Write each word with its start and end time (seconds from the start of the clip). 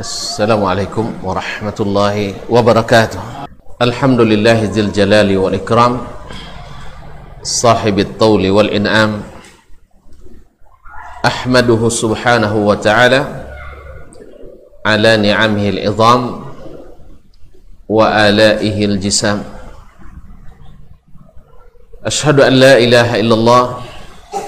السلام 0.00 0.64
عليكم 0.64 1.12
ورحمة 1.22 1.78
الله 1.80 2.34
وبركاته. 2.50 3.20
الحمد 3.82 4.20
لله 4.20 4.58
ذي 4.74 4.80
الجلال 4.80 5.36
والإكرام 5.36 6.00
صاحب 7.42 7.98
الطول 7.98 8.50
والإنعام 8.50 9.22
أحمده 11.26 11.88
سبحانه 11.88 12.54
وتعالى 12.56 13.20
على 14.86 15.16
نعمه 15.16 15.68
العظام 15.68 16.22
وآلائه 17.88 18.84
الجسام. 18.84 19.44
أشهد 22.04 22.40
أن 22.40 22.52
لا 22.52 22.78
إله 22.78 23.20
إلا 23.20 23.34
الله 23.34 23.64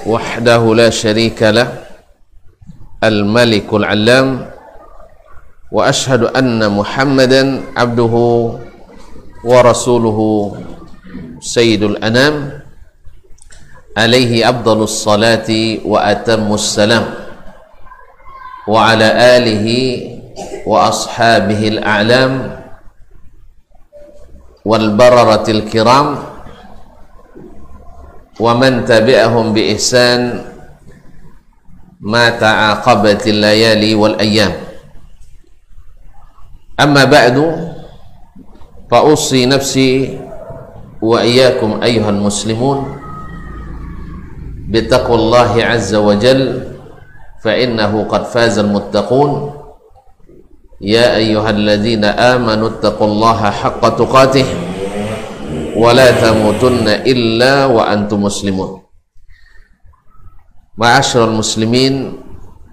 وحده 0.06 0.62
لا 0.74 0.90
شريك 0.90 1.43
له 1.43 1.68
الملك 3.04 3.68
العلام 3.74 4.55
وأشهد 5.77 6.22
أن 6.32 6.72
محمدا 6.72 7.60
عبده 7.77 8.14
ورسوله 9.45 10.19
سيد 11.41 11.83
الأنام 11.83 12.34
عليه 13.97 14.48
أفضل 14.50 14.83
الصلاة 14.83 15.50
وأتم 15.84 16.55
السلام 16.55 17.05
وعلى 18.69 19.09
آله 19.36 19.66
وأصحابه 20.66 21.69
الأعلام 21.69 22.33
والبررة 24.64 25.47
الكرام 25.48 26.08
ومن 28.41 28.84
تبعهم 28.84 29.52
بإحسان 29.52 30.20
ما 32.00 32.30
تعاقبت 32.30 33.27
الليالي 33.27 33.95
والأيام. 33.95 34.66
أما 36.80 37.04
بعد 37.04 37.36
فأوصي 38.90 39.46
نفسي 39.46 40.20
وإياكم 41.02 41.83
أيها 41.83 42.10
المسلمون 42.10 42.96
بتقوى 44.68 45.16
الله 45.16 45.64
عز 45.64 45.94
وجل 45.94 46.42
فإنه 47.42 48.05
قد 48.05 48.24
فاز 48.24 48.58
المتقون. 48.58 49.52
يا 50.80 51.16
أيها 51.16 51.50
الذين 51.50 52.05
آمنوا 52.05 52.68
اتقوا 52.68 53.06
الله 53.06 53.50
حق 53.50 53.83
تقاته 53.96 54.46
ولا 55.77 56.11
تموتن 56.11 56.88
إلا 56.88 57.66
وأنتم 57.66 58.22
مسلمون. 58.22 58.83
معاشر 60.78 61.24
المسلمين 61.24 62.12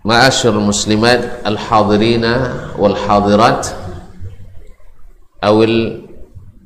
معاشر 0.05 0.49
المسلمات 0.49 1.47
الحاضرين 1.47 2.25
والحاضرات 2.79 3.67
awil 5.44 6.08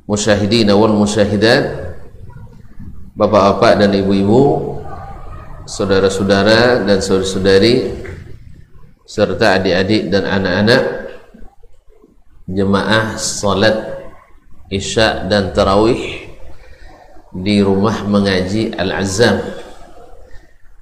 musyahidin 0.05 0.69
awal 0.69 0.93
musyahidat 0.93 1.97
bapak-bapak 3.17 3.81
dan 3.81 3.91
ibu-ibu 3.97 4.77
saudara-saudara 5.65 6.85
dan 6.85 7.01
saudari-saudari 7.01 7.97
serta 9.03 9.57
adik-adik 9.57 10.13
dan 10.13 10.23
anak-anak 10.29 10.83
jemaah 12.45 13.17
salat 13.17 13.75
isya 14.69 15.25
dan 15.25 15.51
tarawih 15.51 16.29
di 17.35 17.59
rumah 17.59 18.07
mengaji 18.07 18.71
Al-Azam 18.77 19.43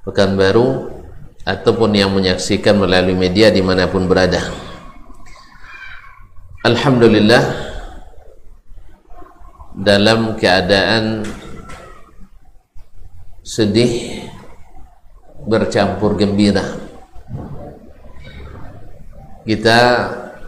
Pekanbaru 0.05 0.93
ataupun 1.41 1.89
yang 1.97 2.13
menyaksikan 2.13 2.77
melalui 2.77 3.17
media 3.17 3.49
di 3.49 3.65
mana 3.65 3.89
pun 3.89 4.05
berada. 4.05 4.37
Alhamdulillah 6.61 7.73
dalam 9.75 10.39
keadaan 10.39 11.27
sedih 13.43 14.23
bercampur 15.43 16.15
gembira. 16.15 16.63
Kita 19.45 19.79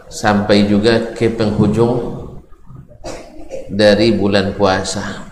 sampai 0.08 0.66
juga 0.66 1.12
ke 1.12 1.28
penghujung 1.30 2.18
dari 3.68 4.16
bulan 4.16 4.56
puasa. 4.56 5.28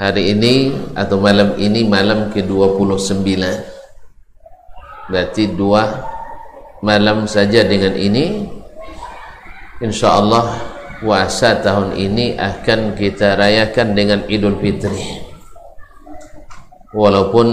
Hari 0.00 0.32
ini 0.32 0.72
atau 0.96 1.20
malam 1.20 1.60
ini 1.60 1.84
malam 1.84 2.32
ke-29. 2.32 3.20
Berarti 5.12 5.44
dua 5.52 6.08
malam 6.80 7.28
saja 7.28 7.60
dengan 7.68 7.92
ini. 8.00 8.48
Insyaallah 9.84 10.69
puasa 11.00 11.64
tahun 11.64 11.96
ini 11.96 12.36
akan 12.36 12.92
kita 12.94 13.34
rayakan 13.40 13.96
dengan 13.96 14.20
Idul 14.28 14.60
Fitri. 14.60 15.24
Walaupun 16.92 17.48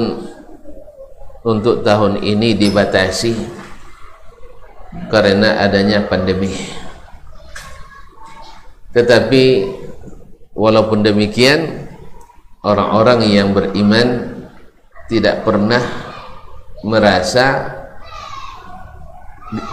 untuk 1.47 1.79
tahun 1.87 2.19
ini 2.19 2.59
dibatasi 2.59 3.31
karena 5.07 5.63
adanya 5.63 6.03
pandemi. 6.03 6.51
Tetapi 8.91 9.43
walaupun 10.51 11.07
demikian 11.07 11.87
orang-orang 12.67 13.19
yang 13.31 13.55
beriman 13.55 14.35
tidak 15.07 15.47
pernah 15.47 15.79
merasa 16.83 17.77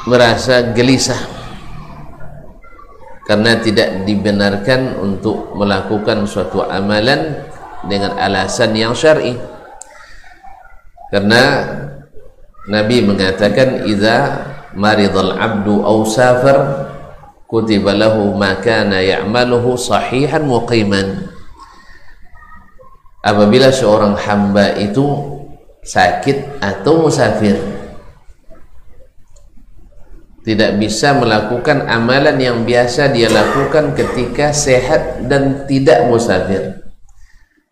merasa 0.06 0.62
gelisah 0.70 1.43
karena 3.24 3.56
tidak 3.60 4.04
dibenarkan 4.04 5.00
untuk 5.00 5.56
melakukan 5.56 6.28
suatu 6.28 6.60
amalan 6.64 7.44
dengan 7.88 8.16
alasan 8.20 8.76
yang 8.76 8.92
syar'i. 8.92 9.36
Karena 11.08 11.64
Nabi 12.68 13.04
mengatakan 13.04 13.84
idza 13.88 14.44
maridal 14.76 15.36
abdu 15.36 15.84
aw 15.84 16.04
safar 16.04 16.88
kutiba 17.48 17.94
lahu 17.94 18.34
ma 18.34 18.56
kana 18.58 18.98
ya'maluhu 19.04 19.76
sahihan 19.78 20.42
muqiman 20.42 21.30
apabila 23.24 23.72
seorang 23.72 24.16
hamba 24.20 24.76
itu 24.76 25.04
sakit 25.84 26.60
atau 26.60 27.08
musafir 27.08 27.56
tidak 30.44 30.76
bisa 30.76 31.16
melakukan 31.16 31.88
amalan 31.88 32.36
yang 32.36 32.68
biasa 32.68 33.08
dia 33.16 33.32
lakukan 33.32 33.96
ketika 33.96 34.52
sehat 34.52 35.24
dan 35.24 35.64
tidak 35.64 36.04
musafir. 36.04 36.84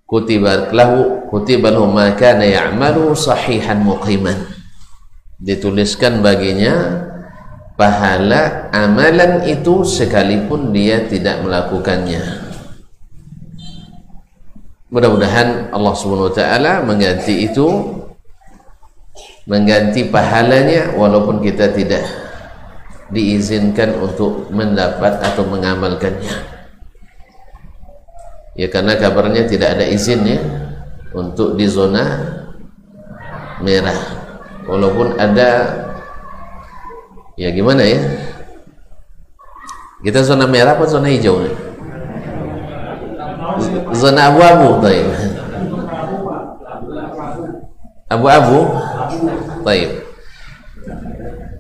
Kutiba 0.08 0.72
lahu 0.72 1.28
kutiba 1.28 1.68
lahu 1.68 1.92
ma 1.92 2.16
kana 2.16 2.48
ya'malu 2.48 3.12
sahihan 3.12 3.76
muqiman. 3.76 4.48
Dituliskan 5.36 6.24
baginya 6.24 7.04
pahala 7.76 8.72
amalan 8.72 9.44
itu 9.44 9.84
sekalipun 9.84 10.72
dia 10.72 11.04
tidak 11.04 11.44
melakukannya. 11.44 12.24
Mudah-mudahan 14.88 15.72
Allah 15.76 15.94
Subhanahu 15.96 16.32
wa 16.32 16.36
taala 16.36 16.72
mengganti 16.84 17.48
itu 17.48 17.68
mengganti 19.44 20.08
pahalanya 20.08 20.96
walaupun 20.96 21.40
kita 21.40 21.72
tidak 21.72 22.21
diizinkan 23.12 24.00
untuk 24.00 24.48
mendapat 24.48 25.20
atau 25.20 25.44
mengamalkannya. 25.46 26.50
Ya 28.56 28.68
karena 28.68 28.96
kabarnya 28.96 29.48
tidak 29.48 29.78
ada 29.78 29.84
izinnya 29.88 30.40
untuk 31.12 31.56
di 31.56 31.68
zona 31.68 32.20
merah. 33.60 33.96
Walaupun 34.64 35.16
ada 35.20 35.50
ya 37.36 37.48
gimana 37.52 37.84
ya? 37.84 38.00
Kita 40.02 40.25
zona 40.25 40.48
merah 40.48 40.75
apa 40.75 40.84
zona 40.88 41.08
hijau 41.12 41.40
nih? 41.44 41.72
zona 43.92 44.32
abu-abu 44.32 44.81
taib 44.81 45.08
abu-abu? 48.08 48.58
Taib 49.62 49.90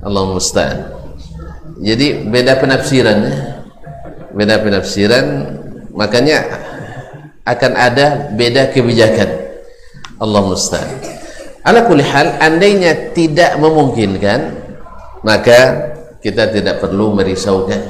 Allah 0.02 0.22
musta'an 0.26 1.01
jadi 1.82 2.22
beda 2.30 2.62
penafsiran 2.62 3.18
ya. 3.26 3.34
beda 4.30 4.62
penafsiran 4.62 5.26
makanya 5.90 6.46
akan 7.42 7.72
ada 7.74 8.30
beda 8.30 8.70
kebijakan. 8.70 9.30
Allah 10.22 10.42
musta'an. 10.46 10.98
Ala 11.66 11.82
kulli 11.86 12.06
hal 12.06 12.38
andainya 12.38 13.10
tidak 13.10 13.58
memungkinkan 13.58 14.62
maka 15.26 15.90
kita 16.22 16.54
tidak 16.54 16.78
perlu 16.78 17.14
merisaukan. 17.18 17.82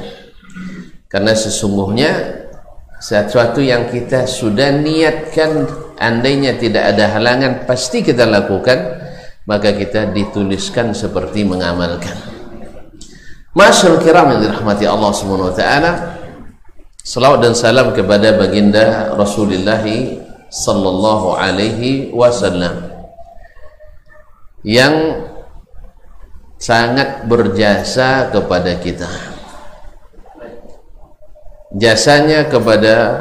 Karena 1.05 1.37
sesungguhnya 1.37 2.41
sesuatu 2.97 3.61
yang 3.61 3.93
kita 3.93 4.25
sudah 4.25 4.73
niatkan 4.73 5.69
andainya 6.01 6.57
tidak 6.57 6.97
ada 6.97 7.13
halangan 7.13 7.69
pasti 7.69 8.01
kita 8.01 8.25
lakukan 8.25 8.97
maka 9.45 9.75
kita 9.77 10.09
dituliskan 10.09 10.97
seperti 10.97 11.45
mengamalkan 11.45 12.15
Masyarakat 13.53 14.01
kiram 14.01 14.33
yang 14.33 14.41
dirahmati 14.49 14.85
Allah 14.89 15.11
Subhanahu 15.13 15.53
wa 15.53 15.55
taala 15.55 15.91
Salawat 17.03 17.43
dan 17.43 17.51
salam 17.51 17.91
kepada 17.91 18.31
baginda 18.39 19.11
Rasulullah 19.19 19.83
sallallahu 20.47 21.35
alaihi 21.35 22.15
wasallam 22.15 22.79
yang 24.63 25.27
sangat 26.55 27.27
berjasa 27.27 28.31
kepada 28.31 28.79
kita. 28.79 29.11
Jasanya 31.75 32.47
kepada 32.47 33.19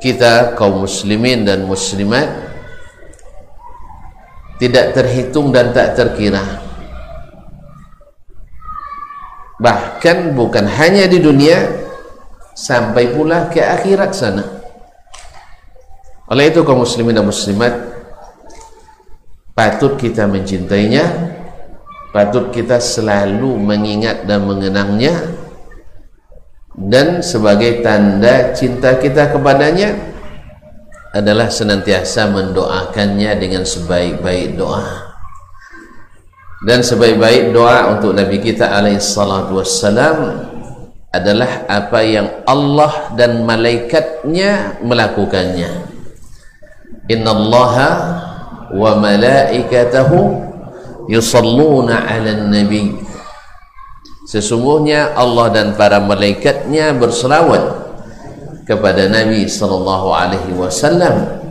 kita 0.00 0.56
kaum 0.56 0.88
muslimin 0.88 1.44
dan 1.44 1.68
muslimat 1.68 2.32
tidak 4.56 4.96
terhitung 4.96 5.52
dan 5.52 5.76
tak 5.76 6.00
terkira. 6.00 6.61
Bahkan 9.62 10.34
bukan 10.34 10.66
hanya 10.66 11.06
di 11.06 11.22
dunia 11.22 11.70
sampai 12.58 13.14
pula 13.14 13.46
ke 13.46 13.62
akhirat 13.62 14.10
sana. 14.10 14.42
Oleh 16.26 16.50
itu 16.50 16.66
kaum 16.66 16.82
muslimin 16.82 17.14
dan 17.14 17.28
muslimat 17.28 17.92
patut 19.52 20.00
kita 20.00 20.24
mencintainya 20.24 21.04
patut 22.12 22.48
kita 22.52 22.80
selalu 22.80 23.52
mengingat 23.60 24.24
dan 24.24 24.48
mengenangnya 24.48 25.12
dan 26.72 27.20
sebagai 27.20 27.84
tanda 27.84 28.56
cinta 28.56 28.96
kita 28.96 29.28
kepadanya 29.28 29.92
adalah 31.12 31.52
senantiasa 31.52 32.32
mendoakannya 32.32 33.36
dengan 33.36 33.68
sebaik-baik 33.68 34.56
doa 34.56 35.11
dan 36.62 36.78
sebaik-baik 36.86 37.50
doa 37.50 37.90
untuk 37.98 38.14
Nabi 38.14 38.38
kita 38.38 38.70
alaihi 38.70 39.02
salatu 39.02 39.58
wassalam 39.58 40.46
adalah 41.10 41.66
apa 41.66 42.00
yang 42.06 42.30
Allah 42.46 43.12
dan 43.18 43.42
malaikatnya 43.42 44.78
melakukannya. 44.80 45.90
Innallaha 47.10 47.90
wa 48.72 48.92
malaikatahu 48.96 50.38
yusalluna 51.10 52.06
ala 52.06 52.46
nabi. 52.46 52.94
Sesungguhnya 54.30 55.18
Allah 55.18 55.50
dan 55.50 55.74
para 55.74 55.98
malaikatnya 55.98 56.94
berselawat 56.96 57.82
kepada 58.64 59.10
Nabi 59.10 59.50
sallallahu 59.50 60.14
alaihi 60.14 60.54
wasallam 60.54 61.41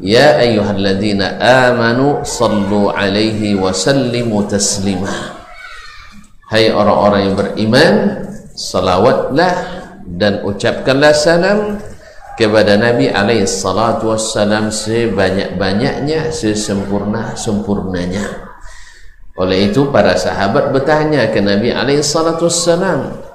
ya 0.00 0.40
ayyuhalladzina 0.40 1.36
amanu 1.68 2.24
sallu 2.24 2.88
alaihi 2.88 3.56
wa 3.56 3.70
sallimu 3.70 4.44
taslima. 4.48 5.36
Hai 6.50 6.72
orang-orang 6.74 7.20
yang 7.30 7.36
beriman 7.38 7.94
salawatlah 8.58 9.54
dan 10.04 10.42
ucapkanlah 10.42 11.14
salam 11.14 11.78
kepada 12.34 12.74
Nabi 12.74 13.12
alaihi 13.12 13.46
salatu 13.46 14.10
wassalam 14.16 14.72
sebanyak-banyaknya 14.72 16.34
sesempurna 16.34 17.38
sempurnanya. 17.38 18.50
Oleh 19.38 19.70
itu 19.70 19.88
para 19.94 20.18
sahabat 20.18 20.74
bertanya 20.74 21.30
ke 21.30 21.38
Nabi 21.38 21.70
alaihi 21.70 22.02
salatu 22.02 22.50
wassalam 22.50 23.30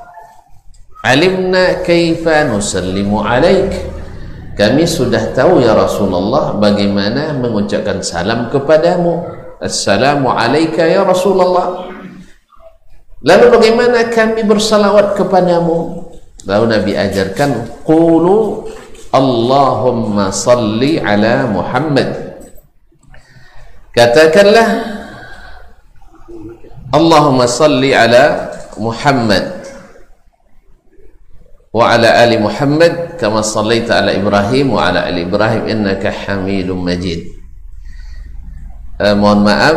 alimna 1.05 1.85
kaifa 1.85 2.49
nusallimu 2.49 3.21
alaik 3.21 3.69
kami 4.55 4.87
sudah 4.87 5.35
tahu 5.35 5.59
ya 5.59 5.75
Rasulullah 5.75 6.55
bagaimana 6.55 7.35
mengucapkan 7.35 7.99
salam 7.99 8.47
kepadamu 8.47 9.27
assalamu 9.59 10.31
alayka 10.31 10.87
ya 10.87 11.03
Rasulullah 11.03 11.95
Lalu 13.25 13.45
bagaimana 13.57 14.05
kami 14.13 14.45
bersalawat 14.45 15.17
kepadamu? 15.17 16.05
Lalu 16.45 16.65
Nabi 16.77 16.91
ajarkan 16.93 17.81
qulu 17.81 18.69
Allahumma 19.09 20.29
salli 20.29 21.01
ala 21.01 21.49
Muhammad. 21.49 22.37
Katakanlah 23.97 24.67
Allahumma 26.93 27.49
salli 27.49 27.97
ala 27.97 28.53
Muhammad 28.77 29.64
ali 31.83 32.39
Muhammad 32.39 33.19
kama 33.19 33.43
sallaita 33.43 33.99
ala 33.99 34.15
Ibrahim 34.15 34.79
wa 34.79 34.87
ala 34.87 35.03
ali 35.03 35.27
Ibrahim 35.27 35.67
innaka 35.67 36.07
Hamidum 36.07 36.79
Majid. 36.79 37.35
Uh, 38.95 39.11
mohon 39.11 39.43
maaf 39.43 39.75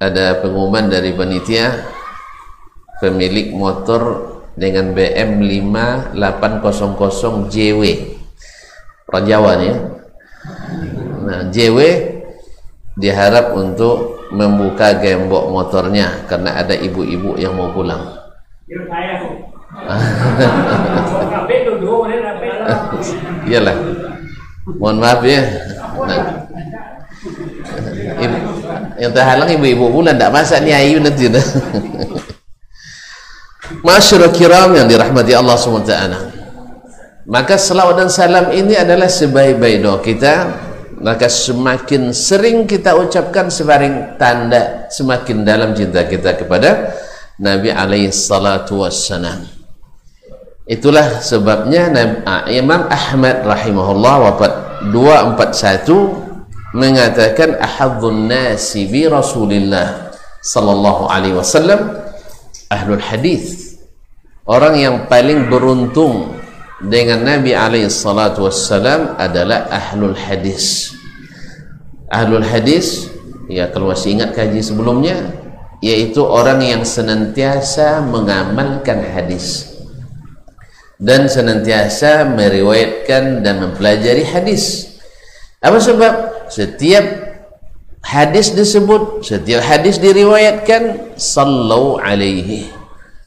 ada 0.00 0.40
pengumuman 0.40 0.88
dari 0.88 1.12
panitia 1.12 1.84
pemilik 3.04 3.52
motor 3.52 4.32
dengan 4.56 4.96
BM 4.96 5.36
5800 6.16 7.52
JW 7.52 7.82
orang 9.12 9.26
Jawa 9.28 9.50
nih 9.60 9.68
ya. 9.68 9.76
nah 11.28 11.40
JW 11.52 11.78
diharap 12.96 13.52
untuk 13.52 14.24
membuka 14.32 14.96
gembok 14.96 15.52
motornya 15.52 16.24
karena 16.24 16.56
ada 16.56 16.72
ibu-ibu 16.72 17.36
yang 17.36 17.52
mau 17.52 17.68
pulang 17.76 18.16
iyalah. 23.48 23.76
Mohon 24.78 24.96
maaf 25.02 25.20
ya. 25.26 25.42
Yang 28.98 29.12
terhalang 29.14 29.50
ibu-ibu 29.50 29.90
pulang 29.90 30.14
tidak 30.14 30.30
masak 30.30 30.62
nih 30.62 30.74
ayu 30.74 31.02
nanti 31.02 31.26
Masyarakat 33.82 34.32
kiram 34.36 34.76
yang 34.78 34.86
dirahmati 34.86 35.34
Allah 35.34 35.58
SWT 35.58 35.92
Maka 37.26 37.58
salawat 37.58 37.98
dan 37.98 38.10
salam 38.10 38.50
ini 38.54 38.78
adalah 38.78 39.06
sebaik-baik 39.06 39.82
doa 39.82 39.98
kita. 40.02 40.34
Maka 41.02 41.26
semakin 41.26 42.14
sering 42.14 42.66
kita 42.70 42.94
ucapkan 42.94 43.50
semakin 43.50 44.14
tanda 44.22 44.86
Semakin 44.86 45.42
dalam 45.42 45.74
cinta 45.74 46.06
kita 46.06 46.38
kepada 46.38 46.94
Nabi 47.42 47.74
alaihi 47.74 48.14
salatu 48.14 48.86
wassalam 48.86 49.61
Itulah 50.62 51.18
sebabnya 51.18 51.90
ah, 52.22 52.46
Imam 52.46 52.86
Ahmad 52.86 53.42
rahimahullah 53.42 54.14
wafat 54.30 54.52
241 54.94 56.78
mengatakan 56.78 57.58
ahadzun 57.58 58.30
nasi 58.30 58.86
bi 58.86 59.10
Rasulillah 59.10 60.14
sallallahu 60.38 61.10
alaihi 61.10 61.34
wasallam. 61.34 61.98
Ahlul 62.70 63.02
hadis. 63.02 63.74
Orang 64.46 64.78
yang 64.78 65.10
paling 65.10 65.50
beruntung 65.50 66.38
dengan 66.78 67.26
Nabi 67.26 67.58
alaihi 67.58 67.90
salatu 67.90 68.46
wassalam 68.46 69.18
adalah 69.18 69.66
ahlul 69.66 70.14
hadis. 70.14 70.94
Ahlul 72.06 72.46
hadis 72.46 73.10
ya 73.50 73.66
kalau 73.66 73.90
masih 73.90 74.14
ingat 74.14 74.30
kaji 74.30 74.62
sebelumnya 74.62 75.34
yaitu 75.82 76.22
orang 76.22 76.62
yang 76.62 76.82
senantiasa 76.86 77.98
mengamalkan 78.06 79.02
hadis 79.02 79.71
dan 81.02 81.26
senantiasa 81.26 82.30
meriwayatkan 82.30 83.42
dan 83.42 83.58
mempelajari 83.58 84.22
hadis 84.22 84.94
apa 85.58 85.82
sebab 85.82 86.12
setiap 86.46 87.02
hadis 88.06 88.54
disebut 88.54 89.26
setiap 89.26 89.66
hadis 89.66 89.98
diriwayatkan 89.98 91.14
sallu 91.18 91.98
alaihi 91.98 92.70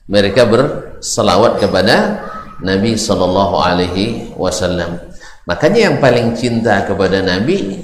mereka 0.07 0.47
ber 0.47 0.61
salawat 1.01 1.57
kepada 1.57 2.21
Nabi 2.61 2.95
sallallahu 2.95 3.55
alaihi 3.57 4.31
wasallam. 4.37 5.01
Makanya 5.49 5.91
yang 5.91 5.97
paling 6.01 6.33
cinta 6.37 6.85
kepada 6.85 7.21
Nabi 7.21 7.83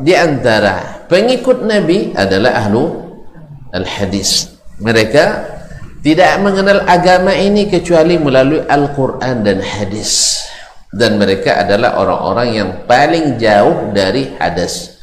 di 0.00 0.12
antara 0.16 1.04
pengikut 1.08 1.64
Nabi 1.64 2.12
adalah 2.16 2.64
ahlu 2.64 2.92
al-hadis. 3.72 4.56
Mereka 4.80 5.24
tidak 6.02 6.42
mengenal 6.42 6.82
agama 6.90 7.30
ini 7.30 7.70
kecuali 7.70 8.18
melalui 8.18 8.66
Al-Quran 8.66 9.46
dan 9.46 9.62
hadis. 9.62 10.42
Dan 10.92 11.16
mereka 11.16 11.62
adalah 11.62 11.96
orang-orang 11.96 12.48
yang 12.52 12.70
paling 12.84 13.38
jauh 13.38 13.94
dari 13.94 14.34
hadis. 14.36 14.98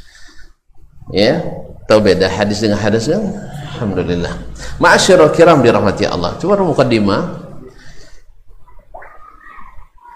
Ya, 1.10 1.41
tahu 1.89 2.03
beda 2.03 2.29
hadis 2.29 2.62
dengan 2.62 2.77
hadis 2.77 3.10
kan? 3.10 3.25
Alhamdulillah. 3.74 4.38
Ma'asyiral 4.77 5.34
kiram 5.34 5.63
dirahmati 5.65 6.06
Allah. 6.06 6.38
Coba 6.38 6.62
mukadimah 6.62 7.50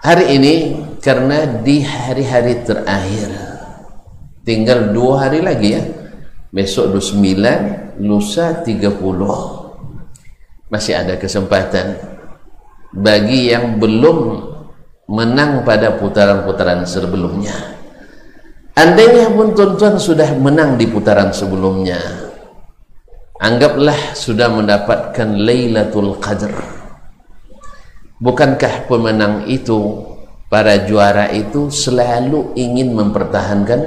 hari 0.04 0.36
ini 0.36 0.54
karena 1.00 1.48
di 1.64 1.80
hari-hari 1.80 2.60
terakhir 2.60 3.32
tinggal 4.44 4.92
dua 4.92 5.26
hari 5.26 5.40
lagi 5.40 5.80
ya 5.80 5.82
besok 6.52 7.00
29 7.00 8.04
lusa 8.04 8.60
30 8.60 9.63
masih 10.68 10.96
ada 10.96 11.16
kesempatan 11.20 11.98
bagi 12.94 13.52
yang 13.52 13.76
belum 13.80 14.50
menang 15.10 15.64
pada 15.66 15.96
putaran-putaran 16.00 16.86
sebelumnya. 16.88 17.52
Andainya 18.74 19.30
pun 19.30 19.54
tuan-tuan 19.54 20.00
sudah 20.00 20.34
menang 20.34 20.74
di 20.74 20.90
putaran 20.90 21.30
sebelumnya 21.30 22.24
anggaplah 23.44 24.16
sudah 24.16 24.48
mendapatkan 24.48 25.28
Lailatul 25.36 26.16
Qadr. 26.16 26.54
Bukankah 28.22 28.88
pemenang 28.88 29.44
itu 29.50 30.06
para 30.48 30.86
juara 30.86 31.28
itu 31.28 31.68
selalu 31.68 32.54
ingin 32.56 32.94
mempertahankan? 32.94 33.80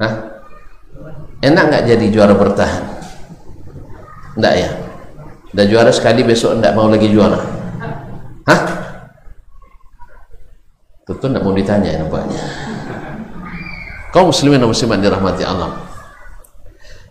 Hah? 0.00 0.14
enak 1.40 1.64
nggak 1.72 1.84
jadi 1.88 2.06
juara 2.12 2.34
bertahan? 2.36 2.84
Enggak 4.36 4.54
ya 4.60 4.70
udah 5.50 5.66
juara 5.66 5.90
sekali 5.90 6.22
besok 6.22 6.58
enggak 6.58 6.74
mau 6.78 6.86
lagi 6.86 7.10
juara. 7.10 7.38
Hah? 8.46 8.60
Tentu 11.06 11.26
enggak 11.26 11.42
mau 11.42 11.54
ditanya 11.54 11.98
nampaknya? 11.98 12.40
Kaum 14.14 14.30
muslimin 14.30 14.62
dan 14.62 14.70
muslimat 14.70 14.98
dirahmati 15.02 15.42
Allah. 15.42 15.86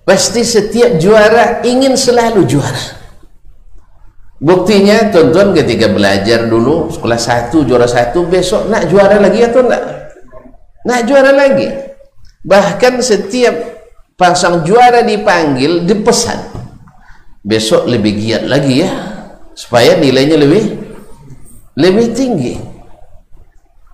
Pasti 0.04 0.44
setiap 0.44 1.00
juara 1.00 1.64
ingin 1.68 1.96
selalu 1.96 2.48
juara. 2.48 3.00
Buktinya 4.40 5.12
tuan-tuan 5.12 5.52
ketika 5.52 5.92
belajar 5.92 6.48
dulu 6.48 6.88
sekolah 6.88 7.20
satu 7.20 7.68
juara 7.68 7.84
satu 7.84 8.24
besok 8.24 8.72
nak 8.72 8.88
juara 8.88 9.20
lagi 9.20 9.44
atau 9.44 9.68
enggak 9.68 9.84
nak 10.88 11.02
juara 11.04 11.32
lagi. 11.36 11.68
Bahkan 12.40 13.04
setiap 13.04 13.52
pasang 14.16 14.64
juara 14.64 15.04
dipanggil 15.04 15.84
dipesan 15.84 16.59
besok 17.44 17.88
lebih 17.88 18.16
giat 18.20 18.44
lagi 18.48 18.84
ya. 18.84 18.92
Supaya 19.56 20.00
nilainya 20.00 20.40
lebih 20.40 20.64
lebih 21.76 22.08
tinggi. 22.16 22.56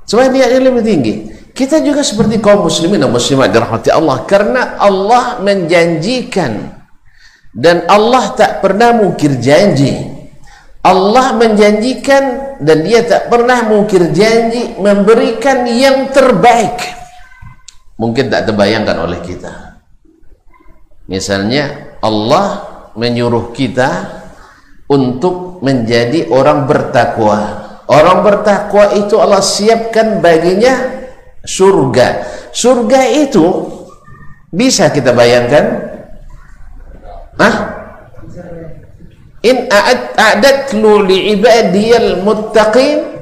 Supaya 0.06 0.30
nilainya 0.30 0.62
lebih 0.62 0.84
tinggi. 0.86 1.14
Kita 1.56 1.80
juga 1.80 2.04
seperti 2.04 2.44
kaum 2.44 2.68
muslimin 2.68 3.00
dan 3.00 3.10
muslimat 3.10 3.50
dirahmati 3.50 3.90
Allah. 3.90 4.28
Karena 4.28 4.75
Allah 4.78 5.40
menjanjikan. 5.40 6.75
Dan 7.56 7.88
Allah 7.88 8.36
tak 8.36 8.60
pernah 8.60 8.92
mungkir 8.92 9.40
janji. 9.40 10.16
Allah 10.86 11.34
menjanjikan 11.34 12.24
dan 12.62 12.78
dia 12.86 13.02
tak 13.02 13.34
pernah 13.34 13.66
mungkir 13.66 14.14
janji 14.14 14.78
memberikan 14.78 15.66
yang 15.66 16.14
terbaik. 16.14 16.78
Mungkin 17.98 18.30
tak 18.30 18.52
terbayangkan 18.52 18.98
oleh 19.02 19.18
kita. 19.25 19.82
Misalnya 21.10 21.96
Allah 22.06 22.75
menyuruh 22.96 23.52
kita 23.52 24.24
untuk 24.88 25.60
menjadi 25.62 26.32
orang 26.32 26.66
bertakwa. 26.66 27.64
Orang 27.86 28.25
bertakwa 28.25 28.98
itu 28.98 29.20
Allah 29.22 29.46
siapkan 29.46 30.20
baginya 30.20 31.06
surga. 31.46 32.25
Surga 32.50 33.02
itu 33.14 33.46
bisa 34.50 34.90
kita 34.90 35.14
bayangkan? 35.14 35.94
Hah? 37.38 37.75
in 39.46 39.70
a'adat 39.70 40.74
lu 40.74 41.06
li'ibadiyal 41.06 42.25
muttaqin. 42.25 43.14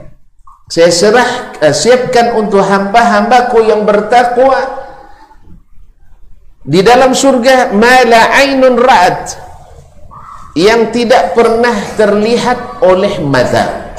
Saya 0.72 0.89
serah 0.89 1.30
uh, 1.60 1.75
siapkan 1.75 2.39
untuk 2.39 2.63
hamba-hambaku 2.63 3.68
yang 3.68 3.84
bertakwa. 3.84 4.80
Di 6.63 6.80
dalam 6.80 7.12
surga 7.12 7.75
mala 7.75 8.39
ainun 8.39 8.80
ra'at 8.80 9.36
yang 10.53 10.93
tidak 10.93 11.33
pernah 11.33 11.74
terlihat 11.98 12.81
oleh 12.86 13.17
mata. 13.25 13.95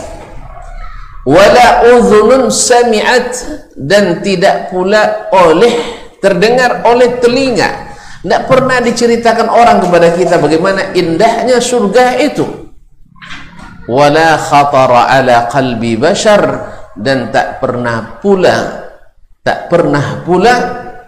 Wala 1.25 1.89
udhunun 1.89 2.53
sami'at 2.53 3.33
dan 3.81 4.21
tidak 4.21 4.69
pula 4.69 5.33
oleh 5.33 5.73
terdengar 6.21 6.85
oleh 6.85 7.17
telinga. 7.19 7.97
Tidak 8.21 8.43
pernah 8.49 8.81
diceritakan 8.81 9.49
orang 9.49 9.85
kepada 9.85 10.13
kita 10.17 10.37
bagaimana 10.41 10.93
indahnya 10.97 11.61
surga 11.61 12.21
itu. 12.21 12.45
Wala 13.89 14.37
khatara 14.37 15.13
ala 15.13 15.49
qalbi 15.49 15.97
bashar 15.97 16.45
dan 16.97 17.29
tak 17.29 17.61
pernah 17.61 18.17
pula 18.21 18.85
tak 19.45 19.69
pernah 19.69 20.25
pula 20.25 20.55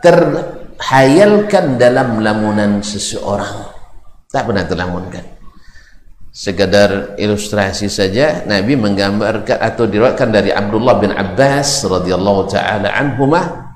terhayalkan 0.05 1.81
dalam 1.81 2.21
lamunan 2.21 2.85
seseorang. 2.85 3.73
Tak 4.29 4.45
pernah 4.45 4.69
terlamunkan 4.69 5.36
sekadar 6.37 7.17
ilustrasi 7.17 7.89
saja 7.89 8.45
Nabi 8.45 8.77
menggambarkan 8.77 9.57
atau 9.57 9.89
diriwayatkan 9.89 10.29
dari 10.29 10.53
Abdullah 10.53 11.01
bin 11.01 11.17
Abbas 11.17 11.89
radhiyallahu 11.89 12.53
taala 12.53 12.93
anhumah 12.93 13.73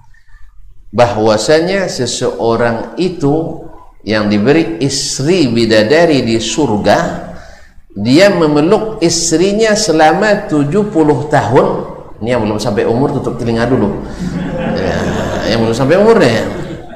bahwasanya 0.93 1.89
seseorang 1.89 3.01
itu 3.01 3.65
yang 4.05 4.29
diberi 4.29 4.77
istri 4.85 5.49
bidadari 5.49 6.21
di 6.21 6.37
surga 6.37 7.33
dia 7.97 8.29
memeluk 8.29 9.01
istrinya 9.03 9.75
selama 9.75 10.47
70 10.47 10.85
tahun. 11.33 11.67
Ini 12.21 12.37
yang 12.37 12.45
belum 12.45 12.61
sampai 12.61 12.85
umur 12.85 13.17
tutup 13.17 13.41
telinga 13.41 13.67
dulu. 13.67 14.05
Ya, 14.77 14.97
yang 15.57 15.65
belum 15.65 15.75
sampai 15.75 15.97
umurnya. 15.97 16.45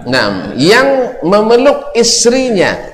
Nah 0.04 0.52
yang 0.54 1.18
memeluk 1.25 1.97
istrinya 1.97 2.94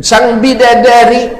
sang 0.00 0.38
bidadari 0.38 1.32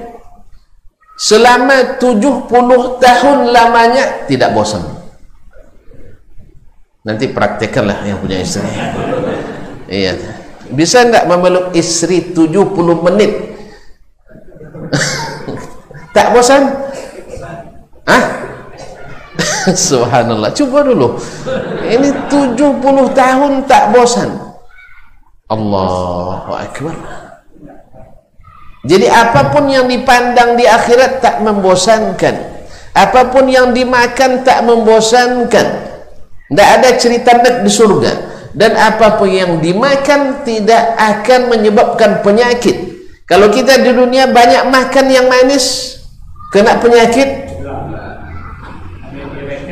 selama 1.14 1.98
70 2.00 2.50
tahun 2.98 3.38
lamanya 3.54 4.26
tidak 4.26 4.50
bosan. 4.52 4.82
Nanti 7.04 7.28
praktekanlah 7.28 8.00
yang 8.08 8.18
punya 8.18 8.40
istri. 8.40 8.64
Iya. 9.86 10.16
Bisa 10.72 11.04
enggak 11.04 11.28
memeluk 11.28 11.76
istri 11.76 12.32
70 12.32 12.50
menit? 13.04 13.32
Tak 16.14 16.30
bosan? 16.30 16.62
Ah 18.06 18.24
subhanallah. 19.90 20.54
Coba 20.54 20.86
dulu. 20.86 21.18
Ini 21.82 22.30
70 22.30 22.54
tahun 23.18 23.52
tak 23.66 23.90
bosan. 23.90 24.30
Allahu 25.50 26.54
Akbar 26.54 27.23
jadi 28.84 29.08
apa 29.08 29.48
pun 29.48 29.64
yang 29.64 29.88
dipandang 29.88 30.60
di 30.60 30.68
akhirat 30.68 31.24
tak 31.24 31.40
membosankan. 31.40 32.52
Apa 32.92 33.32
pun 33.32 33.48
yang 33.48 33.72
dimakan 33.72 34.44
tak 34.44 34.60
membosankan. 34.60 35.66
Tidak 36.52 36.68
ada 36.68 36.88
cerita 37.00 37.32
nak 37.40 37.64
di 37.64 37.72
surga. 37.72 38.12
Dan 38.52 38.76
apa 38.76 39.16
pun 39.16 39.32
yang 39.32 39.58
dimakan 39.58 40.44
tidak 40.44 40.94
akan 41.00 41.48
menyebabkan 41.48 42.20
penyakit. 42.20 43.08
Kalau 43.24 43.48
kita 43.48 43.80
di 43.80 43.88
dunia 43.88 44.28
banyak 44.28 44.68
makan 44.68 45.06
yang 45.08 45.32
manis 45.32 45.96
kena 46.52 46.76
penyakit? 46.76 47.56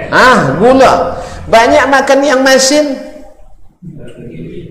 Ah 0.08 0.56
gula. 0.56 1.20
Banyak 1.52 1.84
makan 1.84 2.20
yang 2.24 2.40
masin? 2.40 2.96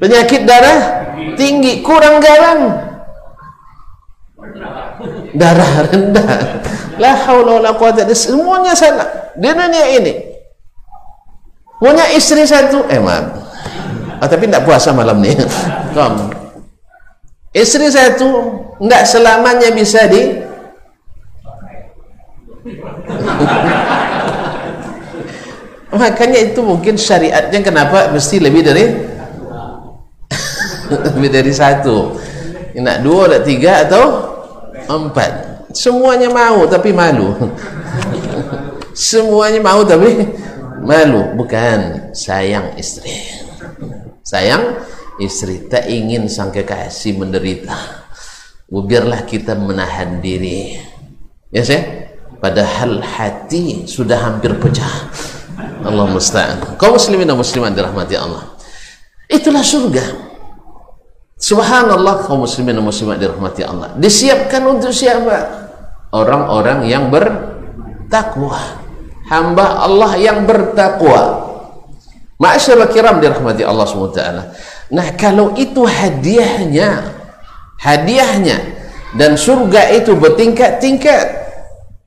Penyakit 0.01 0.49
darah? 0.49 1.13
Tinggi. 1.37 1.85
Kurang 1.85 2.17
garam 2.17 2.90
darah 5.35 5.83
rendah. 5.89 6.61
La 6.99 7.15
haula 7.27 7.59
wala 7.59 7.71
quwata 7.75 8.07
semuanya 8.13 8.77
salah. 8.77 9.07
Di 9.35 9.47
dunia 9.47 9.85
ini. 9.97 10.13
Punya 11.81 12.05
istri 12.13 12.45
satu 12.45 12.85
eh 12.85 13.01
ah, 13.01 14.29
tapi 14.29 14.45
tidak 14.45 14.69
puasa 14.69 14.93
malam 14.93 15.17
ni. 15.17 15.33
Kom. 15.97 16.29
Istri 17.51 17.89
satu 17.89 18.29
tidak 18.77 19.03
selamanya 19.09 19.73
bisa 19.73 20.05
di 20.07 20.39
makanya 25.91 26.39
itu 26.39 26.61
mungkin 26.61 26.93
syariatnya 26.93 27.65
kenapa 27.65 28.13
mesti 28.13 28.37
lebih 28.37 28.61
dari 28.61 28.85
lebih 31.17 31.29
dari 31.33 31.49
satu. 31.49 32.13
Nak 32.77 33.01
dua 33.03 33.27
nak 33.27 33.43
tiga 33.43 33.83
atau 33.83 34.30
empat. 34.97 35.31
Semuanya 35.71 36.27
mau 36.27 36.67
tapi 36.67 36.91
malu. 36.91 37.31
Semuanya 38.95 39.59
mau 39.63 39.81
tapi 39.87 40.27
malu. 40.83 41.35
Bukan 41.39 42.11
sayang 42.11 42.75
istri. 42.75 43.15
Sayang 44.21 44.79
istri 45.17 45.65
tak 45.67 45.87
ingin 45.87 46.27
sang 46.27 46.51
kekasih 46.51 47.17
menderita. 47.17 48.05
Biarlah 48.71 49.27
kita 49.27 49.55
menahan 49.55 50.23
diri. 50.23 50.79
Ya 51.51 51.63
sih 51.67 51.79
padahal 52.39 53.03
hati 53.03 53.87
sudah 53.87 54.19
hampir 54.19 54.55
pecah. 54.55 55.11
Allah 55.81 56.05
musta'an 56.05 56.77
kaum 56.77 56.93
muslimin 56.93 57.25
dan 57.25 57.35
muslimat 57.35 57.73
dirahmati 57.73 58.15
Allah. 58.15 58.53
Itulah 59.25 59.65
surga 59.65 60.20
subhanallah 61.41 62.29
kaum 62.29 62.45
muslimin 62.45 62.77
dan 62.77 62.85
muslimat 62.85 63.17
dirahmati 63.17 63.65
Allah 63.65 63.97
disiapkan 63.97 64.61
untuk 64.69 64.93
siapa 64.93 65.67
orang-orang 66.13 66.85
yang 66.85 67.09
bertakwa 67.09 68.77
hamba 69.25 69.81
Allah 69.81 70.13
yang 70.21 70.45
bertakwa 70.45 71.51
Ma'asyarul 72.41 72.89
kiram 72.89 73.21
dirahmati 73.21 73.61
Allah 73.61 73.85
SWT. 73.85 74.21
Nah, 74.97 75.07
kalau 75.13 75.53
itu 75.53 75.85
hadiahnya, 75.85 77.13
hadiahnya 77.77 78.57
dan 79.13 79.37
surga 79.37 79.93
itu 79.93 80.17
bertingkat-tingkat. 80.17 81.37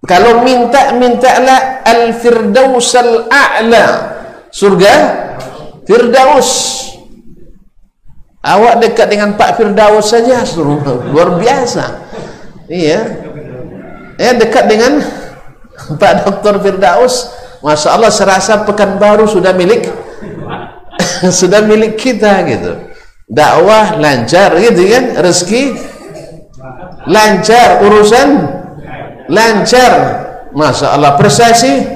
Kalau 0.05 0.43
minta 0.43 0.91
mintalah 0.99 1.87
al-firdaus 1.87 2.93
al-a'la. 2.99 3.87
Surga 4.51 4.95
Firdaus. 5.87 6.51
Awak 8.45 8.75
dekat 8.85 9.09
dengan 9.09 9.41
Pak 9.41 9.57
Firdaus 9.57 10.13
saja 10.13 10.45
luar 11.13 11.41
biasa. 11.41 11.85
Iya. 12.69 13.01
Ya 14.21 14.31
dekat 14.37 14.69
dengan 14.69 15.01
Pak 16.01 16.13
Dr. 16.29 16.61
Firdaus. 16.61 17.33
Masya 17.65 17.97
Allah 17.97 18.13
serasa 18.13 18.61
pekan 18.69 19.01
baru 19.01 19.25
sudah 19.25 19.57
milik 19.57 19.89
sudah 21.41 21.65
milik 21.65 21.97
kita 21.97 22.45
gitu 22.45 22.93
dakwah 23.25 23.97
lancar 23.97 24.53
gitu 24.61 24.85
kan 24.85 25.05
rezeki 25.25 25.73
lancar 27.09 27.81
urusan 27.81 28.29
lancar 29.33 29.93
Masya 30.53 30.93
Allah 30.93 31.17
prestasi 31.17 31.89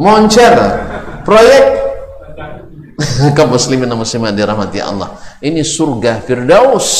moncer 0.00 0.56
proyek 1.28 1.87
kaum 3.36 3.54
muslimin 3.54 3.86
dan 3.86 3.94
muslimat 3.94 4.34
dirahmati 4.34 4.82
Allah. 4.82 5.14
Ini 5.38 5.62
surga 5.62 6.18
Firdaus. 6.26 6.90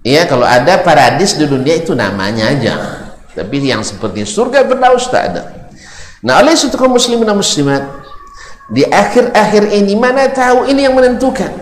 Ya 0.00 0.24
kalau 0.24 0.46
ada 0.48 0.80
paradis 0.80 1.36
di 1.36 1.44
dunia 1.44 1.76
itu 1.76 1.92
namanya 1.92 2.48
aja. 2.48 2.74
Tapi 3.36 3.60
yang 3.60 3.84
seperti 3.84 4.24
surga 4.24 4.64
Firdaus 4.64 5.12
tak 5.12 5.22
ada. 5.34 5.42
Nah 6.24 6.40
oleh 6.40 6.56
itu 6.56 6.72
kaum 6.72 6.96
muslimin 6.96 7.28
dan 7.28 7.36
muslimat 7.36 7.84
di 8.72 8.80
akhir-akhir 8.88 9.76
ini 9.76 9.92
mana 9.92 10.32
tahu 10.32 10.64
ini 10.64 10.88
yang 10.88 10.96
menentukan? 10.96 11.52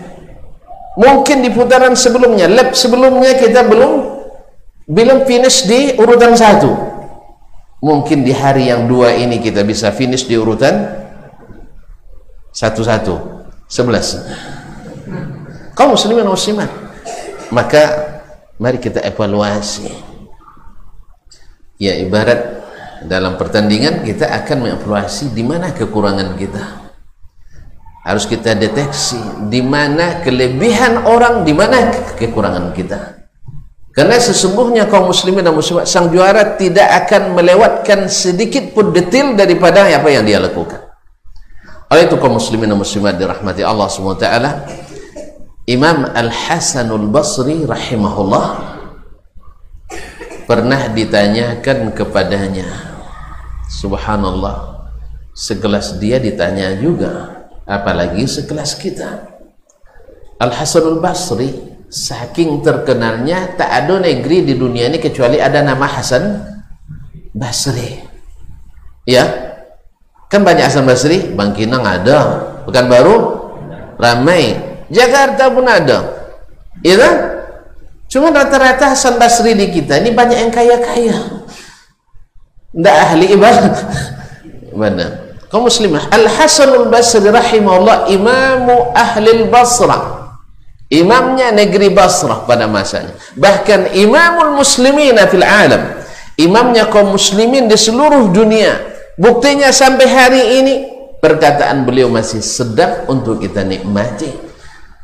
Mungkin 0.95 1.43
di 1.43 1.49
putaran 1.51 1.97
sebelumnya 1.97 2.47
sebelumnya 2.71 3.35
kita 3.35 3.67
belum 3.67 4.23
belum 4.87 5.27
finish 5.27 5.67
di 5.67 5.99
urutan 5.99 6.37
satu. 6.39 6.71
Mungkin 7.83 8.23
di 8.23 8.31
hari 8.31 8.71
yang 8.71 8.87
dua 8.87 9.11
ini 9.11 9.43
kita 9.43 9.67
bisa 9.67 9.91
finish 9.91 10.23
di 10.23 10.39
urutan 10.39 11.02
satu-satu. 12.53 13.43
Sebelas. 13.65 14.13
Kau 15.73 15.89
muslimin 15.89 16.29
muslimat? 16.29 16.69
Maka 17.49 17.83
mari 18.61 18.77
kita 18.77 19.01
evaluasi. 19.01 19.89
Ya 21.81 21.97
ibarat 21.97 22.61
dalam 23.09 23.35
pertandingan 23.35 24.05
kita 24.05 24.29
akan 24.29 24.69
mengevaluasi 24.69 25.33
di 25.33 25.41
mana 25.41 25.73
kekurangan 25.73 26.37
kita. 26.37 26.85
Harus 28.05 28.29
kita 28.29 28.53
deteksi 28.53 29.17
di 29.49 29.65
mana 29.65 30.21
kelebihan 30.21 31.09
orang 31.09 31.41
di 31.41 31.55
mana 31.55 31.89
kekurangan 32.13 32.69
kita. 32.77 33.25
Karena 33.93 34.17
sesungguhnya 34.17 34.89
kaum 34.89 35.09
muslimin 35.09 35.45
dan 35.45 35.53
muslimat 35.53 35.85
sang 35.85 36.09
juara 36.09 36.57
tidak 36.57 37.05
akan 37.05 37.37
melewatkan 37.37 38.09
sedikit 38.09 38.73
pun 38.73 38.89
detail 38.93 39.37
daripada 39.37 39.85
apa 39.85 40.09
yang 40.09 40.25
dia 40.25 40.41
lakukan 40.41 40.82
oleh 41.93 42.09
itu 42.09 42.17
kaum 42.17 42.41
muslimin 42.41 42.73
dan 42.73 42.81
muslimat 42.81 43.21
dirahmati 43.21 43.61
Allah 43.61 43.85
SWT 43.85 44.25
Imam 45.69 46.09
Al-Hasanul 46.09 47.05
Basri 47.13 47.69
rahimahullah 47.69 48.45
pernah 50.49 50.89
ditanyakan 50.89 51.93
kepadanya 51.93 52.65
subhanallah 53.69 54.89
segelas 55.37 56.01
dia 56.01 56.17
ditanya 56.17 56.73
juga 56.81 57.45
apalagi 57.69 58.25
sekelas 58.25 58.73
kita. 58.81 59.29
Al-Hasanul 60.41 60.97
Basri 60.97 61.53
saking 61.93 62.65
terkenalnya 62.65 63.53
tak 63.53 63.69
ada 63.69 64.01
negeri 64.01 64.41
di 64.41 64.57
dunia 64.57 64.89
ini 64.89 64.97
kecuali 64.97 65.37
ada 65.37 65.61
nama 65.61 65.85
Hasan 65.85 66.41
Basri. 67.37 68.01
Ya 69.05 69.52
kan 70.33 70.41
banyak 70.41 70.65
Hasan 70.65 70.89
Basri 70.89 71.29
Bangkinang 71.29 71.85
ada. 71.85 72.17
Bukan 72.65 72.89
baru 72.89 73.15
ramai. 74.01 74.57
Jakarta 74.89 75.53
pun 75.53 75.69
ada. 75.69 76.25
Ya 76.81 76.97
cuma 78.09 78.33
rata-rata 78.33 78.97
Hasan 78.97 79.21
Basri 79.21 79.53
di 79.53 79.69
kita 79.69 80.01
ini 80.01 80.09
banyak 80.09 80.37
yang 80.41 80.49
kaya-kaya. 80.49 81.45
Tidak 82.73 82.95
ahli 82.97 83.37
ibadah. 83.37 83.77
Mana 84.81 85.37
kaum 85.53 85.69
muslimah. 85.69 86.09
Al-Hasanul 86.09 86.89
Basri 86.89 87.29
rahimahullah 87.29 88.09
imamu 88.09 88.89
ahli 88.97 89.45
Basrah. 89.45 90.33
Imamnya 90.89 91.53
negeri 91.53 91.93
Basrah 91.93 92.41
pada 92.49 92.65
masanya. 92.65 93.13
Bahkan 93.37 93.93
imamul 93.93 94.57
muslimin 94.57 95.17
fil 95.29 95.45
alam. 95.45 96.01
Imamnya 96.41 96.89
kaum 96.89 97.13
muslimin 97.13 97.69
di 97.69 97.77
seluruh 97.77 98.33
dunia 98.33 98.92
buktinya 99.19 99.69
sampai 99.69 100.07
hari 100.09 100.43
ini 100.61 100.75
perkataan 101.23 101.87
beliau 101.87 102.11
masih 102.11 102.43
sedap 102.43 103.07
untuk 103.07 103.39
kita 103.39 103.63
nikmati. 103.63 104.27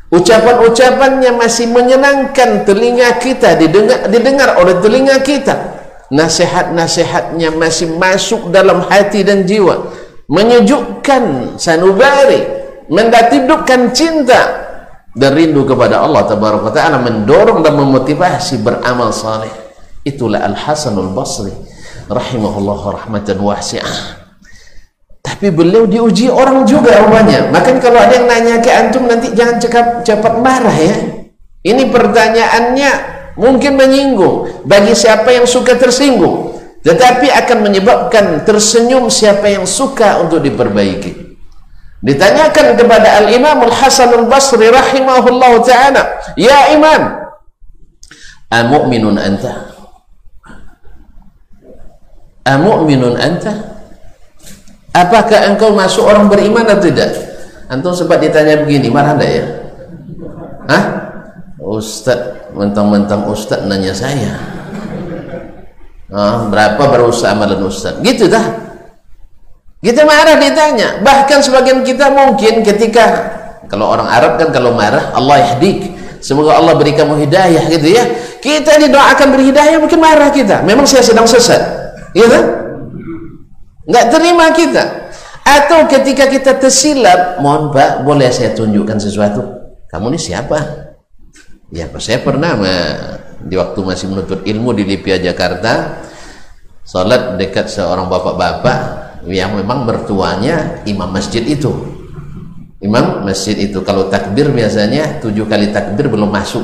Ucapan-ucapannya 0.10 1.38
masih 1.38 1.70
menyenangkan 1.70 2.66
telinga 2.66 3.22
kita 3.22 3.54
didengar, 3.56 4.10
didengar 4.10 4.58
oleh 4.58 4.82
telinga 4.82 5.22
kita. 5.22 5.80
Nasihat-nasihatnya 6.10 7.54
masih 7.54 7.94
masuk 7.94 8.50
dalam 8.50 8.82
hati 8.90 9.22
dan 9.22 9.46
jiwa. 9.46 9.94
Menyejukkan 10.26 11.56
sanubari 11.62 12.42
mendatidukkan 12.90 13.94
cinta 13.94 14.42
dan 15.14 15.32
rindu 15.38 15.64
kepada 15.66 16.02
Allah 16.02 16.26
tabaraka 16.26 16.74
taala 16.74 16.98
mendorong 16.98 17.62
dan 17.62 17.78
memotivasi 17.78 18.66
beramal 18.66 19.14
saleh. 19.14 19.54
Itulah 20.02 20.42
Al 20.42 20.58
Hasanul 20.58 21.14
Basri 21.14 21.54
rahimahullah 22.10 23.06
rahmatan 23.06 23.38
wasi'ah. 23.38 24.20
Tapi 25.22 25.54
beliau 25.54 25.86
diuji 25.86 26.28
orang 26.28 26.66
juga 26.66 27.00
rupanya. 27.06 27.54
Makanya 27.54 27.80
kalau 27.80 28.00
ada 28.02 28.14
yang 28.18 28.28
nanya 28.28 28.56
ke 28.60 28.72
antum 28.74 29.06
nanti 29.06 29.30
jangan 29.38 29.62
cekap, 29.62 29.86
cepat 30.02 30.42
marah 30.42 30.74
ya. 30.74 30.96
Ini 31.64 31.92
pertanyaannya 31.94 32.92
mungkin 33.38 33.78
menyinggung 33.78 34.66
bagi 34.66 34.98
siapa 34.98 35.30
yang 35.30 35.46
suka 35.46 35.78
tersinggung. 35.78 36.58
Tetapi 36.82 37.28
akan 37.30 37.58
menyebabkan 37.62 38.48
tersenyum 38.48 39.12
siapa 39.12 39.52
yang 39.52 39.68
suka 39.68 40.24
untuk 40.24 40.40
diperbaiki. 40.40 41.30
Ditanyakan 42.00 42.80
kepada 42.80 43.20
al-imam 43.20 43.68
al-hasan 43.68 44.16
al-basri 44.16 44.72
rahimahullah 44.72 45.54
ta'ala 45.68 46.04
ya 46.40 46.72
imam 46.72 47.28
amu'minun 48.48 49.20
anta 49.20 49.69
amu'minun 52.46 53.16
anta? 53.20 53.80
Apakah 54.94 55.54
engkau 55.54 55.72
masuk 55.72 56.04
orang 56.06 56.28
beriman 56.28 56.66
atau 56.66 56.90
tidak? 56.90 57.14
Antum 57.70 57.94
sempat 57.94 58.20
ditanya 58.20 58.66
begini 58.66 58.90
marah 58.90 59.14
enggak 59.14 59.32
ya? 59.32 59.46
Hah? 60.66 60.84
Ustaz 61.62 62.50
mentang-mentang 62.58 63.30
ustaz 63.30 63.62
nanya 63.70 63.94
saya. 63.94 64.34
Oh, 66.10 66.50
berapa 66.50 66.82
berusaha 66.90 67.38
amalan 67.38 67.62
ustaz? 67.70 68.02
Gitu 68.02 68.26
dah. 68.26 68.42
Kita 69.80 70.02
marah 70.04 70.42
ditanya. 70.42 71.00
Bahkan 71.06 71.40
sebagian 71.46 71.86
kita 71.86 72.10
mungkin 72.10 72.66
ketika 72.66 73.38
kalau 73.70 73.94
orang 73.94 74.10
Arab 74.10 74.42
kan 74.42 74.50
kalau 74.50 74.74
marah 74.74 75.14
Allah 75.14 75.54
yahdik. 75.54 75.94
Semoga 76.20 76.60
Allah 76.60 76.76
beri 76.76 76.98
kamu 76.98 77.16
hidayah 77.30 77.64
gitu 77.72 77.88
ya. 77.96 78.04
Kita 78.44 78.76
didoakan 78.76 79.28
beri 79.32 79.54
hidayah 79.54 79.78
mungkin 79.80 80.02
marah 80.02 80.34
kita. 80.34 80.66
Memang 80.66 80.84
saya 80.84 81.06
sedang 81.06 81.30
sesat 81.30 81.89
iya 82.14 82.28
kan? 82.28 82.44
Nggak 83.90 84.06
terima 84.14 84.46
kita. 84.54 84.84
Atau 85.50 85.90
ketika 85.90 86.30
kita 86.30 86.62
tersilap 86.62 87.42
mohon 87.42 87.74
pak 87.74 88.06
boleh 88.06 88.30
saya 88.30 88.54
tunjukkan 88.54 89.02
sesuatu? 89.02 89.42
Kamu 89.90 90.14
ini 90.14 90.20
siapa? 90.22 90.58
Ya 91.74 91.90
saya 91.98 92.22
pernah 92.22 92.54
di 93.42 93.58
waktu 93.58 93.80
masih 93.82 94.14
menuntut 94.14 94.46
ilmu 94.46 94.78
di 94.78 94.86
Lipia 94.86 95.18
Jakarta 95.18 96.06
salat 96.86 97.38
dekat 97.42 97.70
seorang 97.70 98.10
bapak-bapak 98.10 98.80
yang 99.26 99.58
memang 99.58 99.90
mertuanya 99.90 100.86
imam 100.86 101.10
masjid 101.10 101.42
itu. 101.46 101.70
Imam 102.80 103.26
masjid 103.28 103.58
itu 103.58 103.82
kalau 103.84 104.08
takbir 104.08 104.54
biasanya 104.54 105.20
tujuh 105.20 105.50
kali 105.50 105.74
takbir 105.74 106.08
belum 106.08 106.32
masuk 106.32 106.64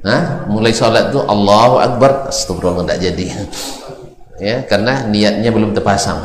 nah 0.00 0.48
mulai 0.48 0.72
salat 0.72 1.12
tuh 1.12 1.24
Allahu 1.24 1.80
Akbar. 1.80 2.28
Astagfirullah 2.28 2.84
tidak 2.86 3.00
jadi. 3.00 3.26
Ya 4.40 4.64
karena 4.64 5.04
niatnya 5.04 5.52
belum 5.52 5.76
terpasang. 5.76 6.24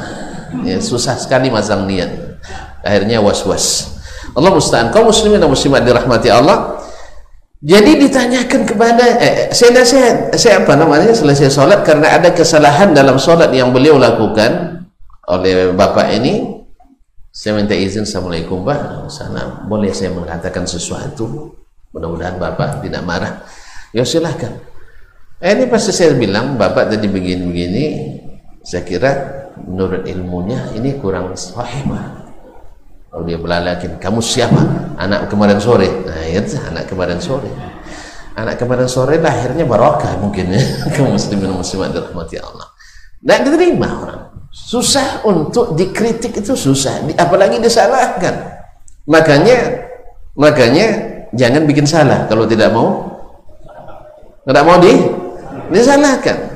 Ya, 0.63 0.79
susah 0.79 1.19
sekali 1.19 1.51
masang 1.51 1.83
niat. 1.83 2.39
Akhirnya 2.79 3.19
was-was. 3.19 3.91
Allah 4.31 4.55
musta'an. 4.55 4.95
Kaum 4.95 5.11
muslimin 5.11 5.43
dan 5.43 5.51
muslimat 5.51 5.83
dirahmati 5.83 6.31
Allah. 6.31 6.79
Jadi 7.59 8.07
ditanyakan 8.07 8.61
kepada 8.63 9.03
eh, 9.19 9.51
saya 9.51 9.75
nasihat 9.75 10.31
saya 10.38 10.63
apa 10.63 10.79
namanya 10.79 11.11
selesai 11.11 11.51
solat? 11.51 11.83
Karena 11.83 12.15
ada 12.15 12.31
kesalahan 12.31 12.95
dalam 12.95 13.19
solat 13.19 13.51
yang 13.51 13.75
beliau 13.75 13.99
lakukan 13.99 14.85
oleh 15.27 15.75
bapak 15.75 16.15
ini. 16.15 16.63
Saya 17.35 17.59
minta 17.59 17.75
izin 17.75 18.07
Assalamualaikum 18.07 18.63
Pak. 18.63 19.11
Sana 19.11 19.67
boleh 19.67 19.91
saya 19.91 20.15
mengatakan 20.15 20.63
sesuatu? 20.63 21.51
Mudah-mudahan 21.91 22.39
Bapak 22.39 22.79
tidak 22.79 23.03
marah 23.03 23.43
ya 23.95 24.03
silahkan. 24.03 24.51
Eh, 25.39 25.55
ini 25.55 25.71
pasti 25.71 25.95
saya 25.95 26.12
bilang 26.19 26.60
Bapak 26.60 26.91
tadi 26.91 27.08
begini-begini 27.08 27.84
saya 28.60 28.84
kira 28.84 29.12
menurut 29.63 30.03
ilmunya 30.03 30.75
ini 30.75 30.99
kurang 30.99 31.31
sahih 31.39 31.88
Pak. 31.88 32.08
Kalau 33.15 33.23
dia 33.23 33.39
belalakin 33.39 33.95
kamu 33.95 34.19
siapa? 34.19 34.60
Anak 34.99 35.31
kemarin 35.31 35.55
sore. 35.63 35.88
Nah 36.03 36.27
itu 36.27 36.60
anak 36.60 36.91
kemarin 36.91 37.23
sore. 37.23 37.47
Anak 38.36 38.60
kemarin 38.60 38.91
sore 38.91 39.15
lahirnya 39.15 39.63
barokah 39.63 40.19
mungkin 40.19 40.51
ya. 40.51 40.60
Kaum 40.99 41.15
muslimin 41.15 41.55
muslimat 41.55 41.95
dirahmati 41.95 42.36
Allah. 42.43 42.67
Tidak 43.23 43.39
diterima 43.47 43.88
orang. 43.88 44.21
Susah 44.51 45.23
untuk 45.23 45.79
dikritik 45.79 46.36
itu 46.36 46.60
susah. 46.60 47.08
Apalagi 47.15 47.63
disalahkan. 47.63 48.60
Makanya 49.08 49.88
makanya 50.36 50.86
jangan 51.31 51.63
bikin 51.63 51.88
salah. 51.88 52.27
Kalau 52.27 52.43
tidak 52.43 52.75
mau 52.75 53.14
tidak 54.45 54.63
mau 54.63 54.77
di 54.77 54.93
disalahkan 55.73 56.55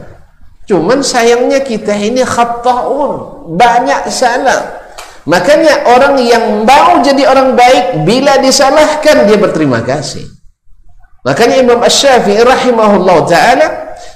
cuman 0.69 1.02
sayangnya 1.02 1.65
kita 1.65 1.97
ini 1.97 2.21
khatta'un 2.21 3.39
banyak 3.58 4.06
salah. 4.13 4.78
Makanya 5.25 5.89
orang 5.89 6.17
yang 6.21 6.65
mau 6.65 7.02
jadi 7.02 7.25
orang 7.25 7.54
baik 7.54 8.06
bila 8.06 8.38
disalahkan 8.41 9.25
dia 9.25 9.38
berterima 9.38 9.82
kasih. 9.82 10.25
Makanya 11.25 11.60
Imam 11.60 11.82
Ash-Syafi'i 11.84 12.41
rahimahullah 12.41 13.17
ta'ala 13.28 13.67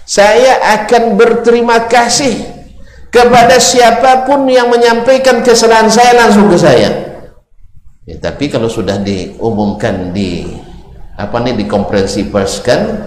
saya 0.08 0.64
akan 0.80 1.20
berterima 1.20 1.86
kasih 1.92 2.40
kepada 3.12 3.60
siapa 3.60 4.26
pun 4.26 4.48
yang 4.48 4.72
menyampaikan 4.72 5.44
kesalahan 5.46 5.92
saya 5.92 6.18
langsung 6.18 6.50
ke 6.50 6.58
saya. 6.58 6.90
Ya, 8.04 8.16
tapi 8.20 8.50
kalau 8.50 8.68
sudah 8.72 9.00
diumumkan 9.00 10.16
di 10.16 10.50
apa 11.14 11.38
nih 11.46 11.62
dikomprehensif 11.62 12.34
perskan 12.34 13.06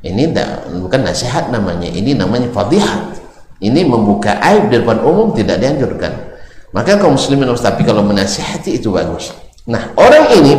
ini 0.00 0.32
tidak 0.32 0.64
bukan 0.80 1.00
nasihat 1.04 1.52
namanya 1.52 1.88
ini 1.88 2.16
namanya 2.16 2.48
fadihat. 2.52 3.20
Ini 3.60 3.84
membuka 3.84 4.40
aib 4.40 4.72
di 4.72 4.80
depan 4.80 5.04
umum 5.04 5.36
tidak 5.36 5.60
dianjurkan. 5.60 6.32
Maka 6.72 6.96
kaum 6.96 7.20
muslimin 7.20 7.44
harus 7.44 7.60
tapi 7.60 7.84
kalau 7.84 8.00
menasihati 8.00 8.80
itu 8.80 8.88
bagus. 8.88 9.36
Nah 9.68 9.92
orang 10.00 10.32
ini 10.40 10.52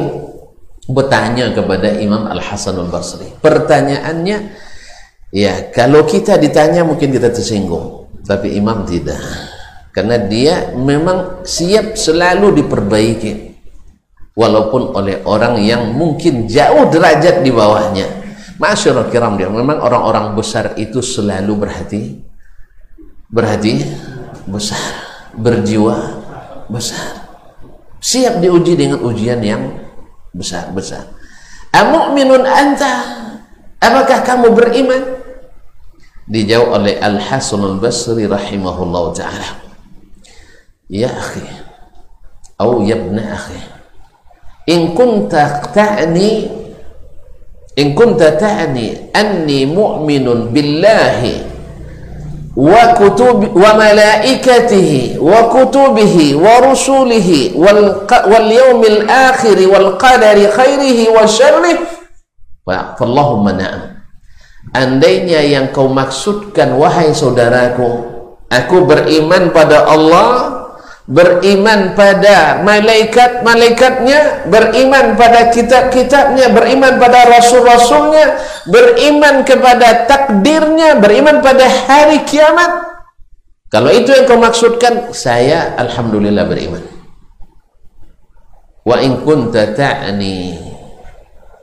bertanya 0.85 1.49
kepada 1.57 1.97
Imam 1.97 2.29
Al-Hasan 2.29 2.77
Al-Basri. 2.77 3.25
Pertanyaannya 3.41 4.37
ya 5.33 5.73
kalau 5.73 6.05
kita 6.05 6.37
ditanya 6.37 6.85
mungkin 6.85 7.09
kita 7.09 7.33
tersinggung 7.33 8.05
tapi 8.21 8.53
imam 8.53 8.85
tidak. 8.85 9.17
Karena 9.89 10.21
dia 10.21 10.69
memang 10.77 11.41
siap 11.41 11.97
selalu 11.97 12.61
diperbaiki. 12.61 13.49
Walaupun 14.37 14.93
oleh 14.95 15.25
orang 15.25 15.59
yang 15.59 15.91
mungkin 15.91 16.47
jauh 16.47 16.87
derajat 16.87 17.43
di 17.43 17.51
bawahnya 17.51 18.20
masyarakat 18.61 19.09
kiram 19.09 19.41
dia. 19.41 19.49
Memang 19.49 19.81
orang-orang 19.81 20.37
besar 20.37 20.77
itu 20.77 21.01
selalu 21.01 21.65
berhati 21.65 22.21
berhati 23.33 23.81
besar 24.45 24.79
berjiwa 25.33 26.21
besar. 26.69 27.25
Siap 28.01 28.37
diuji 28.37 28.77
dengan 28.77 29.01
ujian 29.01 29.41
yang 29.41 29.81
besar-besar 30.33 31.21
amu'minun 31.71 32.43
anta? 32.43 32.93
Apakah 33.81 34.21
kamu 34.21 34.53
beriman? 34.53 35.03
Dijawab 36.29 36.85
oleh 36.85 36.95
Al 37.01 37.17
Hasan 37.17 37.65
Al 37.65 37.81
Basri 37.81 38.29
rahimahullah 38.29 39.05
taala. 39.17 39.49
Ya 40.85 41.09
akhi. 41.09 41.43
Atau 42.61 42.85
ya 42.85 42.93
ibn 42.93 43.17
akhi. 43.17 43.57
In 44.69 44.93
kunta 44.93 45.65
in 47.79 47.95
kunta 47.95 48.35
ta'ni 48.35 49.11
anni 49.15 49.63
mu'minun 49.67 50.51
billahi 50.51 51.51
wa 52.51 52.93
kutubi 52.99 53.47
wa 53.55 53.71
malaikatihi 53.79 55.15
wa 55.17 55.47
kutubihi 55.47 56.35
wa 56.35 56.59
rusulihi 56.67 57.55
wal 57.55 58.03
wal 58.07 58.47
yawmil 58.51 59.07
akhir 59.07 59.55
wal 59.71 59.95
qadari 59.95 60.51
khairihi 60.51 61.07
wa 61.15 61.23
syarrihi. 61.23 61.79
Fa 62.67 62.93
Allahumma 62.99 63.55
na'am 63.55 63.81
andainya 64.75 65.41
yang 65.41 65.73
kau 65.73 65.89
maksudkan 65.89 66.77
wahai 66.77 67.11
saudaraku 67.11 68.05
aku 68.47 68.77
beriman 68.85 69.49
pada 69.49 69.89
Allah 69.89 70.60
beriman 71.11 71.91
pada 71.91 72.63
malaikat-malaikatnya, 72.63 74.47
beriman 74.47 75.19
pada 75.19 75.51
kitab-kitabnya, 75.51 76.55
beriman 76.55 76.95
pada 76.95 77.27
rasul-rasulnya, 77.27 78.39
beriman 78.71 79.43
kepada 79.43 80.07
takdirnya, 80.07 80.95
beriman 81.03 81.43
pada 81.43 81.67
hari 81.67 82.23
kiamat. 82.23 82.95
Kalau 83.67 83.91
itu 83.91 84.15
yang 84.15 84.23
kau 84.23 84.39
maksudkan, 84.39 85.11
saya 85.11 85.75
alhamdulillah 85.75 86.47
beriman. 86.47 86.83
Wa 88.87 88.97
in 89.03 89.21
kunta 89.21 89.75
ta'ni 89.75 90.57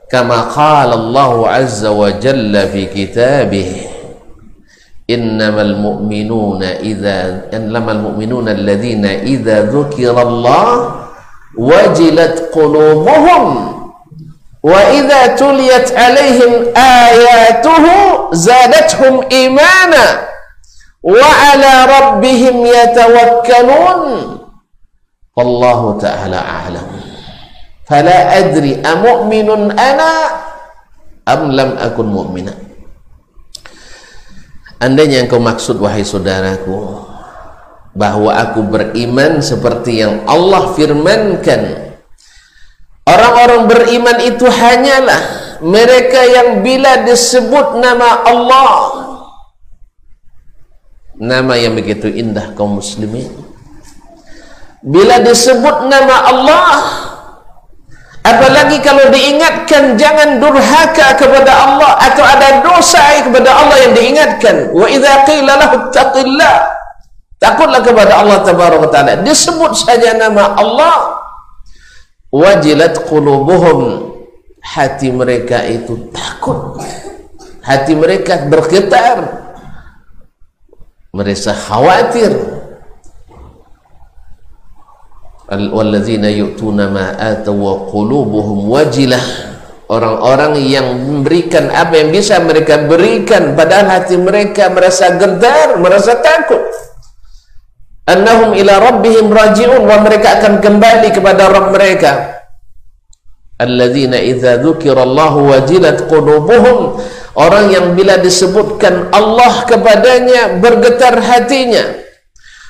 kama 0.07 0.49
qala 0.53 0.93
Allah 0.93 1.59
azza 1.65 1.91
wa 1.91 2.09
jalla 2.15 2.69
fi 2.69 2.87
kitabih 2.87 3.88
إنما 5.09 5.61
المؤمنون 5.61 6.63
إذا 6.63 7.41
إنما 7.53 7.91
المؤمنون 7.91 8.49
الذين 8.49 9.05
إذا 9.05 9.61
ذكر 9.65 10.21
الله 10.21 10.91
وجلت 11.57 12.49
قلوبهم 12.53 13.73
وإذا 14.63 15.27
تليت 15.27 15.91
عليهم 15.97 16.51
آياته 16.77 17.83
زادتهم 18.31 19.21
إيمانا 19.31 20.05
وعلى 21.03 21.73
ربهم 21.99 22.65
يتوكلون. 22.65 24.39
والله 25.37 25.97
تعالى 26.01 26.35
أعلم. 26.35 26.99
fala 27.89 28.37
adri 28.37 28.77
amu'minun 28.85 29.73
ana 29.73 30.09
am 31.25 31.49
lam 31.49 31.73
akun 31.81 32.05
mu'mina 32.13 32.53
andainya 34.79 35.27
kau 35.27 35.43
maksud 35.43 35.77
wahai 35.77 36.07
saudaraku 36.07 37.05
bahwa 37.93 38.31
aku 38.31 38.63
beriman 38.63 39.43
seperti 39.43 40.01
yang 40.01 40.23
Allah 40.25 40.71
firmankan. 40.73 41.91
Orang-orang 43.03 43.65
beriman 43.65 44.17
itu 44.21 44.45
hanyalah 44.45 45.21
mereka 45.65 46.21
yang 46.23 46.61
bila 46.61 47.03
disebut 47.03 47.81
nama 47.81 48.23
Allah. 48.23 48.75
Nama 51.19 51.53
yang 51.59 51.75
begitu 51.75 52.07
indah 52.07 52.55
kaum 52.55 52.79
muslimin. 52.79 53.27
Bila 54.79 55.19
disebut 55.19 55.91
nama 55.91 56.15
Allah 56.31 56.71
Apalagi 58.19 58.83
kalau 58.83 59.07
diingatkan 59.09 59.95
jangan 59.95 60.43
durhaka 60.43 61.15
kepada 61.15 61.51
Allah 61.55 61.91
atau 62.03 62.23
ada 62.23 62.59
dosa 62.59 62.99
kepada 63.23 63.47
Allah 63.47 63.77
yang 63.87 63.93
diingatkan. 63.95 64.75
Wa 64.75 64.85
idza 64.91 65.23
qila 65.23 65.53
lahu 65.55 65.75
taqillah. 65.89 66.55
Takutlah 67.39 67.79
kepada 67.79 68.19
Allah 68.19 68.43
tabaraka 68.43 68.91
taala. 68.91 69.23
Disebut 69.23 69.71
saja 69.71 70.19
nama 70.19 70.51
Allah 70.59 71.23
wajilat 72.35 73.07
qulubuhum 73.07 74.11
hati 74.59 75.15
mereka 75.15 75.63
itu 75.63 76.11
takut. 76.11 76.83
Hati 77.63 77.95
mereka 77.95 78.43
bergetar. 78.51 79.47
Mereka 81.15 81.55
khawatir 81.55 82.35
walladzina 85.49 86.29
yu'tuna 86.29 86.93
ma 86.93 87.17
wa 87.49 87.73
qulubuhum 87.89 88.69
wajilah. 88.69 89.49
Orang-orang 89.89 90.61
yang 90.69 90.85
memberikan 91.01 91.73
apa 91.73 91.97
yang 91.97 92.13
bisa 92.13 92.37
mereka 92.45 92.85
berikan 92.85 93.57
padahal 93.57 93.89
hati 93.89 94.21
mereka 94.21 94.69
merasa 94.69 95.17
gentar 95.17 95.81
merasa 95.81 96.21
takut. 96.21 96.61
Annahum 98.05 98.53
ila 98.53 98.77
rabbihim 98.77 99.33
raji'un 99.33 99.81
wa 99.89 99.97
mereka 100.05 100.37
akan 100.37 100.61
kembali 100.61 101.09
kepada 101.09 101.49
Rabb 101.49 101.73
mereka. 101.73 102.37
Alladzina 103.57 104.21
idza 104.21 104.61
dzukirallahu 104.61 105.49
wajilat 105.57 106.05
qulubuhum 106.05 107.01
orang 107.33 107.73
yang 107.73 107.97
bila 107.97 108.21
disebutkan 108.21 109.09
Allah 109.09 109.65
kepadanya 109.65 110.61
bergetar 110.61 111.17
hatinya 111.17 112.08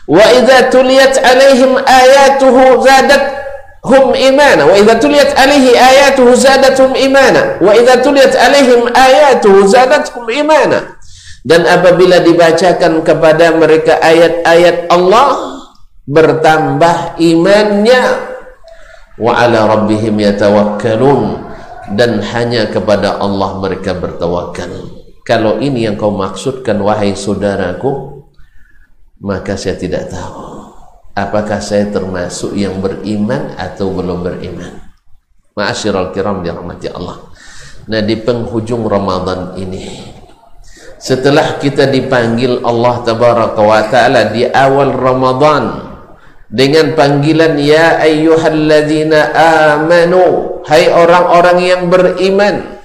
wa 0.10 0.26
idza 0.34 0.74
tuliyat 0.74 1.22
alaihim 1.22 1.78
ayatuhu 1.78 2.82
zadatuhum 2.82 4.18
imana. 4.18 4.66
Wa 4.66 4.74
idza 4.74 4.98
tuliyat 4.98 5.38
alaihi 5.38 5.78
ayatuhu 5.78 6.34
zadatuhum 6.34 6.98
imana. 6.98 7.62
Wa 7.62 7.78
idza 7.78 8.02
tuliyat 8.02 8.34
alaihim 8.34 8.90
ayatuhu 8.90 9.70
imana. 10.34 10.98
Dan 11.46 11.64
apabila 11.70 12.20
dibacakan 12.20 13.06
kepada 13.06 13.54
mereka 13.56 14.02
ayat-ayat 14.02 14.90
Allah 14.92 15.62
bertambah 16.10 17.22
imannya. 17.22 18.04
Wa 19.22 19.46
ala 19.46 19.70
rabbihim 19.78 20.18
yatawakkalun. 20.18 21.48
Dan 21.90 22.22
hanya 22.22 22.70
kepada 22.70 23.18
Allah 23.18 23.58
mereka 23.62 23.94
bertawakal. 23.98 24.90
Kalau 25.26 25.62
ini 25.62 25.86
yang 25.86 25.98
kau 25.98 26.10
maksudkan 26.10 26.82
wahai 26.82 27.14
saudaraku 27.14 28.19
maka 29.20 29.60
saya 29.60 29.76
tidak 29.76 30.08
tahu 30.08 30.50
apakah 31.20 31.60
saya 31.60 31.92
termasuk 31.92 32.56
yang 32.56 32.80
beriman 32.80 33.52
atau 33.60 33.92
belum 33.92 34.24
beriman. 34.24 34.80
Ma'asyiral 35.60 36.16
kiram 36.16 36.40
dirahmati 36.40 36.88
Allah. 36.88 37.28
Nah 37.92 38.00
di 38.00 38.16
penghujung 38.16 38.88
Ramadan 38.88 39.60
ini 39.60 40.16
setelah 41.00 41.60
kita 41.60 41.88
dipanggil 41.88 42.60
Allah 42.64 43.04
tabaraka 43.04 43.62
wa 43.64 43.82
taala 43.88 44.32
di 44.36 44.44
awal 44.48 44.92
Ramadan 44.96 45.90
dengan 46.52 46.92
panggilan 46.92 47.56
ya 47.56 48.04
ayyuhalladzina 48.04 49.32
amanu 49.72 50.60
hai 50.68 50.92
orang-orang 50.92 51.58
yang 51.64 51.82
beriman 51.88 52.84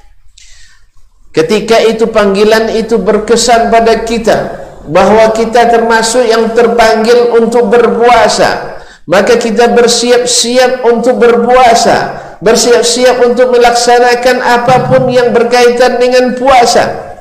ketika 1.34 1.82
itu 1.82 2.06
panggilan 2.06 2.70
itu 2.70 3.02
berkesan 3.02 3.74
pada 3.74 4.06
kita 4.06 4.63
bahwa 4.88 5.32
kita 5.32 5.72
termasuk 5.72 6.24
yang 6.28 6.52
terpanggil 6.52 7.32
untuk 7.36 7.72
berpuasa. 7.72 8.80
Maka 9.04 9.36
kita 9.36 9.72
bersiap-siap 9.72 10.84
untuk 10.88 11.20
berpuasa. 11.20 12.24
Bersiap-siap 12.40 13.24
untuk 13.24 13.52
melaksanakan 13.52 14.36
apa 14.40 14.88
pun 14.88 15.08
yang 15.12 15.32
berkaitan 15.32 16.00
dengan 16.00 16.36
puasa. 16.36 17.16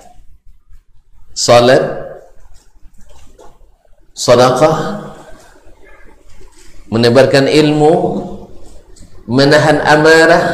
Salat. 1.36 1.84
Sedekah. 4.16 5.12
Menebarkan 6.88 7.52
ilmu. 7.52 7.96
Menahan 9.28 9.84
amarah. 9.84 10.46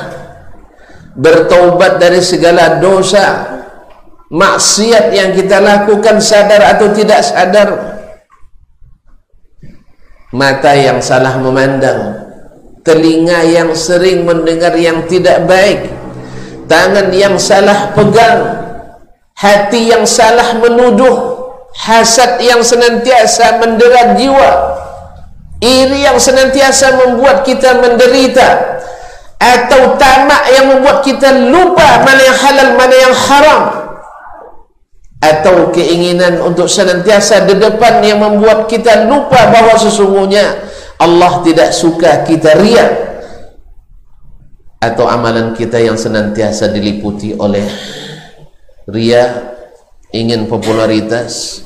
Bertaubat 1.14 1.98
dari 2.02 2.22
segala 2.22 2.82
dosa 2.82 3.60
maksiat 4.30 5.14
yang 5.14 5.34
kita 5.34 5.58
lakukan 5.62 6.22
sadar 6.22 6.78
atau 6.78 6.94
tidak 6.94 7.22
sadar? 7.26 7.70
Mata 10.30 10.78
yang 10.78 11.02
salah 11.02 11.42
memandang 11.42 12.30
telinga 12.86 13.44
yang 13.50 13.74
sering 13.74 14.24
mendengar 14.24 14.74
yang 14.78 15.04
tidak 15.10 15.46
baik 15.50 15.90
tangan 16.70 17.10
yang 17.12 17.36
salah 17.36 17.92
pegang 17.98 18.40
hati 19.36 19.90
yang 19.94 20.06
salah 20.06 20.58
menuduh 20.58 21.38
hasad 21.76 22.42
yang 22.42 22.66
senantiasa 22.66 23.62
mendera 23.62 24.16
jiwa 24.16 24.52
iri 25.60 26.08
yang 26.08 26.18
senantiasa 26.18 26.98
membuat 27.04 27.44
kita 27.44 27.78
menderita 27.84 28.80
atau 29.40 29.96
tamak 29.96 30.44
yang 30.52 30.66
membuat 30.72 31.00
kita 31.04 31.30
lupa 31.52 32.04
mana 32.04 32.22
yang 32.22 32.38
halal 32.38 32.70
mana 32.76 32.96
yang 32.96 33.16
haram 33.16 33.62
atau 35.20 35.68
keinginan 35.76 36.40
untuk 36.40 36.72
senantiasa 36.72 37.44
di 37.44 37.60
depan 37.60 38.00
yang 38.04 38.24
membuat 38.24 38.72
kita 38.72 39.04
lupa 39.12 39.52
bahawa 39.52 39.76
sesungguhnya 39.76 40.64
Allah 41.00 41.44
tidak 41.44 41.76
suka 41.76 42.24
kita 42.24 42.56
riak. 42.60 42.92
Atau 44.80 45.12
amalan 45.12 45.52
kita 45.52 45.76
yang 45.76 46.00
senantiasa 46.00 46.72
diliputi 46.72 47.36
oleh 47.36 47.68
ria 48.88 49.52
ingin 50.16 50.48
popularitas 50.48 51.64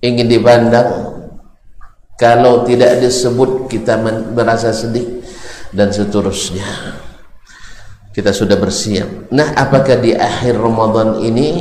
ingin 0.00 0.24
dipandang. 0.24 1.12
Kalau 2.16 2.64
tidak 2.64 3.04
disebut 3.04 3.68
kita 3.68 4.00
merasa 4.32 4.72
sedih 4.72 5.20
dan 5.68 5.92
seterusnya. 5.92 6.64
Kita 8.08 8.32
sudah 8.32 8.56
bersiap. 8.56 9.28
Nah 9.36 9.52
apakah 9.52 10.00
di 10.00 10.16
akhir 10.16 10.56
Ramadan 10.56 11.20
ini 11.20 11.60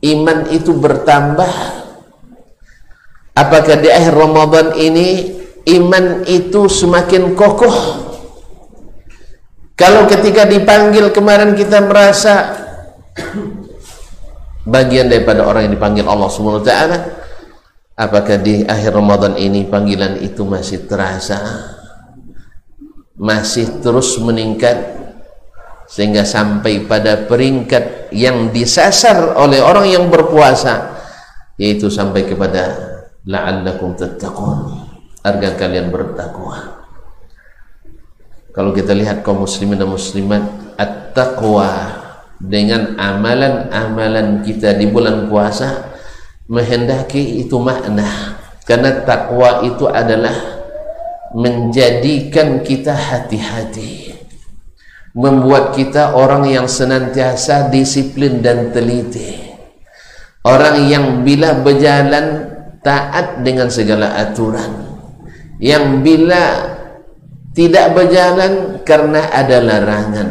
iman 0.00 0.48
itu 0.48 0.72
bertambah. 0.76 1.52
Apakah 3.36 3.76
di 3.80 3.88
akhir 3.88 4.12
Ramadan 4.12 4.76
ini 4.76 5.38
iman 5.80 6.26
itu 6.28 6.68
semakin 6.68 7.32
kokoh? 7.32 7.76
Kalau 9.76 10.04
ketika 10.04 10.44
dipanggil 10.44 11.08
kemarin 11.08 11.56
kita 11.56 11.80
merasa 11.80 12.52
bagian 14.74 15.08
daripada 15.08 15.48
orang 15.48 15.68
yang 15.68 15.74
dipanggil 15.80 16.04
Allah 16.04 16.28
taala 16.60 16.98
apakah 17.96 18.36
di 18.40 18.64
akhir 18.64 18.92
Ramadan 18.92 19.40
ini 19.40 19.64
panggilan 19.64 20.20
itu 20.20 20.44
masih 20.44 20.84
terasa 20.84 21.40
masih 23.16 23.80
terus 23.80 24.16
meningkat 24.20 24.99
sehingga 25.90 26.22
sampai 26.22 26.86
pada 26.86 27.26
peringkat 27.26 28.14
yang 28.14 28.54
disasar 28.54 29.34
oleh 29.34 29.58
orang 29.58 29.90
yang 29.90 30.06
berpuasa 30.06 31.02
yaitu 31.58 31.90
sampai 31.90 32.30
kepada 32.30 32.78
la'allakum 33.26 33.98
tattaqun. 33.98 34.86
Agar 35.20 35.60
kalian 35.60 35.92
bertakwa. 35.92 36.80
Kalau 38.56 38.72
kita 38.72 38.96
lihat 38.96 39.20
kaum 39.20 39.44
muslimin 39.44 39.76
dan 39.76 39.92
muslimat 39.92 40.40
at-taqwa 40.80 41.68
dengan 42.40 42.96
amalan-amalan 42.96 44.40
kita 44.40 44.72
di 44.80 44.88
bulan 44.88 45.28
puasa 45.28 45.92
menghendaki 46.48 47.44
itu 47.44 47.60
makna. 47.60 48.40
Karena 48.64 49.04
takwa 49.04 49.60
itu 49.60 49.84
adalah 49.84 50.32
menjadikan 51.36 52.64
kita 52.64 52.96
hati-hati 52.96 54.09
membuat 55.14 55.74
kita 55.74 56.14
orang 56.14 56.46
yang 56.46 56.70
senantiasa 56.70 57.70
disiplin 57.72 58.38
dan 58.38 58.70
teliti. 58.70 59.50
Orang 60.46 60.88
yang 60.88 61.26
bila 61.26 61.58
berjalan 61.60 62.48
taat 62.80 63.44
dengan 63.44 63.68
segala 63.68 64.16
aturan. 64.16 64.88
Yang 65.60 65.84
bila 66.00 66.44
tidak 67.52 67.92
berjalan 67.92 68.80
karena 68.86 69.28
ada 69.28 69.58
larangan. 69.60 70.28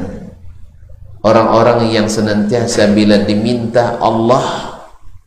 Orang-orang 1.19 1.91
yang 1.91 2.07
senantiasa 2.07 2.89
bila 2.95 3.21
diminta 3.21 3.99
Allah 4.01 4.79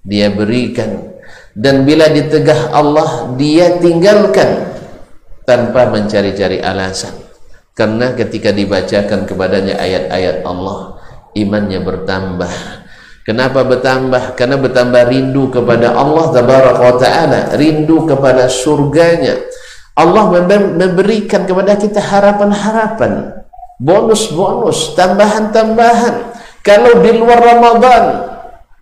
dia 0.02 0.32
berikan. 0.32 1.14
Dan 1.52 1.84
bila 1.84 2.08
ditegah 2.08 2.72
Allah 2.72 3.36
dia 3.36 3.76
tinggalkan 3.76 4.72
tanpa 5.44 5.92
mencari-cari 5.92 6.64
alasan 6.64 7.21
karena 7.72 8.12
ketika 8.12 8.52
dibacakan 8.52 9.24
kepadanya 9.24 9.80
ayat-ayat 9.80 10.44
Allah 10.44 11.00
imannya 11.32 11.80
bertambah. 11.80 12.52
Kenapa 13.22 13.64
bertambah? 13.64 14.34
Karena 14.36 14.58
bertambah 14.58 15.08
rindu 15.08 15.48
kepada 15.48 15.94
Allah 15.94 16.26
taala 16.98 17.40
rindu 17.56 18.04
kepada 18.04 18.50
surganya. 18.50 19.40
Allah 19.96 20.28
memberikan 20.76 21.48
kepada 21.48 21.78
kita 21.78 22.02
harapan-harapan. 22.02 23.40
Bonus-bonus 23.78 24.92
tambahan-tambahan. 24.98 26.34
Kalau 26.66 27.02
di 27.02 27.10
luar 27.14 27.40
Ramadan 27.40 28.04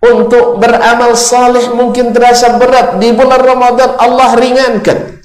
untuk 0.01 0.57
beramal 0.57 1.13
saleh 1.13 1.71
mungkin 1.71 2.09
terasa 2.09 2.57
berat. 2.57 2.97
Di 2.97 3.13
bulan 3.13 3.41
Ramadan 3.45 3.95
Allah 4.01 4.33
ringankan 4.35 5.20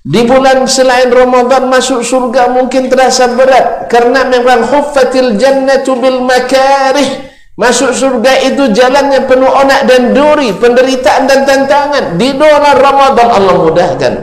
di 0.00 0.24
bulan 0.24 0.64
selain 0.64 1.12
Ramadan 1.12 1.68
masuk 1.68 2.00
surga 2.00 2.48
mungkin 2.48 2.88
terasa 2.88 3.36
berat 3.36 3.92
karena 3.92 4.24
memang 4.24 4.64
huffatil 4.64 5.36
jannatu 5.36 5.92
bil 6.00 6.24
makarih. 6.24 7.28
Masuk 7.60 7.92
surga 7.92 8.40
itu 8.48 8.72
jalannya 8.72 9.28
penuh 9.28 9.52
onak 9.52 9.84
dan 9.84 10.16
duri 10.16 10.56
penderitaan 10.56 11.28
dan 11.28 11.44
tantangan. 11.44 12.16
Di 12.16 12.32
bulan 12.32 12.80
Ramadan 12.80 13.28
Allah 13.28 13.54
mudahkan. 13.60 14.14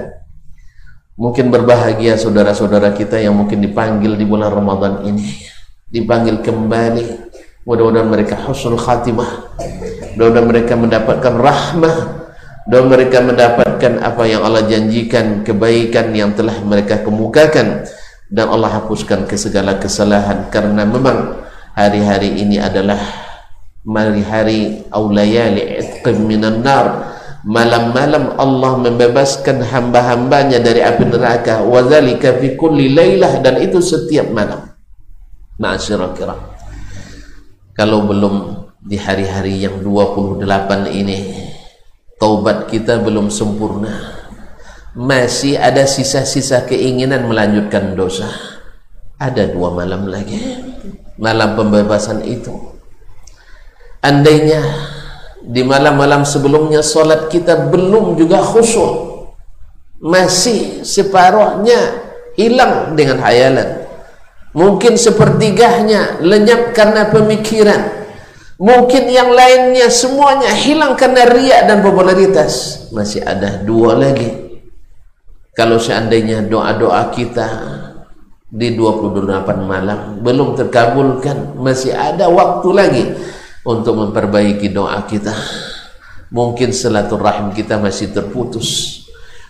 Mungkin 1.14 1.54
berbahagia 1.54 2.18
saudara-saudara 2.18 2.98
kita 2.98 3.22
yang 3.22 3.38
mungkin 3.38 3.62
dipanggil 3.62 4.18
di 4.18 4.26
bulan 4.26 4.50
Ramadan 4.50 5.06
ini. 5.06 5.46
Dipanggil 5.86 6.42
kembali. 6.42 7.30
Mudah-mudahan 7.70 8.10
mereka 8.10 8.42
husnul 8.50 8.82
khatimah. 8.82 9.54
Mudah-mudahan 10.18 10.48
mereka 10.50 10.74
mendapatkan 10.74 11.34
rahmah 11.38 12.27
dan 12.68 12.92
mereka 12.92 13.24
mendapatkan 13.24 14.04
apa 14.04 14.24
yang 14.28 14.44
Allah 14.44 14.68
janjikan 14.68 15.48
kebaikan 15.48 16.12
yang 16.12 16.36
telah 16.36 16.60
mereka 16.60 17.00
kemukakan. 17.00 17.88
Dan 18.28 18.52
Allah 18.52 18.84
hapuskan 18.84 19.24
ke 19.24 19.40
segala 19.40 19.80
kesalahan 19.80 20.52
karena 20.52 20.84
memang 20.84 21.48
hari-hari 21.72 22.44
ini 22.44 22.60
adalah 22.60 23.00
hari-hari 23.88 24.84
aulayali 24.92 25.80
itqim 25.80 26.28
minan 26.28 26.60
nar. 26.60 27.16
Malam-malam 27.48 28.36
Allah 28.36 28.76
membebaskan 28.84 29.64
hamba-hambanya 29.64 30.60
dari 30.60 30.84
api 30.84 31.08
neraka. 31.08 31.64
Wa 31.64 31.88
dzalika 31.88 32.36
fi 32.36 32.60
kulli 32.60 32.92
dan 33.16 33.64
itu 33.64 33.80
setiap 33.80 34.28
malam. 34.28 34.68
Ma'asyiral 35.56 36.12
kiram. 36.20 36.36
Kalau 37.72 38.04
belum 38.04 38.68
di 38.84 39.00
hari-hari 39.00 39.64
yang 39.64 39.80
28 39.80 40.44
ini 40.92 41.47
taubat 42.18 42.70
kita 42.70 43.02
belum 43.02 43.30
sempurna. 43.34 44.14
Masih 44.98 45.62
ada 45.62 45.86
sisa-sisa 45.86 46.66
keinginan 46.66 47.30
melanjutkan 47.30 47.94
dosa. 47.94 48.28
Ada 49.18 49.50
dua 49.54 49.74
malam 49.74 50.10
lagi. 50.10 50.38
Malam 51.18 51.58
pembebasan 51.58 52.26
itu. 52.26 52.54
Andainya 54.02 54.62
di 55.48 55.64
malam-malam 55.64 56.28
sebelumnya 56.28 56.84
solat 56.84 57.32
kita 57.32 57.72
belum 57.72 58.20
juga 58.20 58.44
khusyuk 58.44 59.08
masih 59.98 60.86
separuhnya 60.86 62.06
hilang 62.38 62.94
dengan 62.94 63.18
hayalan 63.24 63.88
mungkin 64.54 64.94
sepertiganya 65.00 66.22
lenyap 66.22 66.76
karena 66.76 67.10
pemikiran 67.10 67.97
mungkin 68.58 69.10
yang 69.10 69.32
lainnya 69.32 69.88
semuanya 69.88 70.52
hilang 70.52 70.98
karena 70.98 71.30
riak 71.30 71.70
dan 71.70 71.80
popularitas. 71.82 72.86
Masih 72.92 73.24
ada 73.24 73.62
dua 73.62 73.98
lagi. 73.98 74.30
Kalau 75.58 75.82
seandainya 75.82 76.46
doa-doa 76.46 77.10
kita 77.10 77.48
di 78.48 78.78
28 78.78 79.58
malam 79.66 80.22
belum 80.22 80.56
terkabulkan 80.56 81.58
masih 81.60 81.92
ada 81.92 82.30
waktu 82.30 82.70
lagi 82.72 83.04
untuk 83.66 83.98
memperbaiki 83.98 84.70
doa 84.70 85.02
kita. 85.10 85.34
Mungkin 86.30 86.76
silaturahim 86.76 87.56
kita 87.56 87.80
masih 87.82 88.14
terputus. 88.14 89.02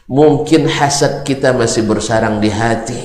Mungkin 0.07 0.71
hasad 0.71 1.27
kita 1.27 1.51
masih 1.51 1.83
bersarang 1.83 2.39
di 2.39 2.47
hati. 2.47 3.01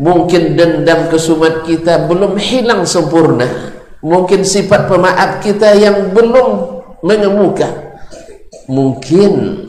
Mungkin 0.00 0.56
dendam 0.56 1.10
kesumat 1.12 1.66
kita 1.68 2.08
belum 2.08 2.38
hilang 2.40 2.88
sempurna 2.88 3.77
mungkin 4.04 4.46
sifat 4.46 4.86
pemaaf 4.86 5.42
kita 5.42 5.74
yang 5.74 6.14
belum 6.14 6.80
mengemuka. 7.02 7.98
Mungkin 8.68 9.64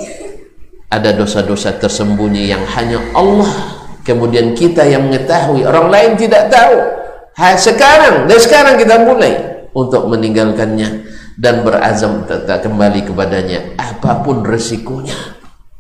ada 0.92 1.16
dosa-dosa 1.16 1.78
tersembunyi 1.80 2.52
yang 2.52 2.66
hanya 2.76 3.00
Allah 3.16 3.80
kemudian 4.04 4.58
kita 4.58 4.84
yang 4.90 5.08
mengetahui. 5.08 5.64
Orang 5.64 5.94
lain 5.94 6.18
tidak 6.18 6.50
tahu. 6.52 6.78
Ha, 7.40 7.56
sekarang 7.56 8.28
dan 8.28 8.40
sekarang 8.42 8.76
kita 8.76 9.00
mulai 9.00 9.64
untuk 9.72 10.12
meninggalkannya 10.12 11.08
dan 11.40 11.64
berazam 11.64 12.28
tetap 12.28 12.60
kembali 12.66 13.08
kepadanya 13.08 13.80
apa 13.80 14.20
pun 14.26 14.44
resikonya. 14.44 15.16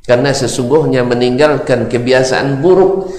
Karena 0.07 0.31
sesungguhnya 0.31 1.03
meninggalkan 1.03 1.91
kebiasaan 1.91 2.63
buruk 2.63 3.11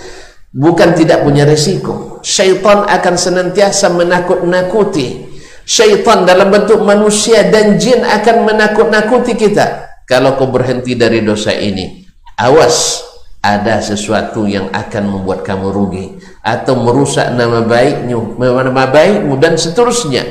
bukan 0.50 0.94
tidak 0.98 1.22
punya 1.22 1.46
resiko 1.46 2.10
syaitan 2.24 2.84
akan 2.86 3.14
senantiasa 3.16 3.92
menakut-nakuti. 3.92 5.28
Syaitan 5.64 6.26
dalam 6.26 6.50
bentuk 6.50 6.82
manusia 6.82 7.46
dan 7.46 7.78
jin 7.78 8.02
akan 8.02 8.42
menakut-nakuti 8.48 9.38
kita. 9.38 9.86
Kalau 10.08 10.34
kau 10.34 10.50
berhenti 10.50 10.98
dari 10.98 11.22
dosa 11.22 11.54
ini 11.54 12.02
awas 12.34 13.06
ada 13.38 13.78
sesuatu 13.78 14.50
yang 14.50 14.66
akan 14.74 15.04
membuat 15.06 15.46
kamu 15.46 15.70
rugi 15.70 16.06
atau 16.42 16.74
merusak 16.74 17.30
nama 17.38 17.62
baikmu 17.62 18.34
nama 18.40 18.84
baikmu 18.90 19.38
dan 19.38 19.54
seterusnya. 19.54 20.26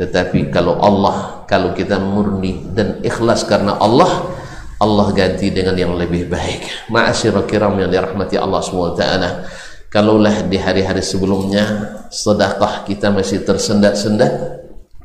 Tetapi 0.00 0.48
kalau 0.48 0.80
Allah 0.80 1.44
kalau 1.44 1.76
kita 1.76 2.00
murni 2.00 2.72
dan 2.72 3.04
ikhlas 3.04 3.44
karena 3.44 3.76
Allah 3.76 4.32
Allah 4.80 5.12
ganti 5.12 5.52
dengan 5.52 5.76
yang 5.76 5.92
lebih 5.92 6.32
baik. 6.32 6.88
Ma'asyirah 6.88 7.44
kiram 7.44 7.76
yang 7.76 7.92
dirahmati 7.92 8.40
Allah 8.40 8.64
SWT 8.64 9.04
kalaulah 9.92 10.48
di 10.48 10.56
hari-hari 10.56 11.04
sebelumnya 11.04 11.98
sedekah 12.08 12.88
kita 12.88 13.12
masih 13.12 13.44
tersendat-sendat 13.44 14.62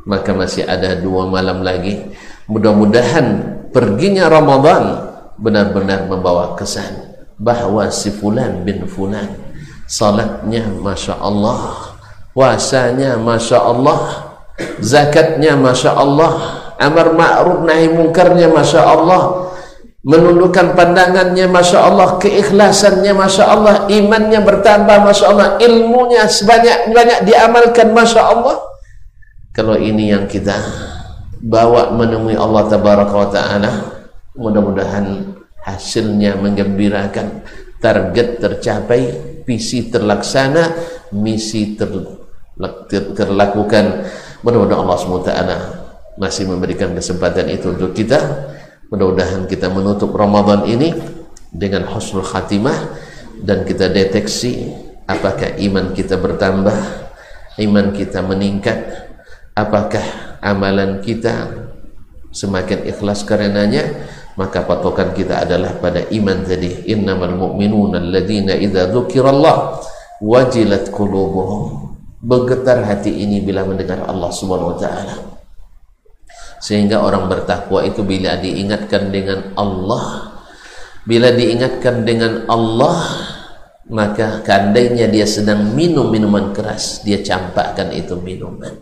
maka 0.08 0.32
masih 0.32 0.64
ada 0.64 0.96
dua 0.96 1.28
malam 1.28 1.60
lagi. 1.60 2.08
Mudah-mudahan 2.48 3.58
perginya 3.76 4.32
Ramadan 4.32 5.12
benar-benar 5.36 6.08
membawa 6.08 6.56
kesan 6.56 7.20
bahawa 7.36 7.92
si 7.92 8.14
fulan 8.16 8.64
bin 8.64 8.88
fulan 8.88 9.28
salatnya 9.84 10.64
Masya 10.72 11.20
Allah 11.20 11.92
puasanya 12.32 13.20
Masya 13.20 13.60
Allah 13.60 14.00
zakatnya 14.80 15.60
Masya 15.60 15.92
Allah 15.92 16.32
amar 16.80 17.12
ma'ruf 17.12 17.68
nahi 17.68 17.92
mungkarnya 17.92 18.48
Masya 18.48 18.82
Allah 18.82 19.45
menundukkan 20.06 20.78
pandangannya 20.78 21.50
Masya 21.50 21.80
Allah 21.82 22.22
keikhlasannya 22.22 23.10
Masya 23.18 23.44
Allah 23.50 23.76
imannya 23.90 24.38
bertambah 24.46 25.02
Masya 25.02 25.26
Allah 25.34 25.48
ilmunya 25.58 26.30
sebanyak-banyak 26.30 27.26
diamalkan 27.26 27.90
Masya 27.90 28.22
Allah. 28.22 28.62
Kalau 29.50 29.74
ini 29.74 30.14
yang 30.14 30.30
kita 30.30 30.54
bawa 31.42 31.90
menemui 31.90 32.38
Allah 32.38 32.70
tabaraka 32.70 33.16
wa 33.18 33.30
taala 33.34 33.72
mudah-mudahan 34.38 35.36
hasilnya 35.66 36.38
menggembirakan. 36.38 37.42
Target 37.76 38.42
tercapai 38.42 39.02
visi 39.46 39.94
terlaksana 39.94 40.74
misi 41.18 41.78
ter, 41.78 41.90
ter, 42.90 43.04
terlakukan. 43.14 44.10
Mudah-mudahan 44.42 44.82
Allah 44.86 44.98
SWT 44.98 45.32
masih 46.18 46.50
memberikan 46.50 46.96
kesempatan 46.98 47.46
itu 47.52 47.74
untuk 47.74 47.94
kita 47.94 48.18
mudah-mudahan 48.96 49.44
kita 49.52 49.68
menutup 49.68 50.16
Ramadan 50.16 50.64
ini 50.72 50.96
dengan 51.52 51.84
husnul 51.92 52.24
khatimah 52.24 52.96
dan 53.44 53.68
kita 53.68 53.92
deteksi 53.92 54.72
apakah 55.04 55.60
iman 55.60 55.92
kita 55.92 56.16
bertambah 56.16 56.80
iman 57.60 57.92
kita 57.92 58.24
meningkat 58.24 58.88
apakah 59.52 60.04
amalan 60.40 61.04
kita 61.04 61.52
semakin 62.36 62.88
ikhlas 62.88 63.24
karenanya. 63.24 64.14
Maka 64.36 64.68
patokan 64.68 65.16
kita 65.16 65.48
adalah 65.48 65.80
pada 65.80 66.12
iman 66.12 66.44
tadi 66.44 66.92
innamal 66.92 67.40
mu'minuna 67.40 68.04
alladhina 68.04 68.52
idza 68.60 68.92
dzukirallah 68.92 69.80
wajilat 70.20 70.92
qulubuhum. 70.92 71.96
Bergetar 72.20 72.84
hati 72.84 73.16
ini 73.16 73.40
bila 73.40 73.64
mendengar 73.64 74.04
Allah 74.04 74.28
Subhanahu 74.36 74.76
wa 74.76 74.78
taala 74.82 75.36
sehingga 76.66 77.06
orang 77.06 77.30
bertakwa 77.30 77.86
itu 77.86 78.02
bila 78.02 78.42
diingatkan 78.42 79.14
dengan 79.14 79.54
Allah 79.54 80.34
bila 81.06 81.30
diingatkan 81.30 82.02
dengan 82.02 82.50
Allah 82.50 83.06
maka 83.86 84.42
kandainya 84.42 85.06
dia 85.06 85.30
sedang 85.30 85.78
minum 85.78 86.10
minuman 86.10 86.50
keras 86.58 87.06
dia 87.06 87.22
campakkan 87.22 87.94
itu 87.94 88.18
minuman. 88.18 88.82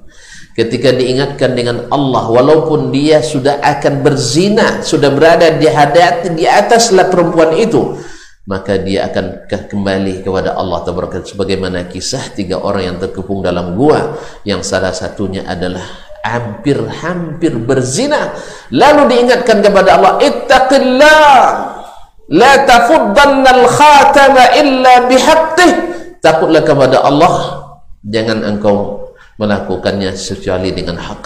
Ketika 0.55 0.95
diingatkan 0.95 1.57
dengan 1.59 1.91
Allah 1.91 2.29
walaupun 2.31 2.93
dia 2.93 3.19
sudah 3.19 3.59
akan 3.59 3.99
berzina 3.99 4.79
sudah 4.79 5.11
berada 5.11 5.51
di 5.59 5.67
hadat 5.67 6.31
di 6.31 6.47
ataslah 6.47 7.11
perempuan 7.11 7.51
itu 7.59 7.99
maka 8.47 8.79
dia 8.79 9.11
akan 9.11 9.49
kembali 9.49 10.23
kepada 10.23 10.55
Allah 10.55 10.87
sebagaimana 11.25 11.91
kisah 11.91 12.31
tiga 12.31 12.63
orang 12.63 12.95
yang 12.95 12.97
terkepung 13.01 13.43
dalam 13.43 13.75
gua 13.75 14.15
yang 14.47 14.61
salah 14.63 14.93
satunya 14.95 15.43
adalah 15.43 16.12
hampir-hampir 16.23 17.51
berzina. 17.59 18.31
Lalu 18.71 19.11
diingatkan 19.11 19.59
kepada 19.59 19.99
Allah 19.99 20.13
ittaqillah 20.23 21.37
la 22.31 22.53
tafuddanna 22.63 23.49
al-khatama 23.51 24.43
illa 24.57 24.93
bihaqqih. 25.11 25.71
Takutlah 26.23 26.63
kepada 26.63 27.03
Allah 27.03 27.67
jangan 28.07 28.47
engkau 28.47 29.11
melakukannya 29.35 30.15
kecuali 30.15 30.71
dengan 30.71 30.95
hak 30.95 31.25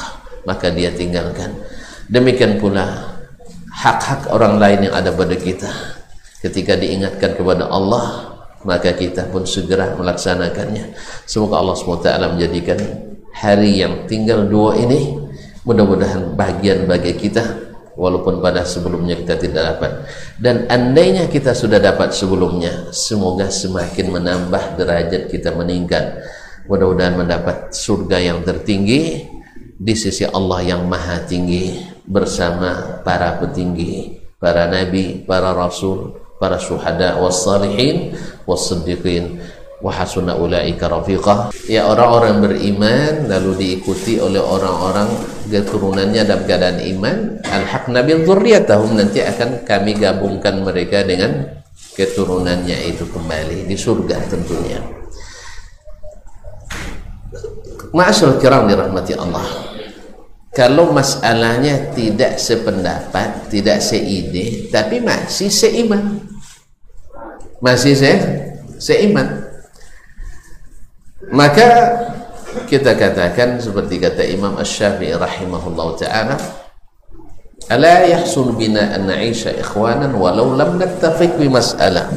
maka 0.49 0.73
dia 0.73 0.89
tinggalkan. 0.89 1.53
Demikian 2.09 2.57
pula 2.57 3.13
hak-hak 3.69 4.33
orang 4.33 4.57
lain 4.57 4.89
yang 4.89 4.95
ada 4.97 5.13
pada 5.13 5.37
kita. 5.37 5.69
Ketika 6.41 6.73
diingatkan 6.73 7.37
kepada 7.37 7.69
Allah 7.69 8.33
maka 8.65 8.97
kita 8.97 9.29
pun 9.29 9.45
segera 9.45 9.93
melaksanakannya. 9.93 10.97
Semoga 11.29 11.61
Allah 11.61 11.77
SWT 11.77 12.09
menjadikan 12.33 13.06
hari 13.37 13.85
yang 13.85 14.09
tinggal 14.09 14.49
dua 14.49 14.73
ini 14.81 15.13
mudah-mudahan 15.61 16.33
bagian 16.33 16.89
bagi 16.89 17.13
kita 17.13 17.43
walaupun 17.93 18.41
pada 18.41 18.65
sebelumnya 18.65 19.17
kita 19.17 19.37
tidak 19.37 19.77
dapat. 19.77 19.91
Dan 20.37 20.65
andainya 20.69 21.29
kita 21.29 21.53
sudah 21.53 21.77
dapat 21.77 22.13
sebelumnya 22.13 22.89
semoga 22.89 23.49
semakin 23.49 24.13
menambah 24.13 24.77
derajat 24.77 25.29
kita 25.29 25.53
meningkat. 25.53 26.25
Mudah-mudahan 26.65 27.15
mendapat 27.15 27.73
surga 27.73 28.17
yang 28.19 28.43
tertinggi 28.43 29.29
di 29.77 29.93
sisi 29.93 30.25
Allah 30.25 30.65
yang 30.65 30.89
maha 30.89 31.21
tinggi 31.25 31.85
bersama 32.07 33.01
para 33.05 33.37
petinggi 33.37 34.17
para 34.41 34.69
nabi, 34.69 35.25
para 35.25 35.53
rasul 35.53 36.17
para 36.37 36.61
syuhada 36.61 37.17
was 37.17 37.41
salihin 37.41 38.13
was 39.81 40.09
siddiqin 40.09 40.33
wa 40.33 40.33
hasuna 40.33 40.33
ulaika 40.37 40.89
rafiqah. 40.89 41.53
Ya 41.69 41.85
orang-orang 41.85 42.41
beriman 42.41 43.29
lalu 43.29 43.51
diikuti 43.57 44.17
oleh 44.17 44.41
orang-orang 44.41 45.09
keturunannya 45.49 46.21
dalam 46.25 46.43
keadaan 46.45 46.79
iman. 46.97 47.17
Al-haqna 47.45 48.01
bil 48.03 48.25
dzurriyyatahum 48.25 48.97
nanti 48.97 49.21
akan 49.21 49.65
kami 49.65 49.97
gabungkan 49.97 50.61
mereka 50.61 51.05
dengan 51.05 51.61
keturunannya 51.97 52.77
itu 52.93 53.05
kembali 53.09 53.65
di 53.65 53.77
surga 53.77 54.17
tentunya. 54.29 54.79
Ma'asyur 57.93 58.37
kiram 58.43 58.67
dirahmati 58.67 59.15
Allah. 59.15 59.47
Kalau 60.51 60.89
masalahnya 60.89 61.93
tidak 61.93 62.41
sependapat 62.41 63.45
Tidak 63.45 63.77
seide 63.77 64.73
Tapi 64.73 64.97
masih 65.05 65.53
seiman. 65.53 66.17
Masih 67.61 67.93
se 67.93 68.13
seiman 68.81 69.46
maka 71.31 71.67
kita 72.67 72.95
katakan 72.95 73.59
seperti 73.59 73.99
kata 73.99 74.23
Imam 74.23 74.55
Ash-Syafi'i 74.55 75.13
rahimahullah 75.15 75.87
ta'ala 75.99 76.35
ala 77.67 77.93
yahsul 78.07 78.55
bina 78.55 78.95
an 78.95 79.11
na'isha 79.11 79.51
ikhwanan 79.59 80.15
walau 80.15 80.55
lam 80.55 80.79
nattafiq 80.79 81.35
bi 81.35 81.51
mas'alah 81.51 82.07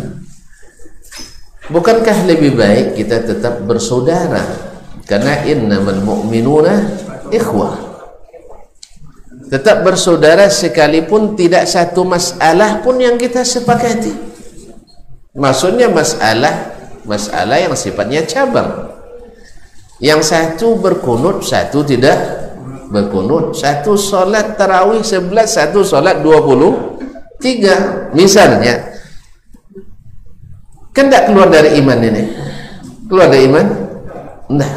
bukankah 1.71 2.27
lebih 2.27 2.55
baik 2.55 2.99
kita 2.99 3.23
tetap 3.27 3.63
bersaudara? 3.67 4.43
Karena 5.11 5.43
innamal 5.43 5.99
mu'minuna 6.07 6.87
ikhwah 7.35 7.91
tetap 9.51 9.83
bersaudara 9.83 10.47
sekalipun 10.47 11.35
tidak 11.35 11.67
satu 11.67 12.07
masalah 12.07 12.79
pun 12.87 13.03
yang 13.03 13.19
kita 13.19 13.43
sepakati. 13.43 14.15
Maksudnya 15.35 15.91
masalah 15.91 16.79
masalah 17.03 17.59
yang 17.59 17.75
sifatnya 17.75 18.23
cabang 18.23 19.00
yang 20.01 20.25
satu 20.25 20.81
berkunut 20.81 21.45
satu 21.45 21.85
tidak 21.85 22.19
berkunut. 22.91 23.55
Satu 23.55 23.95
solat 23.95 24.59
tarawih 24.59 25.05
sebelas 25.05 25.55
satu 25.55 25.87
solat 25.87 26.25
dua 26.25 26.43
puluh 26.43 26.99
tiga. 27.39 28.09
Misalnya 28.17 28.99
kan 30.91 31.07
tidak 31.07 31.31
keluar 31.31 31.47
dari 31.53 31.79
iman 31.79 31.99
ini? 32.03 32.23
Keluar 33.07 33.31
dari 33.31 33.47
iman? 33.47 33.67
Nah. 34.51 34.75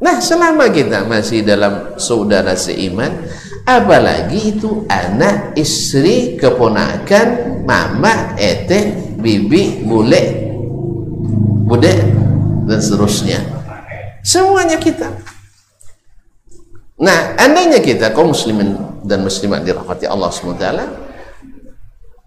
Nah 0.00 0.16
selama 0.16 0.72
kita 0.72 1.04
masih 1.04 1.44
dalam 1.44 1.92
saudara 2.00 2.56
seiman 2.56 3.20
apalagi 3.68 4.56
itu 4.56 4.88
anak 4.88 5.52
istri 5.60 6.40
keponakan 6.40 7.60
mama 7.68 8.32
ete 8.40 8.96
bibi 9.20 9.84
bule 9.84 10.22
bude 11.68 11.92
dan 12.64 12.80
seterusnya 12.80 13.59
semuanya 14.24 14.76
kita. 14.76 15.08
Nah 17.00 17.34
andainya 17.40 17.80
kita 17.80 18.12
kaum 18.12 18.36
muslimin 18.36 18.76
dan 19.04 19.24
muslimat 19.24 19.64
dirahmati 19.64 20.04
Allah 20.04 20.28
SWT 20.28 20.66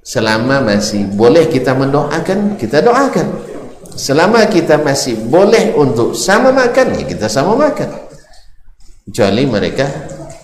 selama 0.02 0.66
masih 0.66 1.06
boleh 1.14 1.46
kita 1.46 1.78
mendoakan 1.78 2.58
kita 2.58 2.82
doakan. 2.82 3.54
Selama 3.94 4.50
kita 4.50 4.82
masih 4.82 5.14
boleh 5.30 5.78
untuk 5.78 6.18
sama 6.18 6.50
makan 6.50 6.98
ya 6.98 7.06
kita 7.06 7.30
sama 7.30 7.54
makan. 7.54 7.94
Kecuali 9.06 9.46
mereka 9.46 9.86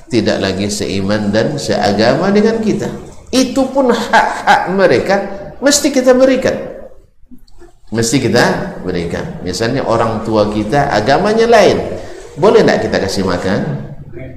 tidak 0.06 0.38
lagi 0.38 0.70
seiman 0.70 1.34
dan 1.34 1.58
seagama 1.58 2.30
dengan 2.30 2.62
kita. 2.62 2.86
Itu 3.34 3.74
pun 3.74 3.90
hak-hak 3.90 4.70
mereka 4.78 5.16
mesti 5.58 5.90
kita 5.90 6.14
berikan 6.14 6.69
mesti 7.90 8.18
kita 8.22 8.78
berikan. 8.82 9.42
Misalnya 9.46 9.86
orang 9.86 10.24
tua 10.24 10.50
kita 10.50 10.90
agamanya 10.94 11.46
lain. 11.50 11.78
Boleh 12.40 12.64
tak 12.64 12.88
kita 12.88 12.98
kasih 13.04 13.28
makan? 13.28 13.60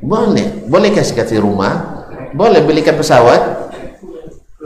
Boleh. 0.02 0.66
Boleh 0.66 0.90
kasih 0.90 1.14
kasih 1.14 1.38
rumah? 1.40 2.04
Boleh 2.34 2.64
belikan 2.64 2.98
pesawat? 2.98 3.72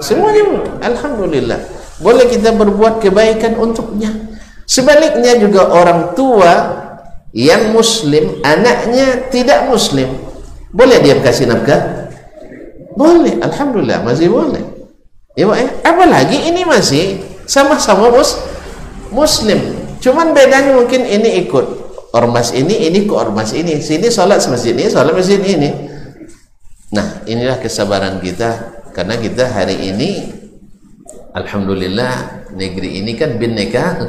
Semuanya 0.00 0.64
Alhamdulillah. 0.80 1.60
Boleh 2.00 2.28
kita 2.28 2.52
berbuat 2.52 3.00
kebaikan 3.00 3.56
untuknya. 3.56 4.12
Sebaliknya 4.66 5.38
juga 5.38 5.70
orang 5.70 6.12
tua 6.18 6.84
yang 7.36 7.70
muslim 7.70 8.40
anaknya 8.42 9.28
tidak 9.30 9.68
muslim 9.68 10.26
boleh 10.76 11.00
dia 11.00 11.16
kasih 11.24 11.48
nafkah? 11.48 12.12
Boleh. 12.92 13.40
Alhamdulillah 13.40 14.04
masih 14.04 14.28
boleh. 14.28 14.60
Ya, 15.32 15.48
apalagi 15.84 16.48
ini 16.52 16.68
masih 16.68 17.24
sama-sama 17.48 18.12
muslim 18.12 18.45
muslim. 19.16 19.58
Cuman 19.96 20.36
bedanya 20.36 20.76
mungkin 20.76 21.08
ini 21.08 21.48
ikut 21.48 21.64
ormas 22.12 22.52
ini 22.52 22.92
ini 22.92 23.08
ke 23.08 23.14
ormas 23.16 23.56
ini. 23.56 23.80
Sini 23.80 24.12
sholat 24.12 24.44
masjid 24.52 24.76
ini 24.76 24.92
sholat 24.92 25.16
masjid 25.16 25.40
ini. 25.40 25.72
Nah 26.92 27.24
inilah 27.24 27.56
kesabaran 27.56 28.20
kita. 28.20 28.76
Karena 28.92 29.16
kita 29.16 29.48
hari 29.52 29.92
ini 29.92 30.10
Alhamdulillah 31.36 32.48
negeri 32.56 33.00
ini 33.00 33.12
kan 33.16 33.40
bineka 33.40 34.04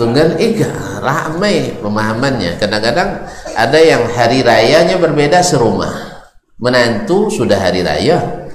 tunggal 0.00 0.40
ika. 0.40 1.00
Ramai 1.04 1.76
pemahamannya. 1.78 2.56
Kadang-kadang 2.56 3.28
ada 3.52 3.78
yang 3.78 4.08
hari 4.12 4.40
rayanya 4.40 4.96
berbeda 4.96 5.44
serumah. 5.44 6.24
Menantu 6.58 7.28
sudah 7.30 7.60
hari 7.60 7.84
raya. 7.84 8.48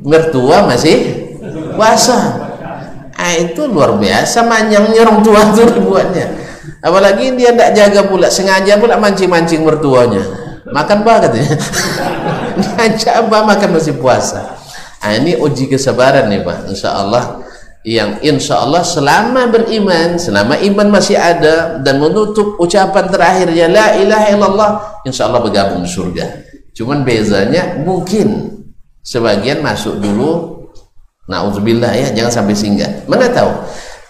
Mertua 0.00 0.64
masih 0.70 1.28
puasa 1.74 2.49
ah, 3.20 3.36
itu 3.36 3.68
luar 3.68 4.00
biasa 4.00 4.48
manjangnya 4.48 5.04
orang 5.04 5.20
tua 5.20 5.40
itu 5.52 5.68
dibuatnya 5.76 6.26
apalagi 6.80 7.36
dia 7.36 7.52
tidak 7.52 7.70
jaga 7.76 8.00
pula 8.08 8.28
sengaja 8.32 8.80
pula 8.80 8.96
mancing-mancing 8.96 9.62
mertuanya. 9.64 10.24
Makan 10.70 11.02
apa 11.02 11.28
katanya? 11.28 11.56
Ngajak 12.76 13.14
apa 13.26 13.36
makan 13.42 13.68
masih 13.74 13.96
puasa? 13.96 14.60
Ah, 15.00 15.16
ini 15.16 15.34
uji 15.34 15.66
kesabaran 15.66 16.28
nih 16.28 16.44
pak. 16.44 16.68
Insya 16.68 16.92
Allah 16.92 17.40
yang 17.80 18.20
insya 18.20 18.60
Allah 18.60 18.84
selama 18.84 19.48
beriman 19.48 20.20
selama 20.20 20.60
iman 20.60 20.88
masih 20.92 21.16
ada 21.16 21.80
dan 21.80 21.96
menutup 21.96 22.60
ucapan 22.60 23.08
terakhirnya 23.08 23.72
la 23.72 23.86
ilaha 23.96 24.26
illallah 24.28 24.70
insya 25.08 25.26
Allah 25.26 25.40
bergabung 25.40 25.88
surga. 25.88 26.44
Cuman 26.76 27.02
bezanya 27.02 27.80
mungkin 27.80 28.60
sebagian 29.00 29.64
masuk 29.64 29.96
dulu 29.96 30.59
Nauzubillah 31.30 31.94
ya, 31.94 32.10
jangan 32.10 32.42
sampai 32.42 32.58
singgah. 32.58 33.06
Mana 33.06 33.30
tahu? 33.30 33.54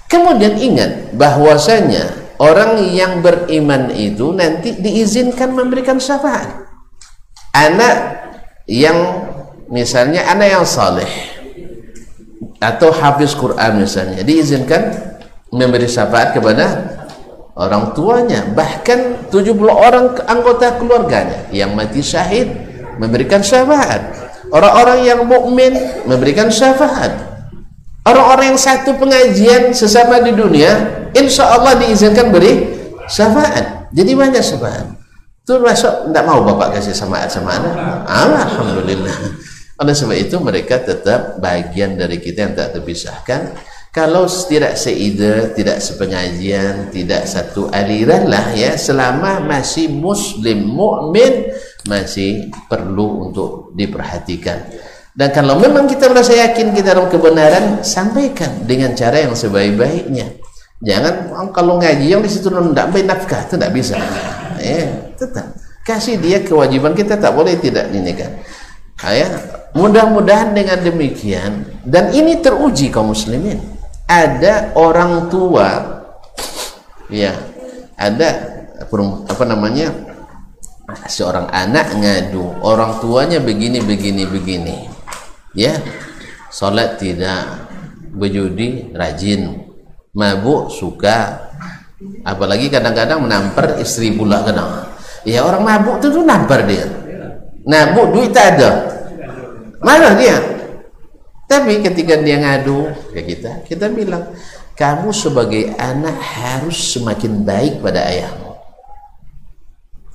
Kemudian 0.09 0.57
ingat 0.57 1.13
bahwasanya 1.15 2.35
orang 2.41 2.81
yang 2.89 3.21
beriman 3.21 3.93
itu 3.93 4.33
nanti 4.33 4.81
diizinkan 4.81 5.53
memberikan 5.53 6.01
syafaat. 6.01 6.65
Anak 7.53 8.25
yang 8.65 9.29
misalnya 9.69 10.27
anak 10.33 10.49
yang 10.49 10.65
saleh 10.65 11.11
atau 12.61 12.91
hafiz 12.91 13.37
Quran 13.37 13.85
misalnya 13.85 14.21
diizinkan 14.25 14.93
memberi 15.51 15.87
syafaat 15.87 16.37
kepada 16.37 16.67
orang 17.57 17.97
tuanya 17.97 18.47
bahkan 18.53 19.27
70 19.33 19.57
orang 19.67 20.15
anggota 20.29 20.77
keluarganya 20.77 21.49
yang 21.51 21.73
mati 21.73 22.05
syahid 22.05 22.53
memberikan 23.01 23.41
syafaat 23.41 24.20
orang-orang 24.51 24.99
yang 25.07 25.21
mukmin 25.27 25.73
memberikan 26.07 26.51
syafaat. 26.51 27.31
Orang-orang 28.05 28.57
yang 28.57 28.61
satu 28.61 28.97
pengajian 28.97 29.77
sesama 29.77 30.25
di 30.25 30.33
dunia 30.33 31.07
insya 31.13 31.53
Allah 31.55 31.77
diizinkan 31.79 32.33
beri 32.33 32.67
syafaat. 33.07 33.91
Jadi 33.93 34.11
banyak 34.15 34.43
syafaat. 34.43 34.87
Itu 35.45 35.59
masuk 35.59 36.11
tidak 36.11 36.25
mau 36.25 36.41
bapak 36.47 36.79
kasih 36.79 36.95
syafaat 36.95 37.29
sama 37.29 37.59
anak. 37.59 37.75
Alhamdulillah. 38.07 39.17
Oleh 39.81 39.95
sebab 39.97 40.17
itu 40.17 40.37
mereka 40.41 40.77
tetap 40.81 41.41
bagian 41.41 41.97
dari 41.97 42.21
kita 42.21 42.49
yang 42.49 42.55
tak 42.55 42.77
terpisahkan. 42.77 43.57
Kalau 43.91 44.31
tidak 44.31 44.79
seide, 44.79 45.51
tidak 45.59 45.83
sepengajian, 45.83 46.95
tidak 46.95 47.27
satu 47.27 47.67
aliran 47.75 48.31
lah 48.31 48.55
ya, 48.55 48.79
selama 48.79 49.43
masih 49.43 49.91
muslim, 49.91 50.63
mukmin 50.63 51.51
masih 51.89 52.53
perlu 52.69 53.31
untuk 53.31 53.73
diperhatikan. 53.77 54.69
Dan 55.11 55.33
kalau 55.35 55.59
memang 55.59 55.89
kita 55.91 56.09
merasa 56.09 56.33
yakin 56.33 56.73
kita 56.73 56.95
dalam 56.97 57.11
kebenaran, 57.11 57.83
sampaikan 57.85 58.65
dengan 58.65 58.95
cara 58.95 59.25
yang 59.25 59.35
sebaik-baiknya. 59.35 60.39
Jangan 60.81 61.29
kalau 61.53 61.77
ngaji 61.77 62.07
yang 62.09 62.25
di 62.25 62.31
situ 62.33 62.49
tidak 62.49 62.89
baik 62.89 63.05
nafkah 63.05 63.41
itu 63.45 63.55
tidak 63.61 63.73
bisa. 63.77 63.97
Ya, 64.61 65.13
tetap 65.17 65.57
kasih 65.85 66.17
dia 66.21 66.41
kewajiban 66.41 66.97
kita 66.97 67.21
tak 67.21 67.37
boleh 67.37 67.57
tidak 67.61 67.93
ini 67.93 68.17
kan. 68.17 68.33
Ya, 69.01 69.29
mudah-mudahan 69.75 70.51
dengan 70.51 70.83
demikian 70.83 71.63
dan 71.87 72.11
ini 72.11 72.43
teruji 72.43 72.91
kaum 72.91 73.15
muslimin 73.15 73.63
ada 74.11 74.75
orang 74.75 75.31
tua 75.31 76.03
ya 77.07 77.31
ada 77.95 78.29
apa 78.83 79.45
namanya 79.47 79.95
seorang 81.09 81.47
anak 81.51 81.95
ngadu 81.97 82.61
orang 82.63 82.99
tuanya 83.03 83.39
begini 83.43 83.83
begini 83.83 84.25
begini. 84.27 84.77
Ya 85.57 85.79
sholat 86.51 86.99
tidak 86.99 87.69
berjudi 88.15 88.95
rajin. 88.95 89.71
Mabuk 90.11 90.75
suka. 90.75 91.49
Apalagi 92.25 92.73
kadang-kadang 92.73 93.23
menampar 93.23 93.77
istri 93.79 94.11
pula 94.17 94.41
kadang 94.43 94.89
ya 95.23 95.45
orang 95.45 95.63
mabuk 95.63 96.01
itu 96.01 96.09
tuh 96.17 96.25
nampar 96.25 96.65
dia. 96.65 96.89
Mabuk 97.65 98.17
duit 98.17 98.33
tak 98.33 98.57
ada. 98.57 98.71
Mana 99.81 100.17
dia. 100.17 100.37
Tapi 101.51 101.83
ketika 101.83 102.15
dia 102.23 102.39
ngadu 102.39 102.87
ke 103.11 103.27
kita, 103.27 103.67
kita 103.67 103.91
bilang, 103.91 104.23
kamu 104.79 105.11
sebagai 105.11 105.75
anak 105.83 106.15
harus 106.23 106.95
semakin 106.95 107.43
baik 107.43 107.83
pada 107.83 108.07
ayahmu. 108.07 108.50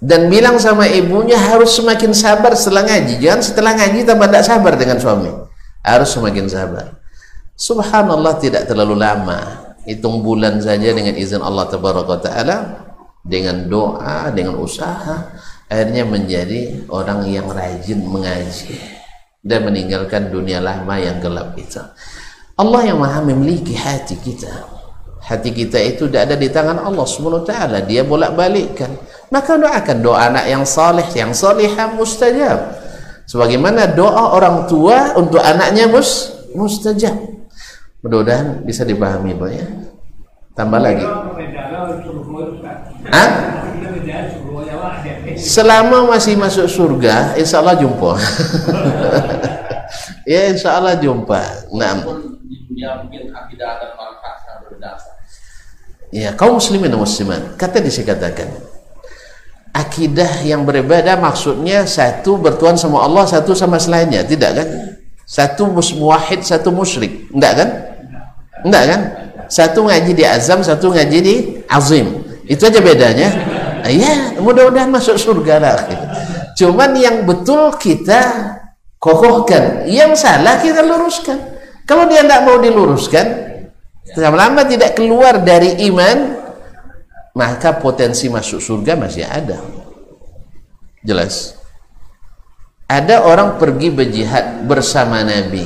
Dan 0.05 0.29
bilang 0.29 0.61
sama 0.61 0.85
ibunya 0.85 1.33
harus 1.33 1.81
semakin 1.81 2.13
sabar 2.13 2.53
setelah 2.53 2.85
ngaji. 2.85 3.17
Jangan 3.17 3.41
setelah 3.41 3.73
ngaji 3.73 4.05
tambah 4.05 4.27
tidak 4.29 4.45
sabar 4.45 4.73
dengan 4.77 5.01
suami. 5.01 5.33
Harus 5.81 6.13
semakin 6.13 6.45
sabar. 6.45 7.05
subhanallah 7.55 8.35
tidak 8.43 8.67
terlalu 8.67 8.99
lama 8.99 9.73
hitung 9.87 10.19
bulan 10.19 10.59
saja 10.59 10.91
dengan 10.91 11.15
izin 11.15 11.39
Allah 11.39 11.71
taala 11.71 12.57
dengan 13.23 13.65
doa 13.71 14.29
dengan 14.35 14.59
usaha 14.59 15.31
akhirnya 15.71 16.03
menjadi 16.03 16.85
orang 16.91 17.25
yang 17.25 17.47
rajin 17.47 18.03
mengaji 18.05 18.75
dan 19.41 19.65
meninggalkan 19.65 20.29
dunia 20.29 20.59
lama 20.59 20.99
yang 20.99 21.17
gelap 21.23 21.55
itu 21.55 21.79
Allah 22.59 22.81
yang 22.91 22.99
maha 22.99 23.23
memiliki 23.23 23.73
hati 23.73 24.19
kita 24.19 24.51
hati 25.25 25.49
kita 25.49 25.81
itu 25.81 26.05
tidak 26.05 26.29
ada 26.29 26.35
di 26.37 26.47
tangan 26.53 26.77
Allah 26.85 27.05
SWT 27.05 27.51
dia 27.89 28.05
bolak 28.05 28.37
balikkan 28.37 28.93
maka 29.33 29.57
doakan 29.57 29.97
doa 30.05 30.29
anak 30.29 30.45
yang 30.45 30.63
saleh 30.63 31.05
yang 31.17 31.33
salihah 31.33 31.91
mustajab. 31.97 32.77
Sebagaimana 33.25 33.89
doa 33.89 34.37
orang 34.37 34.69
tua 34.69 35.17
untuk 35.17 35.41
anaknya 35.41 35.89
mus 35.89 36.29
mustajab. 36.53 37.17
Mudah-mudahan 38.05 38.61
bisa 38.61 38.85
dipahami 38.85 39.33
Pak 39.33 39.49
ya. 39.49 39.65
Tambah 40.53 40.79
lagi. 40.79 41.05
Hah? 43.09 43.29
selama 45.35 46.15
masih 46.15 46.39
masuk 46.39 46.69
surga 46.69 47.35
insya 47.35 47.59
Allah 47.59 47.75
jumpa. 47.75 48.11
Ya 50.25 50.49
insya 50.49 50.81
Allah 50.81 50.97
jumpa 50.97 51.69
nah 51.77 51.93
kaum 56.39 56.55
muslimin 56.61 56.87
dan 56.87 56.99
muslimat 57.01 57.59
kata 57.59 57.83
dikatakan. 57.83 58.47
Akidah 59.75 60.39
yang 60.47 60.63
berbeda 60.63 61.19
maksudnya 61.19 61.83
satu 61.83 62.39
bertuan 62.39 62.79
sama 62.79 63.03
Allah 63.03 63.27
satu 63.27 63.51
sama 63.51 63.75
selainnya 63.75 64.23
tidak 64.23 64.51
kan? 64.55 64.67
Satu 65.27 65.67
muwahid 65.67 66.47
satu 66.47 66.71
musyrik 66.71 67.27
enggak 67.35 67.53
kan? 67.59 67.69
Enggak 68.63 68.83
kan? 68.87 69.01
Satu 69.51 69.83
ngaji 69.83 70.11
di 70.15 70.23
azam 70.23 70.63
satu 70.63 70.95
ngaji 70.95 71.17
di 71.19 71.35
azim. 71.67 72.23
Itu 72.47 72.71
aja 72.71 72.79
bedanya. 72.79 73.29
Ya 73.85 74.33
mudah-mudahan 74.39 74.89
masuk 74.89 75.19
surga 75.19 75.61
lah 75.61 75.77
cuman 76.55 76.95
yang 76.95 77.27
betul 77.27 77.75
kita 77.75 78.55
kokohkan 78.97 79.85
yang 79.85 80.15
salah 80.15 80.57
kita 80.63 80.81
luruskan. 80.81 81.37
Kalau 81.85 82.09
dia 82.09 82.25
tidak 82.25 82.41
mau 82.47 82.57
diluruskan 82.57 83.54
lama-lama 84.13 84.61
tidak 84.69 84.93
keluar 84.93 85.41
dari 85.41 85.89
iman 85.89 86.37
maka 87.33 87.75
potensi 87.81 88.29
masuk 88.29 88.61
surga 88.61 88.93
masih 88.93 89.25
ada. 89.25 89.59
Jelas? 91.01 91.57
Ada 92.85 93.25
orang 93.25 93.57
pergi 93.57 93.89
berjihad 93.89 94.69
bersama 94.69 95.25
Nabi 95.25 95.65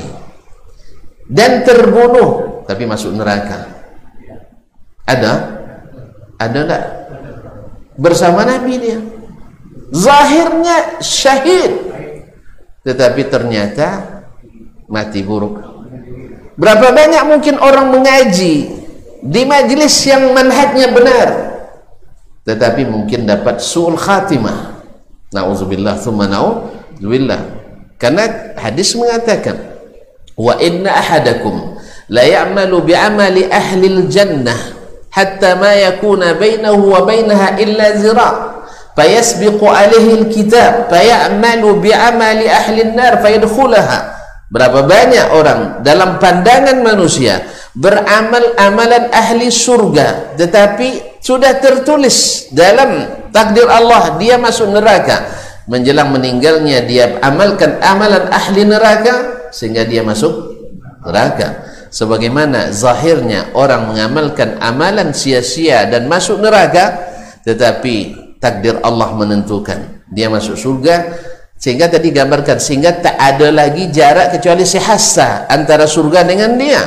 dan 1.27 1.67
terbunuh 1.67 2.63
tapi 2.63 2.87
masuk 2.87 3.11
neraka. 3.11 3.67
Ada? 5.03 5.33
Ada 6.39 6.57
enggak? 6.63 6.85
Bersama 7.99 8.47
Nabi 8.47 8.73
dia. 8.79 8.99
Zahirnya 9.91 11.03
syahid 11.03 11.91
tetapi 12.87 13.27
ternyata 13.27 14.21
mati 14.87 15.21
buruk 15.21 15.78
berapa 16.59 16.91
banyak 16.91 17.23
mungkin 17.23 17.55
orang 17.63 17.87
mengaji 17.89 18.67
di 19.23 19.41
majlis 19.47 19.95
yang 20.05 20.35
manhajnya 20.35 20.91
benar? 20.91 21.27
Tetapi 22.43 22.83
mungkin 22.87 23.23
dapat 23.23 23.63
su'ul 23.63 23.95
khatimah. 23.95 24.83
Na'udzubillah 25.31 25.95
thumma 26.01 26.27
na'udzubillah. 26.27 27.41
Karena 27.99 28.55
hadis 28.59 28.95
mengatakan 28.95 29.59
wa 30.39 30.55
inna 30.59 30.95
ahadakum 30.95 31.77
la 32.07 32.23
ya'malu 32.23 32.87
bi'amali 32.87 33.51
ahli 33.51 33.85
al-jannah 33.91 34.59
hatta 35.11 35.59
ma 35.59 35.75
yakuna 35.75 36.39
bainahu 36.39 36.95
wa 36.95 37.03
bainaha 37.03 37.59
illa 37.59 37.93
zira' 37.99 38.63
fayasbiqu 38.95 39.61
alaihi 39.67 40.25
al-kitab 40.25 40.87
fayamalu 40.87 41.83
bi'amali 41.83 42.47
ahli 42.47 42.87
an-nar 42.87 43.19
fayadkhulaha 43.19 44.18
berapa 44.49 44.85
banyak 44.85 45.25
orang 45.33 45.59
dalam 45.85 46.17
pandangan 46.17 46.81
manusia 46.81 47.45
beramal 47.77 48.57
amalan 48.57 49.07
ahli 49.13 49.53
surga 49.53 50.35
tetapi 50.35 51.21
sudah 51.21 51.61
tertulis 51.61 52.49
dalam 52.49 53.05
takdir 53.29 53.69
Allah 53.69 54.17
dia 54.17 54.35
masuk 54.39 54.73
neraka. 54.73 55.37
Menjelang 55.69 56.09
meninggalnya 56.09 56.81
dia 56.81 57.21
amalkan 57.21 57.77
amalan 57.77 58.25
ahli 58.33 58.65
neraka 58.65 59.45
sehingga 59.53 59.85
dia 59.85 60.01
masuk 60.01 60.57
neraka. 61.05 61.69
Sebagaimana 61.93 62.73
zahirnya 62.73 63.53
orang 63.53 63.93
mengamalkan 63.93 64.57
amalan 64.61 65.13
sia-sia 65.13 65.85
dan 65.89 66.09
masuk 66.09 66.41
neraka 66.41 66.97
tetapi 67.45 68.17
takdir 68.41 68.81
Allah 68.81 69.13
menentukan. 69.13 70.01
Dia 70.09 70.25
masuk 70.25 70.57
surga 70.57 71.05
sehingga 71.59 71.91
tadi 71.91 72.15
gambarkan 72.15 72.55
sehingga 72.55 73.03
tak 73.03 73.19
ada 73.19 73.51
lagi 73.51 73.91
jarak 73.91 74.39
kecuali 74.39 74.63
sehasta 74.63 75.43
antara 75.51 75.83
surga 75.83 76.23
dengan 76.23 76.55
dia. 76.55 76.81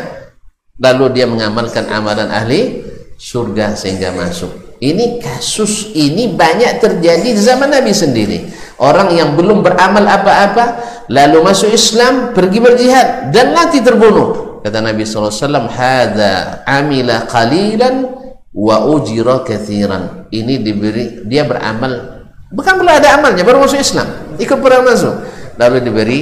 Lalu 0.80 1.20
dia 1.20 1.28
mengamalkan 1.28 1.92
amalan 1.92 2.32
ahli 2.32 2.80
surga 3.20 3.76
sehingga 3.76 4.16
masuk. 4.16 4.80
Ini 4.82 5.22
kasus 5.22 5.94
ini 5.94 6.32
banyak 6.32 6.82
terjadi 6.82 7.28
di 7.36 7.38
zaman 7.38 7.70
Nabi 7.70 7.92
sendiri. 7.92 8.38
Orang 8.82 9.14
yang 9.14 9.38
belum 9.38 9.62
beramal 9.62 10.02
apa-apa 10.02 10.64
lalu 11.06 11.38
masuk 11.44 11.70
Islam 11.70 12.34
pergi 12.34 12.58
berjihad 12.58 13.30
dan 13.30 13.54
nanti 13.54 13.78
terbunuh. 13.78 14.58
Kata 14.64 14.82
Nabi 14.82 15.06
SAW 15.06 15.70
hadha 15.70 16.64
amila 16.66 17.28
qalilan 17.28 18.08
wa 18.56 18.88
ujira 18.88 19.44
kathiran. 19.46 20.26
Ini 20.32 20.64
diberi 20.64 21.28
dia 21.28 21.46
beramal 21.46 22.21
bukan 22.52 22.72
belum 22.78 22.92
ada 22.92 23.18
amalnya 23.18 23.42
baru 23.42 23.64
masuk 23.64 23.80
Islam. 23.80 24.08
Ikut 24.36 24.58
perang 24.60 24.84
masuk 24.84 25.14
lalu 25.56 25.84
diberi 25.84 26.20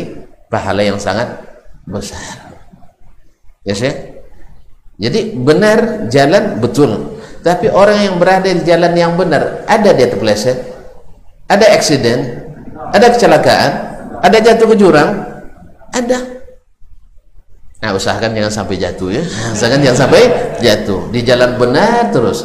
pahala 0.51 0.83
yang 0.83 0.99
sangat 0.99 1.43
besar. 1.87 2.55
Ya 3.67 3.75
sih 3.77 3.93
jadi 5.01 5.35
benar 5.37 6.09
jalan 6.09 6.63
betul. 6.63 7.21
Tapi 7.41 7.73
orang 7.73 8.05
yang 8.05 8.15
berada 8.21 8.53
di 8.53 8.61
jalan 8.69 8.93
yang 8.93 9.17
benar 9.17 9.65
ada 9.65 9.97
dia 9.97 10.13
terpeleset 10.13 10.61
ada 11.49 11.65
accident 11.73 12.21
ada 12.93 13.09
kecelakaan 13.09 13.71
ada 14.21 14.37
jatuh 14.39 14.67
ke 14.69 14.77
jurang 14.77 15.11
ada. 15.91 16.19
Nah 17.81 17.97
usahakan 17.97 18.37
jangan 18.37 18.53
sampai 18.53 18.77
jatuh 18.77 19.09
ya. 19.09 19.25
Usahakan 19.57 19.81
jangan 19.81 19.99
sampai 20.05 20.23
jatuh. 20.61 21.09
Di 21.09 21.21
jalan 21.25 21.57
benar 21.57 22.13
terus 22.13 22.45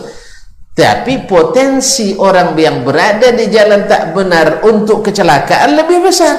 tapi 0.76 1.24
potensi 1.24 2.20
orang 2.20 2.52
yang 2.60 2.84
berada 2.84 3.32
di 3.32 3.48
jalan 3.48 3.88
tak 3.88 4.12
benar 4.12 4.60
untuk 4.68 5.08
kecelakaan 5.08 5.72
lebih 5.72 6.04
besar. 6.04 6.36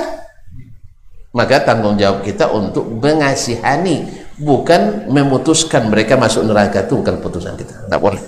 Maka 1.32 1.64
tanggung 1.64 1.96
jawab 1.96 2.20
kita 2.20 2.52
untuk 2.52 2.84
mengasihani 3.00 4.04
bukan 4.36 5.08
memutuskan 5.08 5.88
mereka 5.88 6.20
masuk 6.20 6.44
neraka 6.44 6.84
itu 6.84 7.00
bukan 7.00 7.16
putusan 7.24 7.56
kita. 7.56 7.88
Tak 7.88 7.96
boleh. 7.96 8.20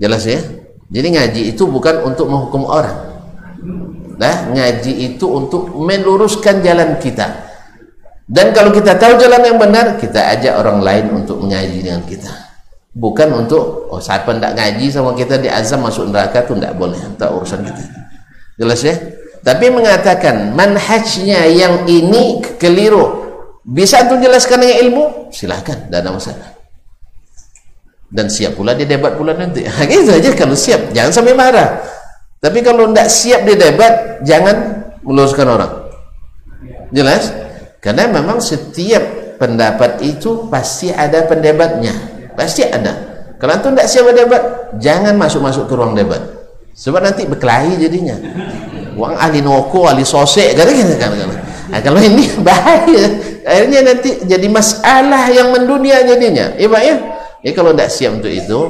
Jelas 0.00 0.24
ya? 0.24 0.40
Jadi 0.88 1.08
ngaji 1.12 1.42
itu 1.52 1.68
bukan 1.68 2.00
untuk 2.00 2.32
menghukum 2.32 2.64
orang. 2.64 3.20
Nah, 4.16 4.48
ngaji 4.48 5.12
itu 5.12 5.28
untuk 5.28 5.76
meluruskan 5.76 6.64
jalan 6.64 6.96
kita. 6.96 7.52
Dan 8.24 8.56
kalau 8.56 8.72
kita 8.72 8.96
tahu 8.96 9.20
jalan 9.20 9.44
yang 9.44 9.58
benar, 9.60 10.00
kita 10.00 10.36
ajak 10.36 10.56
orang 10.56 10.80
lain 10.80 11.06
untuk 11.20 11.40
mengaji 11.40 11.84
dengan 11.84 12.00
kita. 12.04 12.49
Bukan 12.90 13.46
untuk 13.46 13.86
oh 13.86 14.02
siapa 14.02 14.34
tidak 14.34 14.58
ngaji 14.58 14.86
sama 14.90 15.14
kita 15.14 15.38
di 15.38 15.46
azam 15.46 15.86
masuk 15.86 16.10
neraka 16.10 16.42
itu 16.42 16.58
tidak 16.58 16.74
boleh, 16.74 16.98
tak 17.14 17.30
urusan 17.30 17.62
kita. 17.62 17.82
Jelas 18.58 18.80
ya? 18.82 18.94
Tapi 19.40 19.72
mengatakan 19.72 20.52
manhajnya 20.52 21.48
yang 21.48 21.86
ini 21.86 22.42
keliru. 22.58 23.22
Bisa 23.64 24.02
untuk 24.04 24.20
jelaskan 24.20 24.60
dengan 24.60 24.76
ilmu? 24.84 25.04
Silakan, 25.30 25.86
tidak 25.86 25.98
ada 26.02 26.10
masalah. 26.10 26.48
Dan 28.10 28.26
siap 28.26 28.58
pula 28.58 28.74
dia 28.74 28.90
debat 28.90 29.14
pula 29.14 29.32
nanti. 29.38 29.62
Gitu 29.64 30.10
aja 30.10 30.30
kalau 30.34 30.58
siap, 30.58 30.90
jangan 30.90 31.14
sampai 31.14 31.32
marah. 31.32 31.78
Tapi 32.42 32.58
kalau 32.60 32.90
tidak 32.90 33.08
siap 33.08 33.46
di 33.46 33.54
debat, 33.54 34.18
jangan 34.26 34.82
meluruskan 35.06 35.46
orang. 35.46 35.72
Jelas? 36.90 37.30
Karena 37.78 38.10
memang 38.10 38.42
setiap 38.42 39.38
pendapat 39.38 40.02
itu 40.04 40.50
pasti 40.50 40.92
ada 40.92 41.24
pendebatnya. 41.24 42.19
Pasti 42.40 42.64
ada. 42.64 42.96
Kalau 43.36 43.52
itu 43.52 43.68
tidak 43.68 43.88
siap 43.92 44.04
berdebat, 44.08 44.42
jangan 44.80 45.12
masuk-masuk 45.20 45.68
ke 45.68 45.74
ruang 45.76 45.92
debat. 45.92 46.20
Sebab 46.72 47.04
nanti 47.04 47.28
berkelahi 47.28 47.76
jadinya. 47.76 48.16
Uang 48.96 49.12
ahli 49.12 49.44
noko, 49.44 49.84
ahli 49.84 50.08
sosek, 50.08 50.56
kan, 50.56 50.64
kan, 50.64 51.12
kan. 51.12 51.28
Nah, 51.68 51.80
kalau 51.84 52.00
ini 52.00 52.24
bahaya. 52.46 53.04
Akhirnya 53.44 53.92
nanti 53.92 54.24
jadi 54.24 54.48
masalah 54.48 55.28
yang 55.28 55.52
mendunia 55.52 56.00
jadinya. 56.00 56.56
Iya 56.56 56.68
Pak 56.72 56.82
ya? 56.84 56.96
Ya 57.40 57.50
kalau 57.56 57.76
tidak 57.76 57.88
siap 57.92 58.20
untuk 58.20 58.32
itu, 58.32 58.60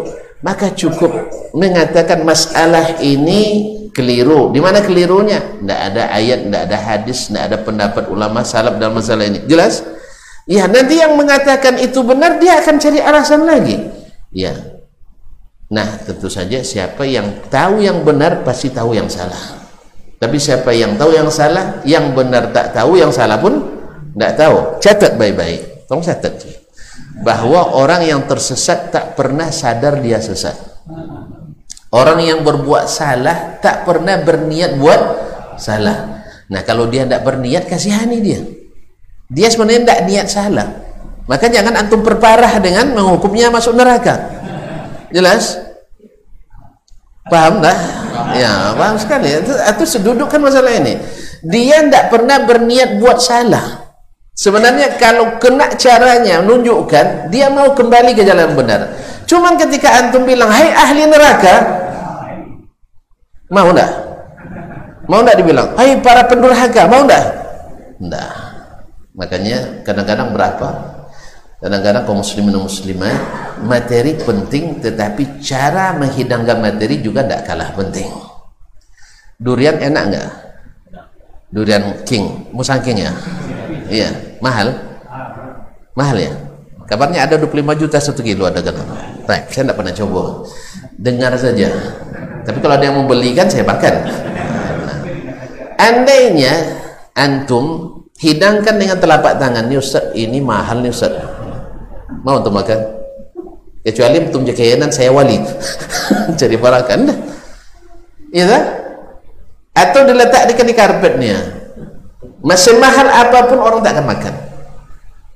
maka 0.42 0.74
cukup 0.74 1.30
mengatakan 1.54 2.26
masalah 2.26 2.98
ini 3.02 3.42
keliru 3.90 4.54
di 4.54 4.62
mana 4.62 4.78
kelirunya 4.80 5.42
tidak 5.58 5.80
ada 5.90 6.02
ayat 6.14 6.46
tidak 6.46 6.62
ada 6.70 6.78
hadis 6.78 7.18
tidak 7.26 7.42
ada 7.50 7.56
pendapat 7.58 8.04
ulama 8.06 8.46
salaf 8.46 8.78
dalam 8.78 9.02
masalah 9.02 9.26
ini 9.26 9.42
jelas 9.50 9.82
Ya, 10.50 10.66
nanti 10.66 10.98
yang 10.98 11.14
mengatakan 11.14 11.78
itu 11.78 12.02
benar 12.02 12.42
dia 12.42 12.58
akan 12.58 12.82
cari 12.82 12.98
alasan 12.98 13.46
lagi. 13.46 13.86
Ya. 14.34 14.82
Nah, 15.70 15.86
tentu 16.02 16.26
saja 16.26 16.58
siapa 16.66 17.06
yang 17.06 17.46
tahu 17.46 17.78
yang 17.78 18.02
benar 18.02 18.42
pasti 18.42 18.66
tahu 18.66 18.98
yang 18.98 19.06
salah. 19.06 19.38
Tapi 20.18 20.42
siapa 20.42 20.74
yang 20.74 20.98
tahu 20.98 21.14
yang 21.14 21.30
salah, 21.30 21.78
yang 21.86 22.10
benar 22.18 22.50
tak 22.50 22.74
tahu, 22.74 22.98
yang 22.98 23.14
salah 23.14 23.38
pun 23.38 23.62
tidak 24.18 24.34
tahu. 24.34 24.56
Catat 24.82 25.14
baik-baik. 25.14 25.86
Tolong 25.86 26.02
catat. 26.02 26.34
Bahwa 27.22 27.70
orang 27.78 28.02
yang 28.02 28.26
tersesat 28.26 28.90
tak 28.90 29.14
pernah 29.14 29.54
sadar 29.54 30.02
dia 30.02 30.18
sesat. 30.18 30.58
Orang 31.94 32.26
yang 32.26 32.42
berbuat 32.42 32.90
salah 32.90 33.62
tak 33.62 33.86
pernah 33.86 34.18
berniat 34.18 34.82
buat 34.82 35.00
salah. 35.62 36.26
Nah, 36.50 36.66
kalau 36.66 36.90
dia 36.90 37.06
tidak 37.06 37.22
berniat 37.22 37.70
kasihani 37.70 38.18
dia 38.18 38.42
dia 39.30 39.46
sebenarnya 39.46 39.86
tidak 39.86 40.00
niat 40.10 40.26
salah. 40.26 40.68
Maka 41.30 41.46
jangan 41.46 41.78
antum 41.78 42.02
perparah 42.02 42.58
dengan 42.58 42.90
menghukumnya 42.90 43.54
masuk 43.54 43.78
neraka. 43.78 44.18
Jelas? 45.14 45.54
Paham 47.30 47.62
tak? 47.62 47.78
ya 48.34 48.74
paham 48.74 48.98
sekali. 48.98 49.30
Itu, 49.30 49.54
itu 49.54 49.84
seduduk 49.86 50.26
kan 50.26 50.42
masalah 50.42 50.74
ini. 50.74 50.98
Dia 51.46 51.86
tidak 51.86 52.10
pernah 52.10 52.42
berniat 52.42 52.98
buat 52.98 53.22
salah. 53.22 53.94
Sebenarnya 54.34 54.98
kalau 54.98 55.38
kena 55.38 55.78
caranya 55.78 56.42
menunjukkan 56.42 57.30
dia 57.30 57.46
mau 57.46 57.70
kembali 57.70 58.18
ke 58.18 58.26
jalan 58.26 58.58
benar. 58.58 58.98
Cuman 59.30 59.54
ketika 59.54 59.94
antum 60.02 60.26
bilang 60.26 60.50
hai 60.50 60.74
ahli 60.74 61.06
neraka 61.06 61.54
mau 63.46 63.70
tak? 63.70 63.90
mau 65.10 65.26
tak 65.26 65.42
dibilang 65.42 65.74
hai 65.74 65.98
para 66.02 66.22
pendurhaka 66.26 66.86
mau 66.86 67.02
tak? 67.06 67.24
tidak 67.98 68.49
makanya 69.20 69.84
kadang-kadang 69.84 70.32
berapa? 70.32 70.68
Kadang-kadang 71.60 72.08
kaum 72.08 72.24
muslimin 72.24 72.56
dan 72.56 72.64
muslimah 72.64 73.16
materi 73.60 74.16
penting 74.16 74.80
tetapi 74.80 75.44
cara 75.44 75.92
menghidangkan 76.00 76.56
materi 76.56 77.04
juga 77.04 77.20
tidak 77.20 77.44
kalah 77.44 77.68
penting. 77.76 78.08
Durian 79.36 79.76
enak 79.76 80.04
enggak 80.08 80.30
durian 81.50 82.06
king 82.06 82.46
musang 82.54 82.78
king 82.80 83.02
ya 83.02 83.12
iya 83.90 84.08
mahal? 84.38 84.70
Mahal 85.98 86.16
ya? 86.22 86.32
Kabarnya 86.86 87.26
ada 87.26 87.38
25 87.38 87.80
juta 87.86 87.98
satu 87.98 88.22
kilo 88.22 88.46
ada 88.46 88.62
kan 88.62 88.74
baik 89.26 89.50
saya 89.52 89.68
tidak 89.68 89.76
pernah 89.78 89.94
coba. 89.94 90.22
Dengar 91.00 91.32
saja. 91.38 91.68
Tapi 92.46 92.58
kalau 92.58 92.74
ada 92.78 92.84
yang 92.88 92.98
membelikan 93.04 93.46
saya 93.46 93.62
makan 93.68 93.94
nah, 94.88 94.98
andainya 95.76 96.54
antum 97.12 97.99
hidangkan 98.20 98.76
dengan 98.76 99.00
telapak 99.00 99.40
tangan 99.40 99.66
Ustaz 99.72 100.12
ini 100.12 100.38
mahal 100.44 100.84
ni 100.84 100.92
Ustaz. 100.92 101.16
Mau 102.20 102.36
untuk 102.38 102.52
makan? 102.52 103.00
Kecuali 103.80 104.20
untuk 104.28 104.44
jakayanan 104.44 104.92
saya 104.92 105.08
wali. 105.08 105.40
Cari 106.38 106.56
barakan 106.60 107.08
dah 107.08 107.18
iya 108.30 108.46
tak? 108.46 108.64
atau 109.70 110.00
diletakkan 110.06 110.66
di 110.66 110.74
karpetnya. 110.74 111.36
Masih 112.40 112.76
mahal 112.80 113.06
apa 113.08 113.48
pun 113.48 113.60
orang 113.60 113.80
tak 113.84 113.96
akan 113.96 114.06
makan. 114.06 114.34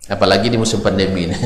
Apalagi 0.08 0.52
di 0.52 0.58
musim 0.60 0.80
pandemi 0.84 1.28
ini. 1.28 1.36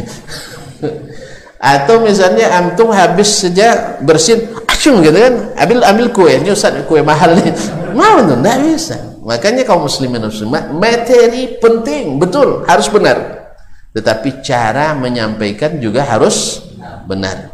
Atau 1.58 2.06
misalnya 2.06 2.54
antum 2.54 2.94
habis 2.94 3.42
saja 3.42 3.98
bersin 3.98 4.46
asyum 4.70 5.02
gitu 5.02 5.18
kan. 5.18 5.34
Ambil 5.58 5.82
ambil 5.82 6.06
kue 6.14 6.38
Ustaz 6.46 6.78
kue 6.86 7.02
mahal 7.02 7.34
ni 7.34 7.50
mau 7.98 8.22
tu 8.22 8.38
tak 8.38 8.62
bisa 8.62 9.17
makanya 9.28 9.68
kaum 9.68 9.84
muslimin 9.84 10.24
muslimat 10.24 10.72
materi 10.72 11.60
penting 11.60 12.16
betul 12.16 12.64
harus 12.64 12.88
benar. 12.88 13.44
Tetapi 13.92 14.40
cara 14.40 14.96
menyampaikan 14.96 15.76
juga 15.76 16.08
harus 16.08 16.64
benar. 17.04 17.52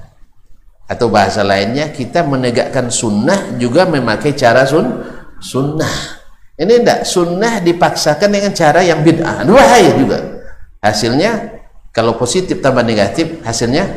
Atau 0.87 1.11
bahasa 1.11 1.43
lainnya 1.43 1.91
kita 1.91 2.22
menegakkan 2.22 2.95
sunnah 2.95 3.59
juga 3.59 3.91
memakai 3.91 4.39
cara 4.39 4.62
sun 4.62 5.03
sunnah. 5.43 6.22
Ini 6.55 6.85
tidak 6.85 7.03
sunnah 7.03 7.59
dipaksakan 7.59 8.31
dengan 8.31 8.55
cara 8.55 8.79
yang 8.87 9.03
bid'ah. 9.03 9.43
Bahaya 9.43 9.99
juga. 9.99 10.47
Hasilnya 10.79 11.59
kalau 11.91 12.14
positif 12.14 12.62
tambah 12.62 12.87
negatif 12.87 13.43
hasilnya? 13.43 13.91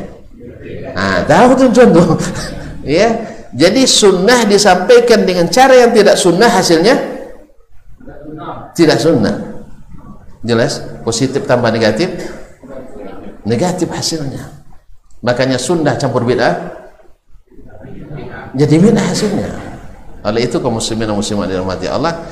Nah 0.96 1.22
tahu 1.22 1.48
tuh 1.54 1.68
contoh. 1.70 2.18
Ya 2.88 3.20
jadi 3.52 3.84
sunnah 3.84 4.48
disampaikan 4.48 5.28
dengan 5.28 5.44
cara 5.52 5.76
yang 5.76 5.92
tidak 5.92 6.16
sunnah 6.16 6.48
hasilnya 6.48 7.17
tidak 8.78 9.02
sunnah 9.02 9.66
jelas? 10.46 10.78
Positif 11.02 11.42
tambah 11.50 11.74
negatif? 11.74 12.14
Negatif 13.42 13.90
hasilnya. 13.90 14.62
Makanya 15.18 15.58
sunnah 15.58 15.98
campur 15.98 16.22
bid'ah 16.22 16.78
jadi 18.54 18.74
bid'ah 18.78 19.02
hasilnya. 19.02 19.50
Oleh 20.22 20.46
itu 20.46 20.62
kaum 20.62 20.78
muslimin 20.78 21.10
dan 21.10 21.18
muslimat 21.18 21.50
dirahmati 21.50 21.90
Allah 21.90 22.22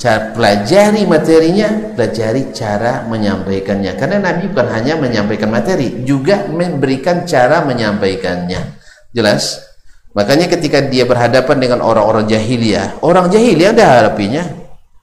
cara 0.00 0.32
pelajari 0.32 1.04
materinya 1.04 1.92
pelajari 1.92 2.56
cara 2.56 3.04
menyampaikannya. 3.04 3.92
Karena 4.00 4.16
Nabi 4.24 4.48
bukan 4.48 4.68
hanya 4.72 4.96
menyampaikan 4.96 5.52
materi 5.52 6.00
juga 6.08 6.48
memberikan 6.48 7.28
cara 7.28 7.60
menyampaikannya. 7.68 8.80
Jelas? 9.12 9.68
Makanya 10.10 10.50
ketika 10.50 10.82
dia 10.82 11.06
berhadapan 11.06 11.56
dengan 11.62 11.78
orang-orang 11.86 12.26
jahiliyah 12.26 12.98
orang 13.06 13.30
jahiliyah 13.30 13.70
ada 13.70 13.86
harapinya 13.86 14.42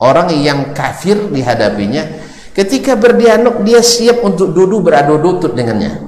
orang 0.02 0.30
yang 0.34 0.74
kafir 0.74 1.18
dihadapinya 1.30 2.06
ketika 2.54 2.98
berdialog 2.98 3.62
dia 3.66 3.82
siap 3.82 4.22
untuk 4.22 4.54
duduk 4.54 4.90
beradu 4.90 5.18
lutut 5.18 5.54
dengannya. 5.54 6.06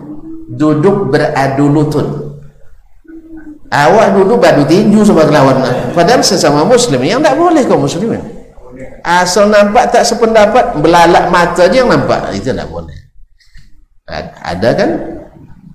Duduk 0.49 1.13
beradu 1.13 1.69
lutut 1.69 2.29
awak 3.69 4.17
duduk 4.17 4.37
beradu 4.41 4.65
tinju 4.65 5.05
sama 5.05 5.29
lawan. 5.29 5.61
Padahal 5.93 6.25
sesama 6.25 6.65
muslim 6.65 6.99
yang 7.05 7.21
tak 7.21 7.37
boleh 7.37 7.61
kau 7.69 7.77
muslimin. 7.77 8.21
Asal 9.05 9.47
nampak 9.47 9.95
tak 9.95 10.03
sependapat 10.03 10.75
belalak 10.81 11.31
mata 11.31 11.69
je 11.69 11.79
yang 11.79 11.89
nampak. 11.89 12.33
Itu 12.35 12.51
tak 12.51 12.67
boleh. 12.67 12.97
Ada 14.43 14.69
kan? 14.75 14.89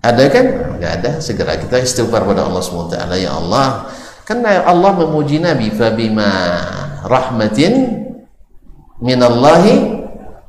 Ada 0.05 0.25
kan? 0.29 0.45
Enggak 0.77 0.93
ada. 1.01 1.11
Segera 1.23 1.57
kita 1.57 1.81
istighfar 1.81 2.27
pada 2.27 2.45
Allah 2.45 2.61
SWT 2.61 2.99
ya 3.17 3.31
Allah 3.33 3.89
karena 4.25 4.65
Allah 4.65 4.93
memuji 4.97 5.37
Nabi 5.37 5.69
fabima 5.69 6.29
rahmatin 7.05 8.04
minallahi 9.03 9.75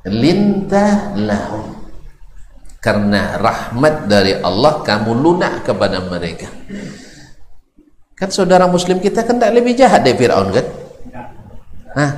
lintah 0.10 1.18
lahum 1.18 1.74
karena 2.84 3.42
rahmat 3.42 4.06
dari 4.06 4.38
Allah 4.38 4.86
kamu 4.86 5.12
lunak 5.18 5.66
kepada 5.66 6.06
mereka. 6.06 6.46
Kan 8.14 8.30
saudara 8.30 8.70
muslim 8.70 9.02
kita 9.02 9.26
kan 9.26 9.42
tak 9.42 9.52
lebih 9.58 9.74
jahat 9.74 10.06
dari 10.06 10.16
Fir'aun 10.16 10.54
kan? 10.54 10.66
Hah? 11.96 12.12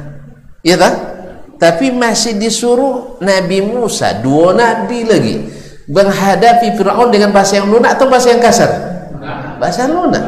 iya 0.65 0.75
tak? 0.75 1.17
tapi 1.57 1.89
masih 1.89 2.38
disuruh 2.38 3.17
Nabi 3.21 3.65
Musa 3.65 4.21
dua 4.21 4.53
Nabi 4.53 5.03
lagi 5.03 5.36
menghadapi 5.89 6.78
Fir'aun 6.78 7.09
dengan 7.09 7.34
bahasa 7.34 7.57
yang 7.57 7.69
lunak 7.73 7.97
atau 7.97 8.05
bahasa 8.07 8.30
yang 8.30 8.41
kasar? 8.41 8.71
Bahasa 9.57 9.89
lunak. 9.89 10.23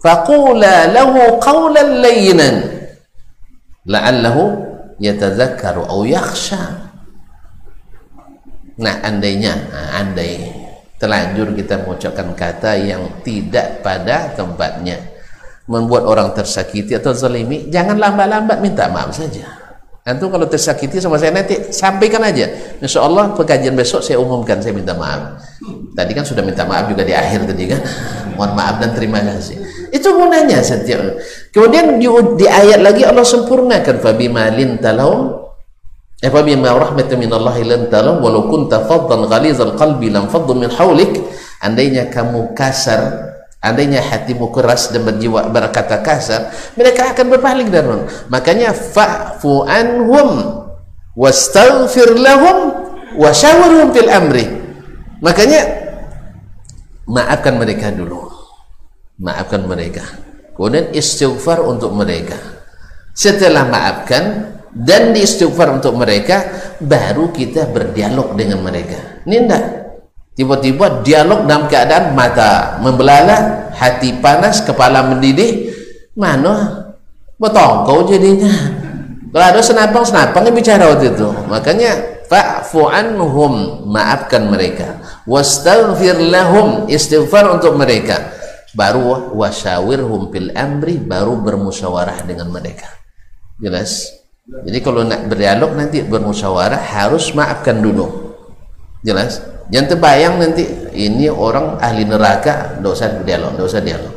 Faqula 0.00 0.90
lahu 0.90 1.38
qawlan 1.38 2.00
layyinan. 2.02 2.54
La'allahu 3.86 4.71
yatazakkaru 5.02 5.82
au 5.90 6.06
yakhsha. 6.06 6.94
Nah 8.78 8.96
andainya 9.02 9.52
nah, 9.68 10.00
andai 10.00 10.48
terlanjur 11.02 11.58
kita 11.58 11.82
mengucapkan 11.82 12.30
kata 12.38 12.78
yang 12.78 13.02
tidak 13.26 13.82
pada 13.82 14.30
tempatnya 14.38 15.02
membuat 15.66 16.06
orang 16.06 16.30
tersakiti 16.30 16.94
atau 16.94 17.10
zalimi 17.10 17.66
jangan 17.66 17.98
lambat-lambat 17.98 18.62
minta 18.62 18.86
maaf 18.86 19.10
saja 19.10 19.61
Antum 20.02 20.34
kalau 20.34 20.50
tersakiti 20.50 20.98
sama 20.98 21.14
saya 21.14 21.30
nanti 21.30 21.70
sampaikan 21.70 22.26
aja. 22.26 22.50
Insya 22.82 23.06
Allah 23.06 23.30
pengajian 23.38 23.78
besok 23.78 24.02
saya 24.02 24.18
umumkan 24.18 24.58
saya 24.58 24.74
minta 24.74 24.98
maaf. 24.98 25.38
Tadi 25.94 26.10
kan 26.10 26.26
sudah 26.26 26.42
minta 26.42 26.66
maaf 26.66 26.90
juga 26.90 27.06
di 27.06 27.14
akhir 27.14 27.46
tadi 27.46 27.70
kan. 27.70 27.78
Mohon 28.34 28.52
maaf 28.58 28.74
dan 28.82 28.90
terima 28.98 29.22
kasih. 29.22 29.62
Itu 29.94 30.10
gunanya 30.10 30.58
setiap. 30.58 31.22
Kemudian 31.54 32.02
di, 32.02 32.10
di 32.34 32.46
ayat 32.50 32.82
lagi 32.82 33.06
Allah 33.06 33.22
sempurnakan 33.22 34.02
fabima 34.02 34.50
lintalahum 34.50 35.42
Eh 36.22 36.30
fabima 36.30 36.70
rahmatin 36.70 37.18
min 37.18 37.34
Allah 37.34 37.58
lintalahum 37.58 38.22
walau 38.22 38.46
kunta 38.46 38.86
faddan 38.86 39.26
ghalizal 39.26 39.74
qalbi 39.74 40.06
lam 40.06 40.30
faddu 40.30 40.54
min 40.54 40.70
hawlik 40.70 41.18
andainya 41.58 42.06
kamu 42.14 42.54
kasar 42.54 43.31
andainya 43.62 44.02
hatimu 44.02 44.50
keras 44.50 44.90
dan 44.90 45.06
berjiwa 45.06 45.46
berkata 45.48 46.02
kasar 46.02 46.50
mereka 46.74 47.14
akan 47.14 47.26
berpaling 47.30 47.70
dari 47.70 48.04
makanya 48.26 48.74
fa'fu 48.74 49.64
anhum 49.64 50.62
wastaghfir 51.16 52.16
lahum 52.16 52.88
wasyawirhum 53.16 53.92
fil 53.92 54.10
amri. 54.10 54.46
Makanya 55.22 55.60
maafkan 57.06 57.60
mereka 57.60 57.92
dulu. 57.92 58.32
Maafkan 59.22 59.68
mereka. 59.68 60.02
Kemudian 60.56 60.90
istighfar 60.92 61.62
untuk 61.62 61.94
mereka. 61.94 62.36
Setelah 63.12 63.68
maafkan 63.68 64.56
dan 64.72 65.12
diistighfar 65.12 65.68
untuk 65.68 65.94
mereka 66.00 66.48
baru 66.80 67.28
kita 67.30 67.68
berdialog 67.70 68.34
dengan 68.34 68.64
mereka. 68.64 69.22
Ini 69.28 69.36
enggak 69.36 69.64
tiba-tiba 70.32 71.04
dialog 71.04 71.44
dalam 71.44 71.68
keadaan 71.68 72.16
mata 72.16 72.80
membelala 72.80 73.68
hati 73.76 74.16
panas 74.20 74.64
kepala 74.64 75.04
mendidih. 75.04 75.72
Mana? 76.12 76.88
Kau 77.42 78.06
jadinya. 78.06 78.52
Kalau 79.32 79.46
ada 79.48 79.60
senapang-senapang 79.64 80.44
yang 80.44 80.54
bicara 80.54 80.92
waktu 80.92 81.16
itu. 81.16 81.28
Makanya 81.48 81.90
fa'fu 82.28 82.84
anhum 82.86 83.84
maafkan 83.88 84.46
mereka. 84.46 85.00
Wastaghfir 85.24 86.20
lahum 86.28 86.84
istighfar 86.86 87.48
untuk 87.48 87.74
mereka. 87.80 88.30
Baru 88.76 89.32
wasyawirhum 89.36 90.32
fil 90.32 90.52
amri 90.52 91.00
baru 91.00 91.40
bermusyawarah 91.40 92.28
dengan 92.28 92.52
mereka. 92.52 92.88
Jelas? 93.56 94.08
Jadi 94.42 94.78
kalau 94.84 95.00
nak 95.00 95.32
berdialog 95.32 95.76
nanti 95.80 96.04
bermusyawarah 96.04 96.78
harus 96.78 97.32
maafkan 97.32 97.80
dulu. 97.80 98.36
Jelas? 99.00 99.40
Yang 99.72 99.96
terbayang 99.96 100.36
nanti 100.36 100.68
ini 100.92 101.32
orang 101.32 101.80
ahli 101.80 102.04
neraka, 102.04 102.76
berdialog, 102.76 103.56
tidak 103.56 103.66
usah 103.72 103.80
dialog. 103.80 104.14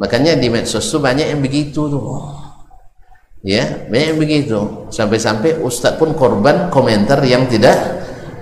Makanya 0.00 0.32
di 0.40 0.48
medsos 0.48 0.88
tu 0.88 0.96
banyak 0.96 1.28
yang 1.28 1.44
begitu 1.44 1.86
tu. 1.86 2.00
Ya, 3.44 3.84
banyak 3.92 4.16
yang 4.16 4.20
begitu. 4.20 4.88
Sampai-sampai 4.88 5.60
ustaz 5.60 6.00
pun 6.00 6.16
korban 6.16 6.72
komentar 6.72 7.20
yang 7.20 7.44
tidak 7.44 7.76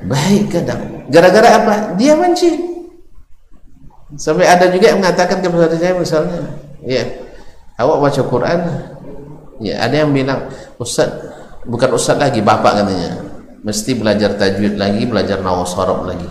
baik 0.07 0.55
kadang. 0.55 1.03
Gara-gara 1.11 1.49
apa? 1.59 1.75
Dia 1.99 2.15
benci. 2.15 2.55
Sampai 4.15 4.47
ada 4.47 4.71
juga 4.71 4.93
yang 4.95 5.03
mengatakan 5.03 5.43
kepada 5.43 5.75
saya 5.75 5.99
misalnya, 5.99 6.47
ya, 6.85 7.03
awak 7.81 8.07
baca 8.07 8.23
Quran, 8.23 8.61
ya 9.59 9.83
ada 9.83 10.05
yang 10.05 10.13
bilang, 10.13 10.47
Ustaz, 10.77 11.11
bukan 11.65 11.97
Ustaz 11.97 12.21
lagi, 12.21 12.45
bapak 12.45 12.85
katanya. 12.85 13.19
Mesti 13.63 13.95
belajar 13.95 14.37
tajwid 14.37 14.77
lagi, 14.77 15.09
belajar 15.09 15.41
nawas 15.41 15.73
sorab 15.73 16.05
lagi. 16.05 16.29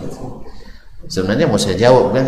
Sebenarnya 1.12 1.44
mau 1.44 1.60
saya 1.60 1.76
jawab 1.76 2.16
kan, 2.16 2.24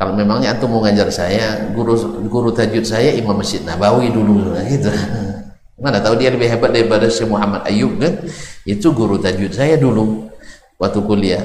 kalau 0.00 0.16
memangnya 0.16 0.56
antum 0.56 0.72
mau 0.72 0.80
ngajar 0.80 1.12
saya, 1.12 1.68
guru 1.76 2.24
guru 2.32 2.48
tajwid 2.48 2.88
saya 2.88 3.12
Imam 3.12 3.36
Masjid 3.36 3.60
Nabawi 3.60 4.08
dulu 4.08 4.56
gitu. 4.64 4.88
Mana 5.84 6.00
tahu 6.00 6.16
dia 6.16 6.32
lebih 6.32 6.48
hebat 6.48 6.72
daripada 6.72 7.12
Syekh 7.12 7.28
Muhammad 7.28 7.68
Ayub 7.68 8.00
kan? 8.00 8.24
Itu 8.64 8.96
guru 8.96 9.20
tajwid 9.20 9.52
saya 9.52 9.76
dulu 9.76 10.32
waktu 10.80 10.98
kuliah. 11.04 11.44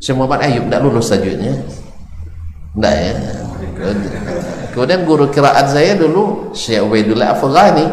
Syekh 0.00 0.16
Muhammad 0.16 0.48
Ayub 0.48 0.64
tidak 0.64 0.80
lulus 0.80 1.12
tajwidnya. 1.12 1.54
Tidak 2.72 2.94
ya. 2.96 3.12
Kemudian 4.72 5.04
guru 5.04 5.28
kiraat 5.28 5.76
saya 5.76 5.92
dulu 5.92 6.56
Syekh 6.56 6.80
Ubaidullah 6.80 7.36
Afghani 7.36 7.86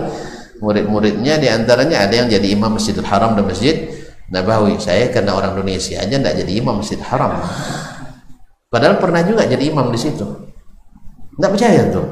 murid-muridnya 0.64 1.36
di 1.36 1.52
antaranya 1.52 2.08
ada 2.08 2.16
yang 2.16 2.32
jadi 2.32 2.56
imam 2.56 2.80
Masjidil 2.80 3.04
Haram 3.04 3.36
dan 3.36 3.44
Masjid 3.44 3.92
Nabawi. 4.34 4.82
Saya 4.82 5.14
karena 5.14 5.38
orang 5.38 5.54
Indonesia 5.54 6.02
aja 6.02 6.16
tidak 6.18 6.34
jadi 6.42 6.52
imam 6.58 6.82
Masjid 6.82 6.98
Haram. 7.06 7.38
Padahal 8.74 8.98
pernah 8.98 9.22
juga 9.22 9.46
jadi 9.46 9.70
imam 9.70 9.94
di 9.94 10.00
situ. 10.02 10.26
Tidak 11.38 11.50
percaya 11.54 11.82
tuh? 11.94 12.06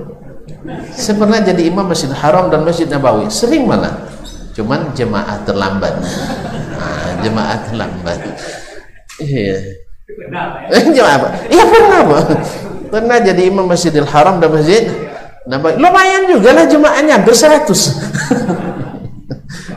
Saya 0.93 1.17
pernah 1.17 1.41
jadi 1.41 1.61
imam 1.65 1.89
Masjid 1.89 2.13
Haram 2.13 2.53
dan 2.53 2.61
Masjid 2.61 2.85
Nabawi. 2.85 3.25
Sering 3.33 3.65
malah. 3.65 3.97
Cuman 4.53 4.93
jemaah 4.93 5.41
terlambat. 5.41 5.97
Nah, 6.77 7.09
jemaah 7.25 7.57
terlambat. 7.65 8.19
Iya. 9.17 9.57
Jemaah 10.95 11.15
apa? 11.15 11.27
iya 11.47 11.63
pernah 11.63 12.01
pak 12.03 12.23
pernah 12.91 13.17
jadi 13.23 13.41
imam 13.47 13.65
Masjidil 13.65 14.07
Haram 14.07 14.43
dan 14.43 14.51
Masjid 14.51 14.91
Nambah, 15.41 15.73
lumayan 15.81 16.29
juga 16.29 16.53
lah 16.53 16.69
jemaahnya 16.69 17.17
hampir 17.17 17.33
100 17.33 17.65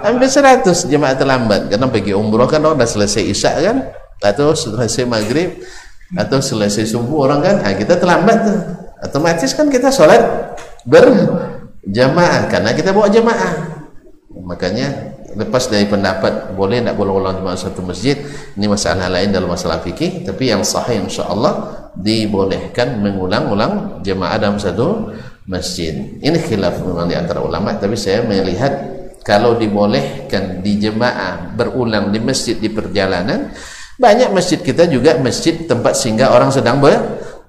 hampir 0.03 0.29
100 0.31 0.91
jemaah 0.91 1.15
terlambat. 1.15 1.71
Karena 1.71 1.87
bagi 1.87 2.13
umroh 2.17 2.49
kan 2.49 2.65
orang 2.65 2.81
dah 2.81 2.89
selesai 2.89 3.23
isya 3.23 3.53
kan? 3.61 3.77
Atau 4.25 4.57
selesai 4.57 5.05
maghrib 5.05 5.61
atau 6.15 6.39
selesai 6.39 6.91
subuh 6.91 7.29
orang 7.29 7.41
kan? 7.45 7.57
Nah, 7.63 7.75
kita 7.77 7.99
terlambat 7.99 8.39
tuh. 8.47 8.59
Otomatis 9.05 9.53
kan 9.53 9.69
kita 9.69 9.93
sholat 9.93 10.57
berjamaah 10.89 12.49
karena 12.49 12.73
kita 12.73 12.97
bawa 12.97 13.13
jemaah. 13.13 13.85
Makanya 14.33 15.17
lepas 15.37 15.69
dari 15.69 15.85
pendapat 15.85 16.57
boleh 16.57 16.81
tidak 16.81 16.97
boleh 16.97 17.37
jemaah 17.37 17.59
satu 17.59 17.85
masjid? 17.85 18.17
Ini 18.57 18.65
masalah 18.65 19.13
lain 19.13 19.29
dalam 19.29 19.53
masalah 19.53 19.85
fikih 19.85 20.25
tapi 20.25 20.49
yang 20.49 20.65
sahih 20.65 21.05
insyaAllah 21.05 21.93
dibolehkan 22.01 22.99
mengulang-ulang 23.05 24.01
jemaah 24.01 24.41
dalam 24.41 24.57
satu 24.57 25.13
masjid. 25.45 25.93
Ini 26.25 26.39
khilaf 26.41 26.81
memang 26.81 27.13
di 27.13 27.17
antara 27.17 27.45
ulama 27.45 27.77
tapi 27.77 27.95
saya 28.01 28.25
melihat 28.25 29.04
kalau 29.25 29.57
dibolehkan 29.57 30.61
di 30.61 30.77
jemaah 30.77 31.57
berulang 31.57 32.13
di 32.13 32.21
masjid 32.21 32.61
di 32.61 32.69
perjalanan 32.69 33.51
banyak 33.97 34.31
masjid 34.31 34.61
kita 34.61 34.85
juga 34.87 35.17
masjid 35.19 35.65
tempat 35.65 35.97
singgah 35.97 36.35
orang 36.35 36.51
sedang 36.53 36.83
ber, 36.83 36.99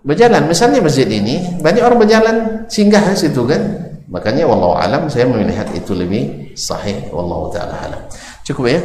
berjalan. 0.06 0.46
Misalnya 0.48 0.80
masjid 0.80 1.10
ini 1.10 1.60
banyak 1.60 1.84
orang 1.84 2.00
berjalan 2.00 2.36
singgah 2.72 3.12
situ 3.18 3.44
kan. 3.44 3.92
Makanya 4.08 4.46
wallahu 4.46 4.78
alam 4.78 5.10
saya 5.10 5.26
melihat 5.28 5.68
itu 5.74 5.92
lebih 5.98 6.54
sahih. 6.54 7.10
Wallahu 7.10 7.50
taala 7.50 7.76
alam. 7.82 8.02
Cukup 8.46 8.72
ya? 8.72 8.80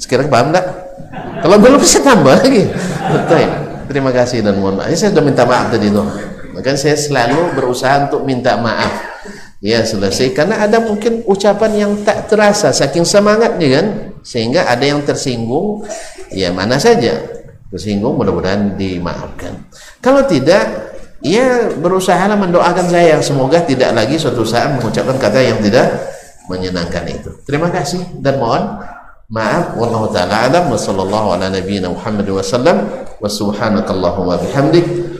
Sekarang 0.00 0.32
paham 0.32 0.50
tak? 0.50 0.64
Kalau 1.44 1.56
belum 1.60 1.78
bisa 1.78 2.00
tambah 2.00 2.34
lagi. 2.40 2.66
Betul 3.12 3.46
terima 3.86 4.10
kasih 4.10 4.42
dan 4.42 4.58
mohon 4.58 4.80
maaf. 4.80 4.90
Saya 4.96 5.14
sudah 5.14 5.22
minta 5.22 5.46
maaf 5.46 5.70
tadi 5.70 5.92
tuh 5.92 6.08
maka 6.56 6.72
saya 6.72 6.96
selalu 6.96 7.52
berusaha 7.52 8.08
untuk 8.08 8.24
minta 8.24 8.56
maaf 8.56 8.88
ya 9.60 9.80
selesai 9.82 10.36
karena 10.36 10.60
ada 10.60 10.80
mungkin 10.80 11.24
ucapan 11.24 11.72
yang 11.74 11.92
tak 12.04 12.28
terasa 12.28 12.72
saking 12.72 13.04
semangatnya 13.04 13.68
kan? 13.80 13.86
Sehingga 14.26 14.66
ada 14.66 14.82
yang 14.82 15.00
tersinggung 15.06 15.86
ya 16.32 16.50
mana 16.52 16.76
saja. 16.76 17.22
Tersinggung 17.70 18.14
mudah-mudahan 18.14 18.78
dimaafkan. 18.78 19.66
Kalau 19.98 20.22
tidak 20.26 20.94
ya 21.24 21.72
berusaha 21.78 22.30
mendoakan 22.30 22.86
saya. 22.86 23.18
Semoga 23.22 23.62
tidak 23.64 23.90
lagi 23.94 24.20
suatu 24.20 24.46
saat 24.46 24.76
mengucapkan 24.78 25.16
kata 25.18 25.40
yang 25.42 25.58
tidak 25.62 25.90
menyenangkan 26.46 27.04
itu. 27.10 27.30
Terima 27.42 27.72
kasih 27.72 28.22
dan 28.22 28.38
mohon 28.38 28.82
maaf. 29.30 29.74
Wallahu 29.74 30.14
taala 30.14 30.46
alam. 30.46 30.70
Wa 30.70 30.78
sallallahu 30.78 31.26
ala 31.38 31.50
nabiyyina 31.50 31.90
Muhammad 31.90 32.26
wa 32.30 32.42
sallam. 32.44 32.86
Wa 33.18 33.26
subhanakallahumma 33.26 34.38
bihamdik 34.46 34.86